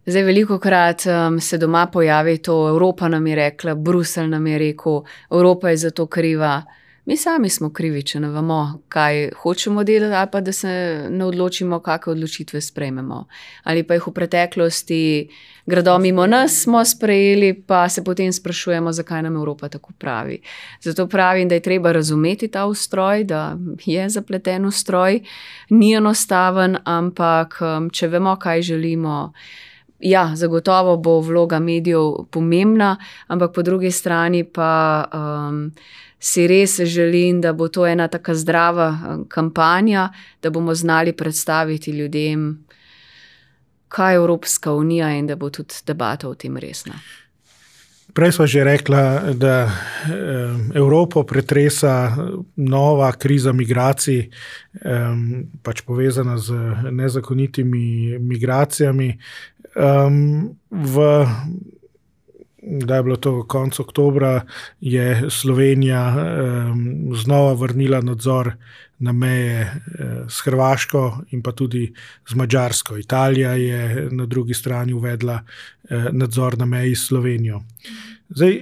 Zdaj, 0.05 0.23
veliko 0.23 0.59
krat 0.59 1.05
um, 1.05 1.39
se 1.39 1.57
doma 1.57 1.87
pojavi 1.87 2.37
to, 2.37 2.69
Evropa 2.69 3.07
nam 3.07 3.27
je 3.27 3.35
rekla, 3.35 3.75
Bruselj 3.75 4.27
nam 4.27 4.47
je 4.47 4.57
rekel, 4.57 5.01
Evropa 5.31 5.69
je 5.69 5.77
za 5.77 5.91
to 5.91 6.05
kriva. 6.05 6.63
Mi 7.05 7.17
sami 7.17 7.49
smo 7.49 7.69
krivi, 7.69 8.03
če 8.03 8.19
ne 8.19 8.29
vemo, 8.31 8.81
kaj 8.91 9.29
hočemo 9.39 9.83
delati, 9.83 10.15
ali 10.15 10.29
pa 10.31 10.41
da 10.41 10.51
se 10.51 10.73
ne 11.09 11.25
odločimo, 11.25 11.79
kakšne 11.79 12.11
odločitve 12.13 12.61
sprejmemo. 12.61 13.25
Ali 13.63 13.83
pa 13.83 13.95
jih 13.95 14.07
v 14.07 14.13
preteklosti 14.19 14.99
gredo 15.65 15.97
mimo 15.99 16.27
nas, 16.27 16.61
smo 16.63 16.83
sprejeli, 16.85 17.53
pa 17.67 17.87
se 17.89 18.03
potem 18.03 18.31
sprašujemo, 18.31 18.91
zakaj 18.91 19.23
nam 19.23 19.35
Evropa 19.35 19.69
tako 19.69 19.95
pravi. 19.99 20.41
Zato 20.81 21.07
pravim, 21.07 21.47
da 21.47 21.55
je 21.55 21.67
treba 21.67 21.91
razumeti 21.91 22.47
ta 22.47 22.65
ustroj, 22.65 23.23
da 23.23 23.57
je 23.85 24.09
zapleten 24.09 24.65
ustroj, 24.65 25.21
ni 25.69 25.93
enostaven, 25.95 26.77
ampak 26.83 27.61
um, 27.61 27.89
če 27.89 28.07
vemo, 28.07 28.35
kaj 28.35 28.61
želimo. 28.61 29.31
Ja, 30.03 30.31
zagotovo 30.35 30.97
bo 30.97 31.19
vloga 31.23 31.59
medijev 31.59 32.27
pomembna, 32.31 32.97
ampak 33.27 33.53
po 33.55 33.63
drugi 33.63 33.91
strani 33.91 34.43
pa. 34.43 35.05
Um, 35.13 35.71
si 36.23 36.47
res 36.47 36.79
želim, 36.79 37.41
da 37.41 37.51
bo 37.53 37.67
to 37.67 37.87
ena 37.87 38.07
tako 38.07 38.33
zdrava 38.33 38.87
eh, 38.93 39.17
kampanja, 39.29 40.09
da 40.41 40.49
bomo 40.49 40.75
znali 40.75 41.13
predstaviti 41.13 41.91
ljudem, 41.91 42.65
kaj 43.87 44.13
je 44.13 44.15
Evropska 44.15 44.73
unija 44.73 45.11
in 45.11 45.27
da 45.27 45.35
bo 45.35 45.49
tudi 45.49 45.75
debata 45.85 46.29
o 46.29 46.35
tem 46.35 46.57
resna. 46.57 46.93
Prej 48.13 48.31
smo 48.31 48.47
že 48.47 48.63
rekli, 48.63 48.95
da 49.33 49.57
eh, 49.63 49.69
Evropo 50.75 51.23
pretresa 51.23 52.15
nova 52.55 53.11
kriza 53.11 53.51
migracij, 53.51 54.29
pač 55.63 55.81
povezana 55.81 56.37
z 56.37 56.53
nezakonitimi 56.91 58.19
migracijami. 58.19 59.17
V 59.75 61.25
da 62.63 62.95
je 62.95 63.03
bilo 63.03 63.15
to 63.15 63.43
konec 63.47 63.79
oktobra, 63.79 64.41
je 64.81 65.29
Slovenija 65.29 66.15
um, 66.15 67.09
znova 67.15 67.53
vrnila 67.53 68.01
nadzor 68.01 68.51
na 68.99 69.11
meje 69.11 69.61
uh, 69.61 70.05
s 70.29 70.41
Hrvaško 70.45 71.17
in 71.31 71.41
pa 71.41 71.51
tudi 71.51 71.93
z 72.29 72.35
Mačarsko. 72.35 72.97
Italija 72.97 73.53
je 73.53 74.07
na 74.11 74.25
drugi 74.25 74.53
strani 74.53 74.93
uvedla 74.93 75.39
uh, 75.43 76.05
nadzor 76.11 76.57
na 76.57 76.65
meji 76.65 76.95
s 76.95 77.07
Slovenijo. 77.07 77.61
Zdaj, 78.29 78.61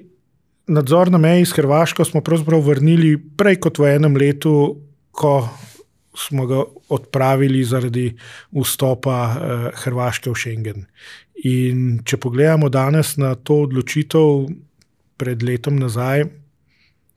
nadzor 0.68 1.12
na 1.12 1.18
meji 1.18 1.46
s 1.46 1.52
Hrvaško 1.52 2.06
smo 2.06 2.22
pravzaprav 2.22 2.62
vrnili 2.62 3.18
prej 3.38 3.60
kot 3.60 3.78
v 3.78 3.96
enem 3.96 4.18
letu, 4.18 4.78
ko 5.12 5.50
smo 6.18 6.46
ga 6.46 6.64
odpravili 6.90 7.64
zaradi 7.64 8.16
vstopa 8.52 9.18
uh, 9.30 9.68
Hrvaške 9.84 10.30
v 10.30 10.36
Schengen. 10.36 10.86
In 11.44 12.02
če 12.06 12.18
pogledamo 12.22 12.70
danes 12.70 13.16
na 13.18 13.34
to 13.36 13.64
odločitev 13.66 14.52
pred 15.18 15.44
letom 15.44 15.80
nazaj, 15.80 16.26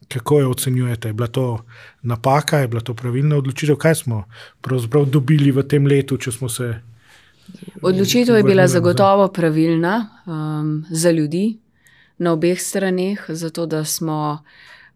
kako 0.08 0.40
jo 0.40 0.50
ocenjujete? 0.50 1.08
Je 1.08 1.12
bila 1.12 1.28
to 1.28 1.64
napaka, 2.02 2.58
je 2.58 2.68
bila 2.68 2.80
to 2.80 2.94
pravilna 2.94 3.36
odločitev? 3.36 3.76
Kaj 3.76 3.94
smo 3.94 4.24
pravzaprav 4.60 5.04
dobili 5.04 5.50
v 5.52 5.64
tem 5.68 5.86
letu, 5.86 6.16
če 6.16 6.32
smo 6.32 6.48
se. 6.48 6.74
Odločitev 7.82 8.36
je 8.36 8.42
bila 8.42 8.66
zagotovo 8.68 9.28
pravilna 9.28 10.08
um, 10.26 10.84
za 10.90 11.10
ljudi 11.10 11.58
na 12.18 12.32
obeh 12.32 12.60
straneh, 12.60 13.24
zato 13.28 13.66
da 13.66 13.84
smo 13.84 14.44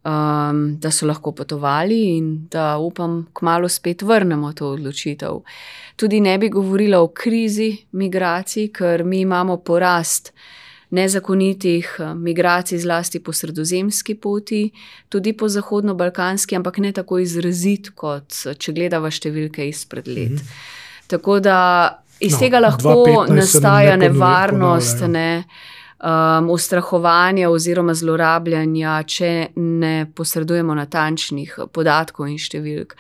um, 0.05 0.77
da 0.81 0.91
so 0.91 1.07
lahko 1.07 1.33
potovali 1.33 2.17
in 2.17 2.49
da 2.51 2.77
upam, 2.79 3.27
kmalo 3.33 3.69
spet 3.69 4.03
vrnemo 4.03 4.53
to 4.53 4.71
odločitev. 4.71 5.43
Tudi 5.97 6.21
ne 6.21 6.39
bi 6.39 6.49
govorila 6.49 7.01
o 7.01 7.09
krizi 7.09 7.77
migracij, 7.93 8.71
ker 8.73 9.05
mi 9.05 9.21
imamo 9.21 9.57
porast 9.57 10.33
nezakonitih 10.91 11.97
uh, 11.99 12.15
migracij, 12.15 12.79
zlasti 12.79 13.21
po 13.21 13.33
sredozemski 13.33 14.15
poti, 14.15 14.71
tudi 15.09 15.33
po 15.33 15.49
zahodno-balkanski, 15.49 16.57
ampak 16.57 16.79
ne 16.79 16.93
tako 16.93 17.19
izrazit, 17.19 17.91
kot 17.95 18.45
če 18.59 18.73
gledava 18.73 19.11
številke 19.11 19.69
izpred 19.69 20.09
let. 20.09 20.39
Mhm. 20.39 20.53
Tako 21.09 21.41
da 21.41 21.59
iz 22.21 22.35
no, 22.35 22.39
tega 22.39 22.61
lahko 22.61 23.27
nastaja 23.29 23.97
nevarnost. 23.97 25.05
Ne, 25.09 25.45
um, 26.01 26.51
ustrahovanja 26.51 27.51
oziroma 27.51 27.95
zlorabljanja, 27.95 29.03
če 29.07 29.31
ne 29.57 30.07
posredujemo 30.15 30.75
natančnih 30.75 31.57
podatkov 31.73 32.29
in 32.31 32.39
številk. 32.39 32.95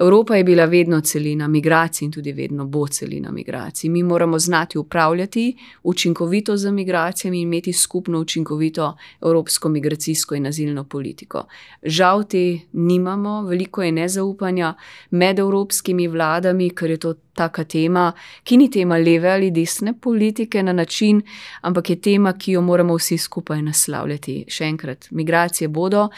Evropa 0.00 0.38
je 0.38 0.46
bila 0.48 0.66
vedno 0.70 1.00
celina 1.00 1.48
migracij 1.48 2.06
in 2.06 2.12
tudi 2.14 2.34
vedno 2.36 2.66
bo 2.66 2.86
celina 2.88 3.32
migracij. 3.32 3.90
Mi 3.90 4.02
moramo 4.02 4.38
znati 4.38 4.78
upravljati 4.78 5.46
učinkovito 5.82 6.56
z 6.56 6.72
migracijami 6.72 7.40
in 7.40 7.48
imeti 7.48 7.72
skupno 7.72 8.20
učinkovito 8.20 8.94
evropsko 9.22 9.68
migracijsko 9.68 10.34
in 10.34 10.46
azilno 10.46 10.84
politiko. 10.84 11.46
Žal 11.82 12.24
te 12.24 12.44
nimamo, 12.72 13.42
veliko 13.48 13.82
je 13.82 13.92
nezaupanja 13.92 14.74
med 15.10 15.38
evropskimi 15.38 16.08
vladami, 16.08 16.70
ker 16.70 16.90
je 16.90 16.96
to 16.96 17.14
taka 17.40 17.64
tema, 17.64 18.10
ki 18.44 18.60
ni 18.60 18.68
tema 18.70 18.98
leve 19.00 19.32
ali 19.32 19.50
desne 19.50 19.94
politike 20.00 20.62
na 20.62 20.72
način, 20.76 21.22
ampak 21.62 21.90
je 21.90 22.00
tema, 22.00 22.36
ki 22.38 22.58
jo 22.58 22.62
moramo 22.62 22.98
vsi 22.98 23.18
skupaj 23.18 23.62
naslavljati. 23.62 24.44
Še 24.48 24.68
enkrat, 24.68 25.08
migracije 25.10 25.68
bodo, 25.68 26.08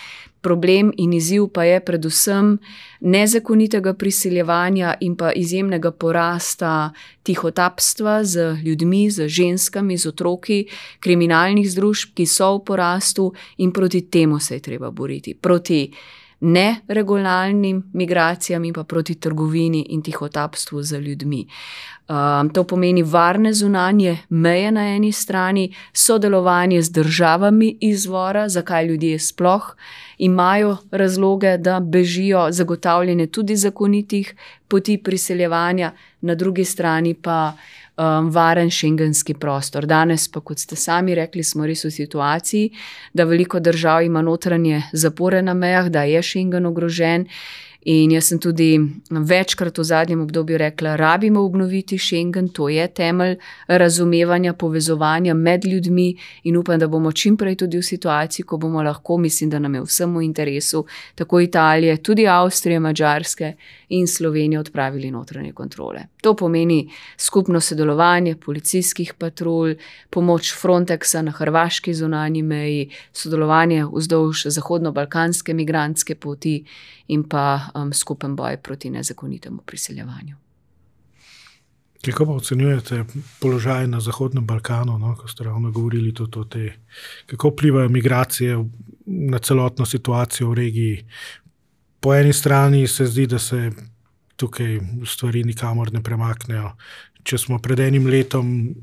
problem 0.43 0.91
in 0.99 1.13
izziv 1.15 1.47
pa 1.55 1.65
je 1.65 1.81
predvsem 1.85 2.57
nezakonitega 3.01 3.95
priseljevanja 3.95 4.97
in 5.01 5.15
pa 5.17 5.31
izjemnega 5.33 5.93
porasta 5.93 6.91
tihotapstva 7.23 8.25
z 8.25 8.57
ljudmi, 8.65 9.05
z 9.11 9.29
ženskami, 9.29 9.99
z 9.99 10.11
otroki, 10.11 10.65
kriminalnih 11.01 11.71
združb, 11.71 12.17
ki 12.19 12.27
so 12.27 12.57
v 12.59 12.65
porastu 12.73 13.31
in 13.59 13.73
proti 13.73 14.03
temu 14.11 14.41
se 14.41 14.59
je 14.59 14.67
treba 14.67 14.91
boriti. 14.91 15.35
Proti 15.35 15.87
neregularnim 16.43 17.91
migracijam 17.93 18.65
in 18.65 18.75
pa 18.75 18.85
proti 18.85 19.15
trgovini 19.15 19.87
in 19.89 20.03
tihotapstvu 20.03 20.83
z 20.83 20.99
ljudmi. 20.99 21.47
Um, 22.09 22.51
to 22.51 22.65
pomeni 22.65 23.03
varne 23.03 23.53
zunanje 23.55 24.19
meje 24.29 24.73
na 24.73 24.87
eni 24.95 25.13
strani, 25.13 25.75
sodelovanje 25.93 26.83
z 26.83 26.91
državami 26.91 27.77
izvora, 27.81 28.49
zakaj 28.49 28.87
ljudje 28.87 29.19
sploh 29.19 29.77
imajo 30.19 30.77
razloge, 30.91 31.59
da 31.59 31.81
bežijo, 31.81 32.47
zagotavljanje 32.51 33.27
tudi 33.27 33.57
zakonitih 33.57 34.35
poti 34.69 34.99
priseljevanja, 34.99 35.93
na 36.21 36.35
drugi 36.35 36.65
strani 36.65 37.15
pa 37.15 37.53
um, 37.97 38.31
varen 38.31 38.71
šengenski 38.71 39.35
prostor. 39.35 39.87
Danes 39.87 40.29
pa, 40.29 40.41
kot 40.41 40.59
ste 40.59 40.77
sami 40.77 41.15
rekli, 41.15 41.45
smo 41.45 41.67
res 41.67 41.85
v 41.85 41.91
situaciji, 41.91 42.71
da 43.13 43.25
veliko 43.25 43.61
držav 43.61 44.03
ima 44.03 44.23
notranje 44.23 44.83
zapore 44.93 45.43
na 45.43 45.55
mejah, 45.55 45.89
da 45.89 46.03
je 46.03 46.23
šengen 46.23 46.67
ogrožen. 46.67 47.27
In 47.85 48.13
jaz 48.15 48.29
sem 48.31 48.39
tudi 48.39 48.77
večkrat 49.11 49.79
v 49.79 49.85
zadnjem 49.85 50.21
obdobju 50.23 50.59
rekla, 50.59 50.95
rabimo 50.97 51.41
obnoviti 51.43 51.99
Schengen, 51.99 52.49
to 52.49 52.69
je 52.69 52.87
temelj 52.89 53.37
razumevanja, 53.67 54.53
povezovanja 54.55 55.35
med 55.35 55.65
ljudmi 55.65 56.15
in 56.45 56.57
upam, 56.57 56.79
da 56.79 56.87
bomo 56.89 57.13
čimprej 57.13 57.57
tudi 57.57 57.79
v 57.79 57.83
situaciji, 57.83 58.47
ko 58.47 58.57
bomo 58.57 58.83
lahko, 58.83 59.17
mislim, 59.19 59.51
da 59.51 59.59
nam 59.59 59.75
je 59.75 59.83
vsem 59.83 60.15
v 60.15 60.23
interesu, 60.23 60.85
tako 61.15 61.41
Italije, 61.41 61.97
tudi 61.97 62.29
Avstrije, 62.29 62.81
Mačarske 62.81 63.53
in 63.89 64.07
Slovenije 64.07 64.61
odpravili 64.61 65.11
notranje 65.11 65.53
kontrole. 65.53 66.07
To 66.23 66.37
pomeni 66.37 66.89
skupno 67.19 67.61
sodelovanje 67.61 68.37
policijskih 68.37 69.15
patrulj, 69.19 69.77
pomoč 70.11 70.55
Frontexa 70.55 71.23
na 71.23 71.31
hrvaški 71.31 71.95
zunanji 71.95 72.43
meji, 72.43 72.91
sodelovanje 73.13 73.85
vzdolž 73.93 74.47
zahodno-balkanske 74.47 75.55
migranske 75.55 76.15
poti 76.15 76.65
in 77.07 77.25
pa 77.29 77.61
um, 77.75 77.93
skupen 77.93 78.37
boj 78.37 78.57
proti 78.57 78.91
nezakonitemu 78.91 79.63
priseljevanju. 79.67 80.37
Kako 82.03 82.27
pa 82.27 82.33
ocenjujete 82.33 83.05
položaj 83.41 83.87
na 83.87 84.01
Zahodnem 84.01 84.47
Balkanu, 84.47 84.99
no, 84.99 85.15
ko 85.17 85.29
ste 85.29 85.45
ravno 85.45 85.71
govorili 85.71 86.15
tudi 86.15 86.39
o 86.39 86.45
tem, 86.45 86.71
kako 87.27 87.49
vplivajo 87.49 87.89
migracije 87.89 88.57
na 89.07 89.39
celotno 89.39 89.87
situacijo 89.87 90.51
v 90.51 90.55
regiji? 90.55 91.07
Po 92.01 92.15
eni 92.15 92.33
strani 92.33 92.87
se 92.89 93.07
zdi, 93.07 93.27
da 93.27 93.39
se 93.39 93.71
tukaj 94.37 94.81
stvari 95.07 95.45
nikamor 95.45 95.93
ne 95.93 96.03
premaknejo. 96.03 96.73
Če 97.23 97.39
smo 97.39 97.59
pred 97.63 97.81
enim 97.81 98.07
letom, 98.07 98.75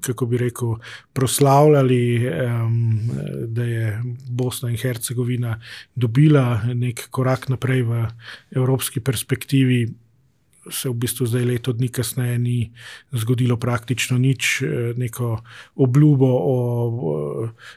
kako 0.00 0.26
bi 0.26 0.38
rekel, 0.38 0.74
proslavljali, 1.12 2.30
da 3.46 3.64
je 3.64 4.02
Bosna 4.30 4.70
in 4.70 4.76
Hercegovina 4.76 5.60
dobila 5.94 6.62
nek 6.74 7.08
korak 7.10 7.48
naprej 7.48 7.82
v 7.82 8.04
evropski 8.50 9.00
perspektivi 9.00 9.88
se 10.70 10.88
v 10.88 10.94
bistvu 10.94 11.26
zdaj 11.26 11.44
leto 11.44 11.72
dni 11.72 11.88
kasneje 11.88 12.38
ni 12.38 12.58
zgodilo 13.12 13.56
praktično 13.56 14.18
nič, 14.18 14.62
neko 14.96 15.40
obljubo 15.76 16.28
o 16.28 16.56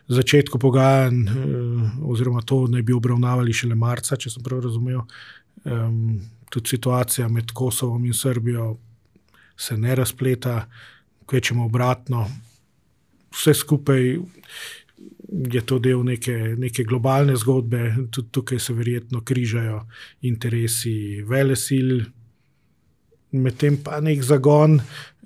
začetku 0.08 0.60
pogajanj, 0.60 1.20
eh, 1.24 1.34
oziroma 2.04 2.42
to 2.42 2.68
naj 2.68 2.82
bi 2.82 2.94
obravnavali 2.94 3.54
šele 3.54 3.76
marca, 3.76 4.16
če 4.16 4.30
sem 4.30 4.44
prav 4.44 4.64
razumel. 4.64 5.02
Tudi 6.50 6.70
situacija 6.70 7.28
med 7.30 7.52
Kosovom 7.54 8.06
in 8.06 8.14
Srbijo 8.14 8.78
se 9.58 9.78
ne 9.78 9.96
razpleta, 9.96 10.66
kvečemo 11.32 11.66
obratno. 11.66 12.26
Vse 13.32 13.56
skupaj 13.56 14.04
je 15.32 15.62
to 15.64 15.80
del 15.80 16.04
neke, 16.04 16.36
neke 16.60 16.84
globalne 16.84 17.38
zgodbe, 17.40 17.96
tudi 18.12 18.28
tukaj 18.36 18.60
se 18.60 18.76
verjetno 18.76 19.24
križajo 19.24 19.86
interesi 20.28 21.24
vele 21.24 21.56
sil, 21.56 22.04
medtem 23.32 23.80
pa 23.80 24.02
nek 24.04 24.20
zagon 24.28 24.82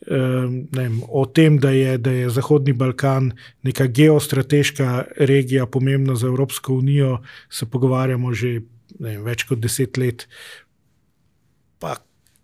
ne 0.07 0.69
vem, 0.71 1.01
o 1.07 1.25
tem, 1.25 1.57
da 1.57 1.69
je, 1.69 1.97
da 1.97 2.11
je 2.11 2.29
Zahodni 2.29 2.73
Balkan 2.73 3.31
neka 3.63 3.87
geostrateška 3.87 5.05
regija, 5.17 5.65
pomembna 5.65 6.15
za 6.15 6.27
Evropsko 6.27 6.73
unijo, 6.73 7.21
se 7.49 7.65
pogovarjamo 7.65 8.33
že 8.33 8.61
vem, 8.99 9.23
več 9.23 9.43
kot 9.43 9.59
deset 9.59 9.97
let, 9.97 10.27
pa 11.79 11.97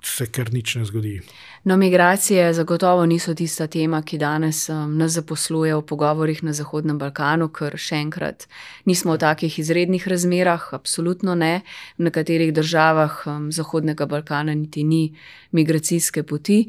se 0.04 0.26
kar 0.26 0.54
nič 0.54 0.76
ne 0.76 0.86
zgodi. 0.86 1.20
No, 1.64 1.78
migracije 1.78 2.54
zagotovo 2.54 3.06
niso 3.06 3.34
tista 3.34 3.68
tema, 3.68 4.02
ki 4.02 4.18
danes 4.18 4.70
um, 4.70 4.98
nas 4.98 5.12
zaposluje 5.12 5.76
v 5.76 5.82
pogovorih 5.82 6.44
na 6.44 6.54
Zahodnem 6.58 6.98
Balkanu, 6.98 7.52
ker 7.54 7.76
še 7.78 8.00
enkrat 8.02 8.48
nismo 8.90 9.14
v 9.14 9.22
takih 9.22 9.60
izrednih 9.62 10.08
razmerah, 10.10 10.64
absolutno 10.74 11.36
ne. 11.38 11.62
V 12.00 12.08
nekaterih 12.08 12.50
državah 12.54 13.20
um, 13.30 13.52
Zahodnega 13.54 14.08
Balkana 14.10 14.56
niti 14.58 14.82
ni 14.84 15.14
migracijske 15.54 16.24
poti, 16.24 16.64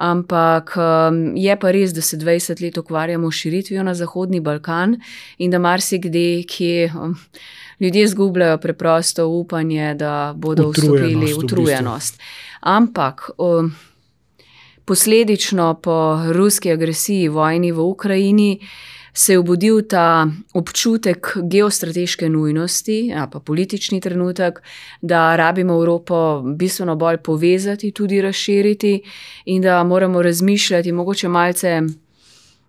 ampak 0.00 0.72
um, 0.80 1.36
je 1.36 1.56
pa 1.60 1.72
res, 1.76 1.92
da 1.92 2.00
se 2.00 2.16
20 2.16 2.62
let 2.64 2.80
ukvarjamo 2.80 3.28
s 3.28 3.42
širitvijo 3.42 3.84
na 3.84 3.92
Zahodni 3.94 4.40
Balkan 4.40 4.96
in 5.36 5.52
da 5.52 5.60
marsikde, 5.60 6.42
kje. 6.48 6.88
Um, 6.96 7.18
Ljudje 7.78 8.02
izgubljajo 8.02 8.56
preprosto 8.58 9.28
upanje, 9.28 9.92
da 9.94 10.32
bodo 10.36 10.72
vstopili 10.72 11.28
v 11.30 11.36
utrujenost. 11.38 12.18
Ampak 12.60 13.30
um, 13.38 13.70
posledično 14.88 15.74
po 15.82 16.18
ruski 16.32 16.72
agresiji, 16.72 17.28
vojni 17.28 17.72
v 17.72 17.80
Ukrajini, 17.80 18.60
se 19.12 19.32
je 19.32 19.38
obudil 19.38 19.82
ta 19.82 20.26
občutek 20.54 21.32
geostrateške 21.42 22.28
nujnosti, 22.28 23.12
a 23.16 23.26
pa 23.26 23.40
politični 23.40 24.00
trenutek, 24.00 24.62
da 25.02 25.36
rabimo 25.36 25.74
Evropo 25.74 26.42
bistveno 26.42 26.96
bolj 26.96 27.16
povezati, 27.16 27.92
tudi 27.92 28.22
razširiti, 28.22 29.02
in 29.44 29.62
da 29.62 29.84
moramo 29.84 30.22
razmišljati 30.22 30.92
mogoče 30.92 31.28
malce. 31.28 31.80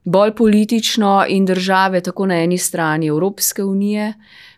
Bolj 0.03 0.31
politično 0.35 1.25
in 1.27 1.45
države, 1.45 2.01
tako 2.01 2.25
na 2.25 2.43
eni 2.43 2.57
strani 2.57 3.07
Evropske 3.07 3.63
unije, 3.63 4.13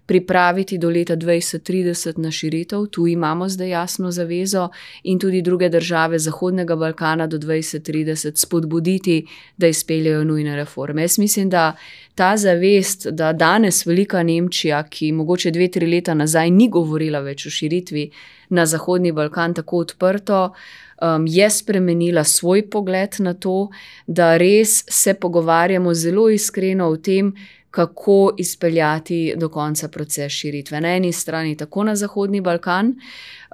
pripraviti 0.05 0.77
do 0.77 0.89
leta 0.89 1.15
2030 1.15 2.17
na 2.17 2.31
širitev, 2.31 2.85
tu 2.85 3.07
imamo 3.07 3.49
zdaj 3.49 3.69
jasno 3.69 4.11
zavezo, 4.11 4.69
in 5.03 5.19
tudi 5.19 5.41
druge 5.41 5.69
države 5.69 6.19
Zahodnega 6.19 6.75
Balkana 6.75 7.27
do 7.27 7.37
2030 7.37 8.31
spodbuditi, 8.35 9.25
da 9.57 9.67
izpeljajo 9.67 10.23
nujne 10.23 10.55
reforme. 10.55 11.01
Jaz 11.01 11.19
mislim, 11.19 11.49
da 11.49 11.75
ta 12.15 12.37
zavest, 12.37 13.07
da 13.07 13.33
danes 13.33 13.85
velika 13.85 14.23
Nemčija, 14.23 14.83
ki 14.83 15.11
mogoče 15.11 15.51
dve, 15.51 15.67
tri 15.67 15.85
leta 15.85 16.13
nazaj 16.13 16.51
ni 16.51 16.69
govorila 16.69 17.19
več 17.19 17.45
o 17.45 17.49
širitvi 17.49 18.09
na 18.49 18.65
Zahodni 18.65 19.11
Balkan 19.11 19.53
tako 19.53 19.77
odprto. 19.77 20.53
Um, 21.01 21.25
je 21.27 21.49
spremenila 21.49 22.23
svoj 22.23 22.69
pogled 22.69 23.15
na 23.19 23.33
to, 23.33 23.69
da 24.07 24.35
res 24.37 24.83
se 24.89 25.13
pogovarjamo 25.13 25.93
zelo 25.93 26.29
iskreno 26.29 26.89
o 26.89 26.97
tem, 26.97 27.33
kako 27.71 28.33
izpeljati 28.37 29.33
do 29.37 29.49
konca 29.49 29.87
proces 29.87 30.31
širitve. 30.31 30.81
Na 30.81 30.95
eni 30.95 31.11
strani 31.11 31.57
tako 31.57 31.83
na 31.83 31.95
Zahodni 31.95 32.41
Balkan, 32.41 32.95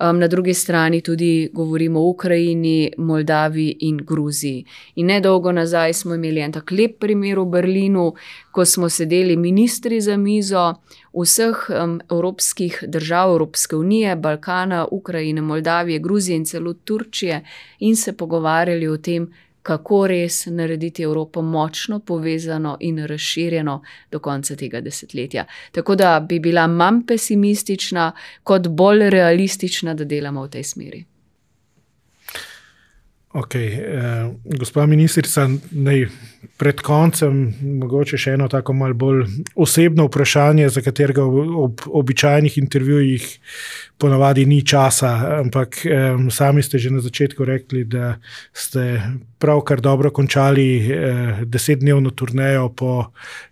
um, 0.01 0.19
na 0.19 0.27
drugi 0.27 0.53
strani 0.53 1.01
tudi 1.01 1.49
govorimo 1.53 1.99
o 1.99 2.09
Ukrajini, 2.09 2.91
Moldaviji 2.97 3.77
in 3.79 3.97
Gruziji. 3.97 4.65
In 4.95 5.05
nedolgo 5.05 5.51
nazaj 5.51 5.93
smo 5.93 6.15
imeli 6.15 6.41
en 6.41 6.51
tak 6.51 6.71
lep 6.71 6.99
primer 6.99 7.39
v 7.39 7.45
Berlinu, 7.45 8.13
ko 8.51 8.65
smo 8.65 8.89
sedeli 8.89 9.35
ministri 9.37 10.01
za 10.01 10.17
mizo 10.17 10.73
vseh 11.13 11.69
um, 11.69 12.01
evropskih 12.11 12.83
držav, 12.87 13.31
Evropske 13.31 13.75
unije, 13.75 14.15
Balkana, 14.15 14.87
Ukrajine, 14.91 15.41
Moldavije, 15.41 15.99
Gruzije 15.99 16.35
in 16.35 16.45
celo 16.45 16.73
Turčije 16.73 17.43
in 17.79 17.95
se 17.95 18.13
pogovarjali 18.13 18.87
o 18.87 18.97
tem, 18.97 19.33
kako 19.67 20.05
res 20.07 20.45
narediti 20.45 21.03
Evropo 21.03 21.41
močno 21.41 21.99
povezano 21.99 22.77
in 22.79 23.03
razširjeno 23.05 23.81
do 24.11 24.19
konca 24.19 24.55
tega 24.55 24.81
desetletja. 24.81 25.45
Tako 25.71 25.95
da 25.95 26.19
bi 26.19 26.39
bila 26.39 26.67
manj 26.67 27.03
pesimistična, 27.07 28.11
kot 28.43 28.67
bolj 28.67 29.09
realistična, 29.09 29.93
da 29.93 30.07
delamo 30.07 30.47
v 30.47 30.49
tej 30.55 30.63
smeri. 30.63 31.03
Ok, 33.37 33.55
eh, 33.55 34.29
gospa 34.57 34.85
ministrica, 34.89 35.43
naj 35.71 36.07
pred 36.57 36.79
koncem 36.81 37.43
mogoče 37.77 38.17
še 38.17 38.33
eno 38.33 38.47
tako 38.49 38.73
malo 38.73 38.97
bolj 38.97 39.19
osebno 39.53 40.07
vprašanje, 40.07 40.71
za 40.73 40.81
katerega 40.81 41.21
ob 41.21 41.83
običajnih 41.85 42.57
intervjujih 42.57 43.27
ponavadi 44.01 44.47
ni 44.49 44.63
časa, 44.65 45.11
ampak 45.43 45.83
eh, 45.85 46.17
sami 46.33 46.65
ste 46.65 46.81
že 46.81 46.89
na 46.95 47.03
začetku 47.05 47.45
rekli, 47.45 47.83
da 47.85 48.15
ste 48.57 49.03
pravkar 49.37 49.85
dobro 49.85 50.09
končali 50.09 50.67
eh, 50.81 51.45
desetdnevno 51.45 52.15
turnejo 52.17 52.71
po 52.73 53.11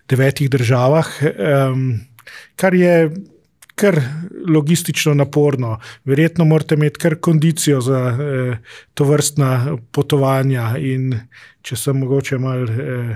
devetih 0.09 0.49
državah, 0.49 1.13
eh, 1.21 1.77
kar 2.57 2.73
je 2.73 2.97
kar 3.75 3.99
logistično 4.47 5.13
naporno. 5.13 5.79
Verjetno 6.05 6.45
morate 6.45 6.75
imeti 6.75 6.99
kar 6.99 7.15
kondicijo 7.19 7.81
za 7.81 7.99
eh, 8.07 8.57
to 8.93 9.03
vrstna 9.03 9.77
potovanja. 9.91 10.75
In 10.77 11.13
če 11.65 11.75
sem 11.75 11.99
mogoče 11.99 12.39
mal 12.41 12.67
eh, 12.69 13.15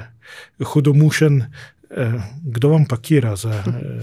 hudomušen, 0.73 1.41
eh, 1.41 2.19
kdo 2.43 2.69
vam 2.69 2.85
pakira 2.85 3.35
za, 3.35 3.63
eh, 3.67 4.01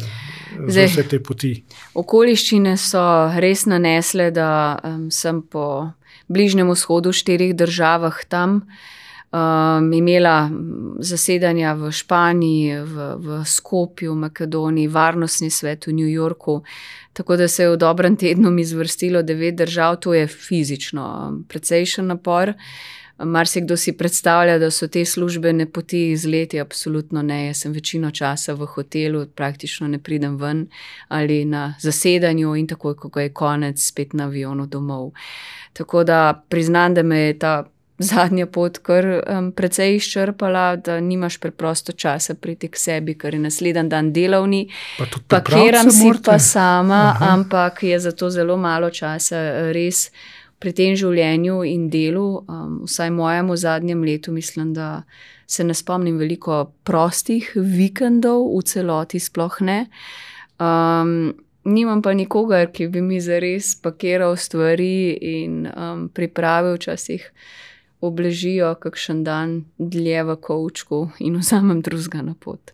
za 0.57 0.73
Zdaj, 0.73 0.87
vse 0.87 1.09
te 1.09 1.23
poti? 1.23 1.53
Okoliščine 1.95 2.77
so 2.77 3.03
res 3.39 3.67
nanesle, 3.67 4.31
da 4.31 4.79
um, 4.85 5.11
sem 5.11 5.43
po 5.43 5.93
Bližnjem 6.29 6.71
vzhodu, 6.73 7.13
štirih 7.15 7.55
državah 7.55 8.25
tam 8.29 8.63
um, 9.33 9.93
imela 9.93 10.51
zasedanja 10.99 11.75
v 11.75 11.93
Španiji, 11.93 12.81
v, 12.81 13.15
v 13.17 13.45
Skopju, 13.45 14.13
v 14.13 14.17
Makedoniji, 14.17 14.89
varnostni 14.89 15.51
svet 15.51 15.87
v 15.87 15.93
New 15.93 16.09
Yorku. 16.09 16.63
Tako 17.13 17.37
da 17.37 17.49
se 17.49 17.63
je 17.63 17.71
v 17.71 17.77
dobrem 17.77 18.17
tednu 18.17 18.51
mi 18.51 18.65
zvrstilo 18.65 19.23
devet 19.23 19.55
držav, 19.55 19.97
to 19.97 20.15
je 20.15 20.27
fizično 20.27 21.33
precejšen 21.49 22.07
napor. 22.07 22.53
Mar 23.19 23.49
se 23.49 23.61
kdo 23.61 23.77
si 23.77 23.93
predstavlja, 23.97 24.59
da 24.59 24.71
so 24.71 24.89
te 24.89 25.05
službene 25.05 25.67
poti 25.73 26.11
iz 26.11 26.27
leti? 26.27 26.61
Absolutno 26.61 27.23
ne. 27.23 27.47
Jaz 27.47 27.63
sem 27.65 27.73
večino 27.73 28.11
časa 28.11 28.53
v 28.53 28.67
hotelu, 28.67 29.27
praktično 29.27 29.89
ne 29.89 29.99
pridem 29.99 30.37
ven 30.37 30.67
ali 31.09 31.45
na 31.45 31.75
zasedanju 31.81 32.55
in 32.57 32.67
takoj, 32.67 32.95
ko 32.97 33.21
je 33.21 33.33
konec, 33.33 33.81
spet 33.81 34.13
na 34.13 34.25
avionu 34.25 34.67
domov. 34.67 35.13
Tako 35.73 36.05
da 36.05 36.45
priznam, 36.49 36.95
da 36.95 37.03
me 37.03 37.19
je 37.19 37.39
ta 37.39 37.65
zadnja 37.99 38.47
pot 38.47 38.79
kar 38.85 39.07
um, 39.07 39.51
precej 39.53 39.97
izčrpala, 39.97 40.77
da 40.77 40.99
nimaš 41.01 41.39
preprosto 41.41 41.93
časa 41.93 42.35
priti 42.35 42.69
k 42.69 42.77
sebi, 42.77 43.15
ker 43.19 43.35
je 43.35 43.41
naslednji 43.41 43.89
dan 43.89 44.13
delovni. 44.13 44.67
Pakiram 45.29 45.91
si 45.91 46.11
pa 46.25 46.39
sama, 46.39 47.15
Aha. 47.15 47.33
ampak 47.35 47.83
je 47.83 47.99
zato 48.01 48.31
zelo 48.31 48.57
malo 48.57 48.91
časa 48.91 49.73
res. 49.73 50.11
Pri 50.57 50.73
tem 50.73 50.95
življenju 50.97 51.61
in 51.69 51.91
delu, 51.93 52.45
um, 52.49 52.77
vsaj 52.89 53.11
mojemu 53.13 53.57
zadnjem 53.57 54.05
letu, 54.05 54.33
mislim, 54.33 54.73
da 54.73 55.03
se 55.47 55.65
ne 55.65 55.75
spomnim 55.75 56.17
veliko 56.19 56.73
prostih 56.85 57.51
vikendov, 57.55 58.49
v 58.57 58.63
celoti 58.65 59.21
sploh 59.21 59.61
ne. 59.61 59.83
Um, 60.57 61.35
nimam 61.69 62.01
pa 62.03 62.15
nikogar, 62.17 62.71
ki 62.73 62.89
bi 62.89 63.03
mi 63.05 63.21
zares 63.21 63.75
pakiral 63.83 64.37
stvari 64.41 65.19
in 65.21 65.67
um, 65.69 66.09
pripravil 66.09 66.81
včasih. 66.81 67.29
Obležijo 68.01 68.75
kakšen 68.81 69.25
dan 69.25 69.65
dlje 69.79 70.25
v 70.25 70.37
kavčku 70.37 70.99
in 71.19 71.39
vzamem 71.41 71.81
drugega 71.83 72.23
na 72.23 72.35
pot. 72.35 72.73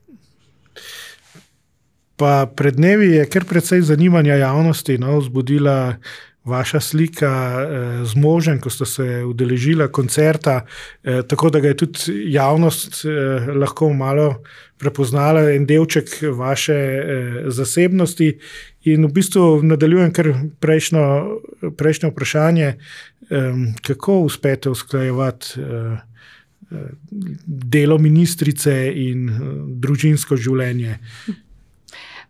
Pa 2.16 2.46
pred 2.46 2.76
dnevi 2.76 3.14
je 3.16 3.26
kar 3.30 3.44
precej 3.44 3.82
zanimanja 3.82 4.36
javnosti 4.38 4.98
no, 4.98 5.18
vzbudila 5.18 5.96
vaša 6.44 6.80
slika 6.80 7.30
eh, 7.30 8.04
z 8.04 8.14
možem, 8.16 8.60
ko 8.60 8.70
ste 8.70 8.86
se 8.86 9.24
udeležili 9.24 9.88
koncerta, 9.92 10.64
eh, 11.04 11.22
tako 11.28 11.50
da 11.50 11.60
ga 11.60 11.68
je 11.68 11.76
tudi 11.76 11.98
javnost 12.32 13.04
eh, 13.04 13.52
lahko 13.54 13.92
malo 13.92 14.42
prepoznala, 14.78 15.50
en 15.54 15.66
delček 15.66 16.22
vaše 16.34 16.74
eh, 16.74 17.42
zasebnosti. 17.46 18.38
In 18.90 19.06
v 19.06 19.12
bistvu 19.14 19.62
nadaljujem 19.62 20.12
kar 20.12 20.32
prejšnjo, 20.60 21.04
prejšnjo 21.78 22.10
vprašanje, 22.10 22.66
eh, 22.66 23.52
kako 23.82 24.20
uspete 24.26 24.70
usklajevati. 24.70 25.60
Eh, 25.60 26.00
Delo 27.46 27.98
ministrice 27.98 28.72
in 28.96 29.26
uh, 29.28 29.40
družinsko 29.82 30.38
življenje. 30.40 30.94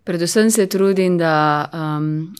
Predvsem 0.02 0.50
se 0.50 0.66
trudim, 0.66 1.14
da 1.20 1.68
um, 1.70 2.32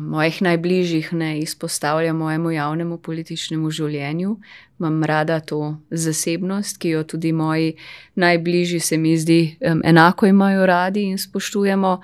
mojih 0.00 0.42
najbližjih 0.42 1.12
ne 1.12 1.38
izpostavljam 1.38 2.16
mojemu 2.16 2.50
javnemu 2.50 2.98
političnemu 2.98 3.70
življenju. 3.70 4.36
Imam 4.78 5.04
rada 5.04 5.40
to 5.40 5.76
zasebnost, 5.90 6.78
ki 6.78 6.88
jo 6.88 7.02
tudi 7.02 7.32
moji 7.32 7.74
najbližji, 8.14 8.80
se 8.80 8.96
mi 8.98 9.16
zdi, 9.18 9.56
um, 9.60 9.82
enako 9.84 10.26
imajo 10.26 10.66
radi 10.66 11.02
in 11.10 11.18
spoštujemo. 11.18 12.00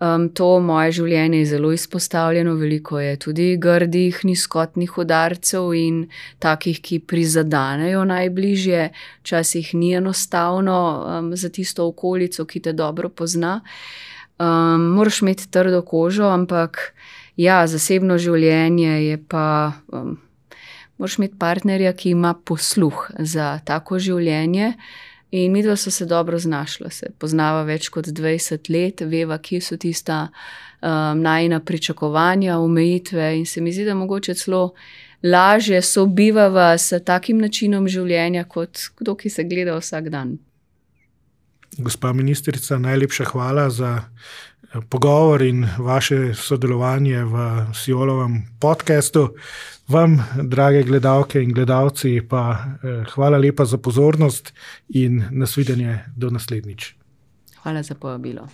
Um, 0.00 0.28
to 0.30 0.60
moje 0.62 0.92
življenje 0.92 1.38
je 1.38 1.46
zelo 1.46 1.72
izpostavljeno, 1.74 2.54
veliko 2.54 3.00
je 3.00 3.16
tudi 3.18 3.46
grdih, 3.58 4.20
nizkotnih 4.24 4.98
udarcev 4.98 5.72
in 5.74 6.04
takih, 6.38 6.78
ki 6.82 7.00
prizadanejo 7.02 8.04
najbližje. 8.06 8.90
Včasih 9.22 9.74
ni 9.74 9.94
enostavno 9.98 10.78
um, 11.02 11.32
za 11.36 11.50
tisto 11.50 11.86
okolico, 11.86 12.46
ki 12.46 12.60
te 12.60 12.72
dobro 12.72 13.08
pozna. 13.08 13.60
Um, 14.38 14.94
moraš 14.94 15.22
imeti 15.22 15.50
trdo 15.50 15.82
kožo, 15.82 16.28
ampak 16.30 16.94
ja, 17.36 17.66
zasebno 17.66 18.18
življenje 18.18 18.94
je 19.08 19.18
pa. 19.28 19.72
Um, 19.92 20.18
moraš 20.98 21.18
imeti 21.18 21.38
partnerja, 21.38 21.92
ki 21.92 22.10
ima 22.10 22.34
posluh 22.34 23.10
za 23.18 23.58
tako 23.64 23.98
življenje. 23.98 24.72
In 25.30 25.52
mi 25.52 25.62
dva 25.62 25.76
so 25.76 25.90
se 25.90 26.06
dobro 26.08 26.38
znašla, 26.38 26.90
se 26.90 27.10
poznava 27.18 27.62
več 27.68 27.90
kot 27.92 28.06
20 28.08 28.70
let, 28.72 29.02
veva, 29.04 29.36
kje 29.38 29.60
so 29.60 29.76
tista 29.76 30.28
um, 30.28 31.20
najna 31.20 31.60
pričakovanja, 31.60 32.56
omejitve. 32.58 33.34
In 33.36 33.46
se 33.46 33.60
mi 33.60 33.72
zdi, 33.72 33.84
da 33.84 33.94
mogoče 33.94 34.34
celo 34.34 34.72
lažje 35.22 35.82
sobivava 35.82 36.72
s 36.78 36.96
takim 37.04 37.42
načinom 37.44 37.88
življenja, 37.88 38.46
kot 38.48 38.88
kdo, 38.96 39.18
ki 39.20 39.30
se 39.30 39.44
gleda 39.44 39.76
vsak 39.76 40.08
dan. 40.14 40.38
Gospa 41.78 42.12
ministrica, 42.12 42.78
najlepša 42.78 43.24
hvala 43.24 43.70
za 43.70 44.02
eh, 44.02 44.80
pogovor 44.88 45.42
in 45.42 45.66
vaše 45.78 46.34
sodelovanje 46.34 47.24
v 47.24 47.66
Sijolovem 47.74 48.42
podkastu. 48.60 49.28
Vam, 49.88 50.18
drage 50.42 50.82
gledalke 50.82 51.42
in 51.42 51.52
gledalci, 51.52 52.20
pa 52.28 52.58
eh, 52.58 53.04
hvala 53.14 53.38
lepa 53.38 53.64
za 53.64 53.78
pozornost 53.78 54.52
in 54.88 55.24
nasvidenje 55.30 55.98
do 56.16 56.30
naslednjič. 56.30 56.94
Hvala 57.62 57.82
za 57.82 57.94
povabilo. 57.94 58.48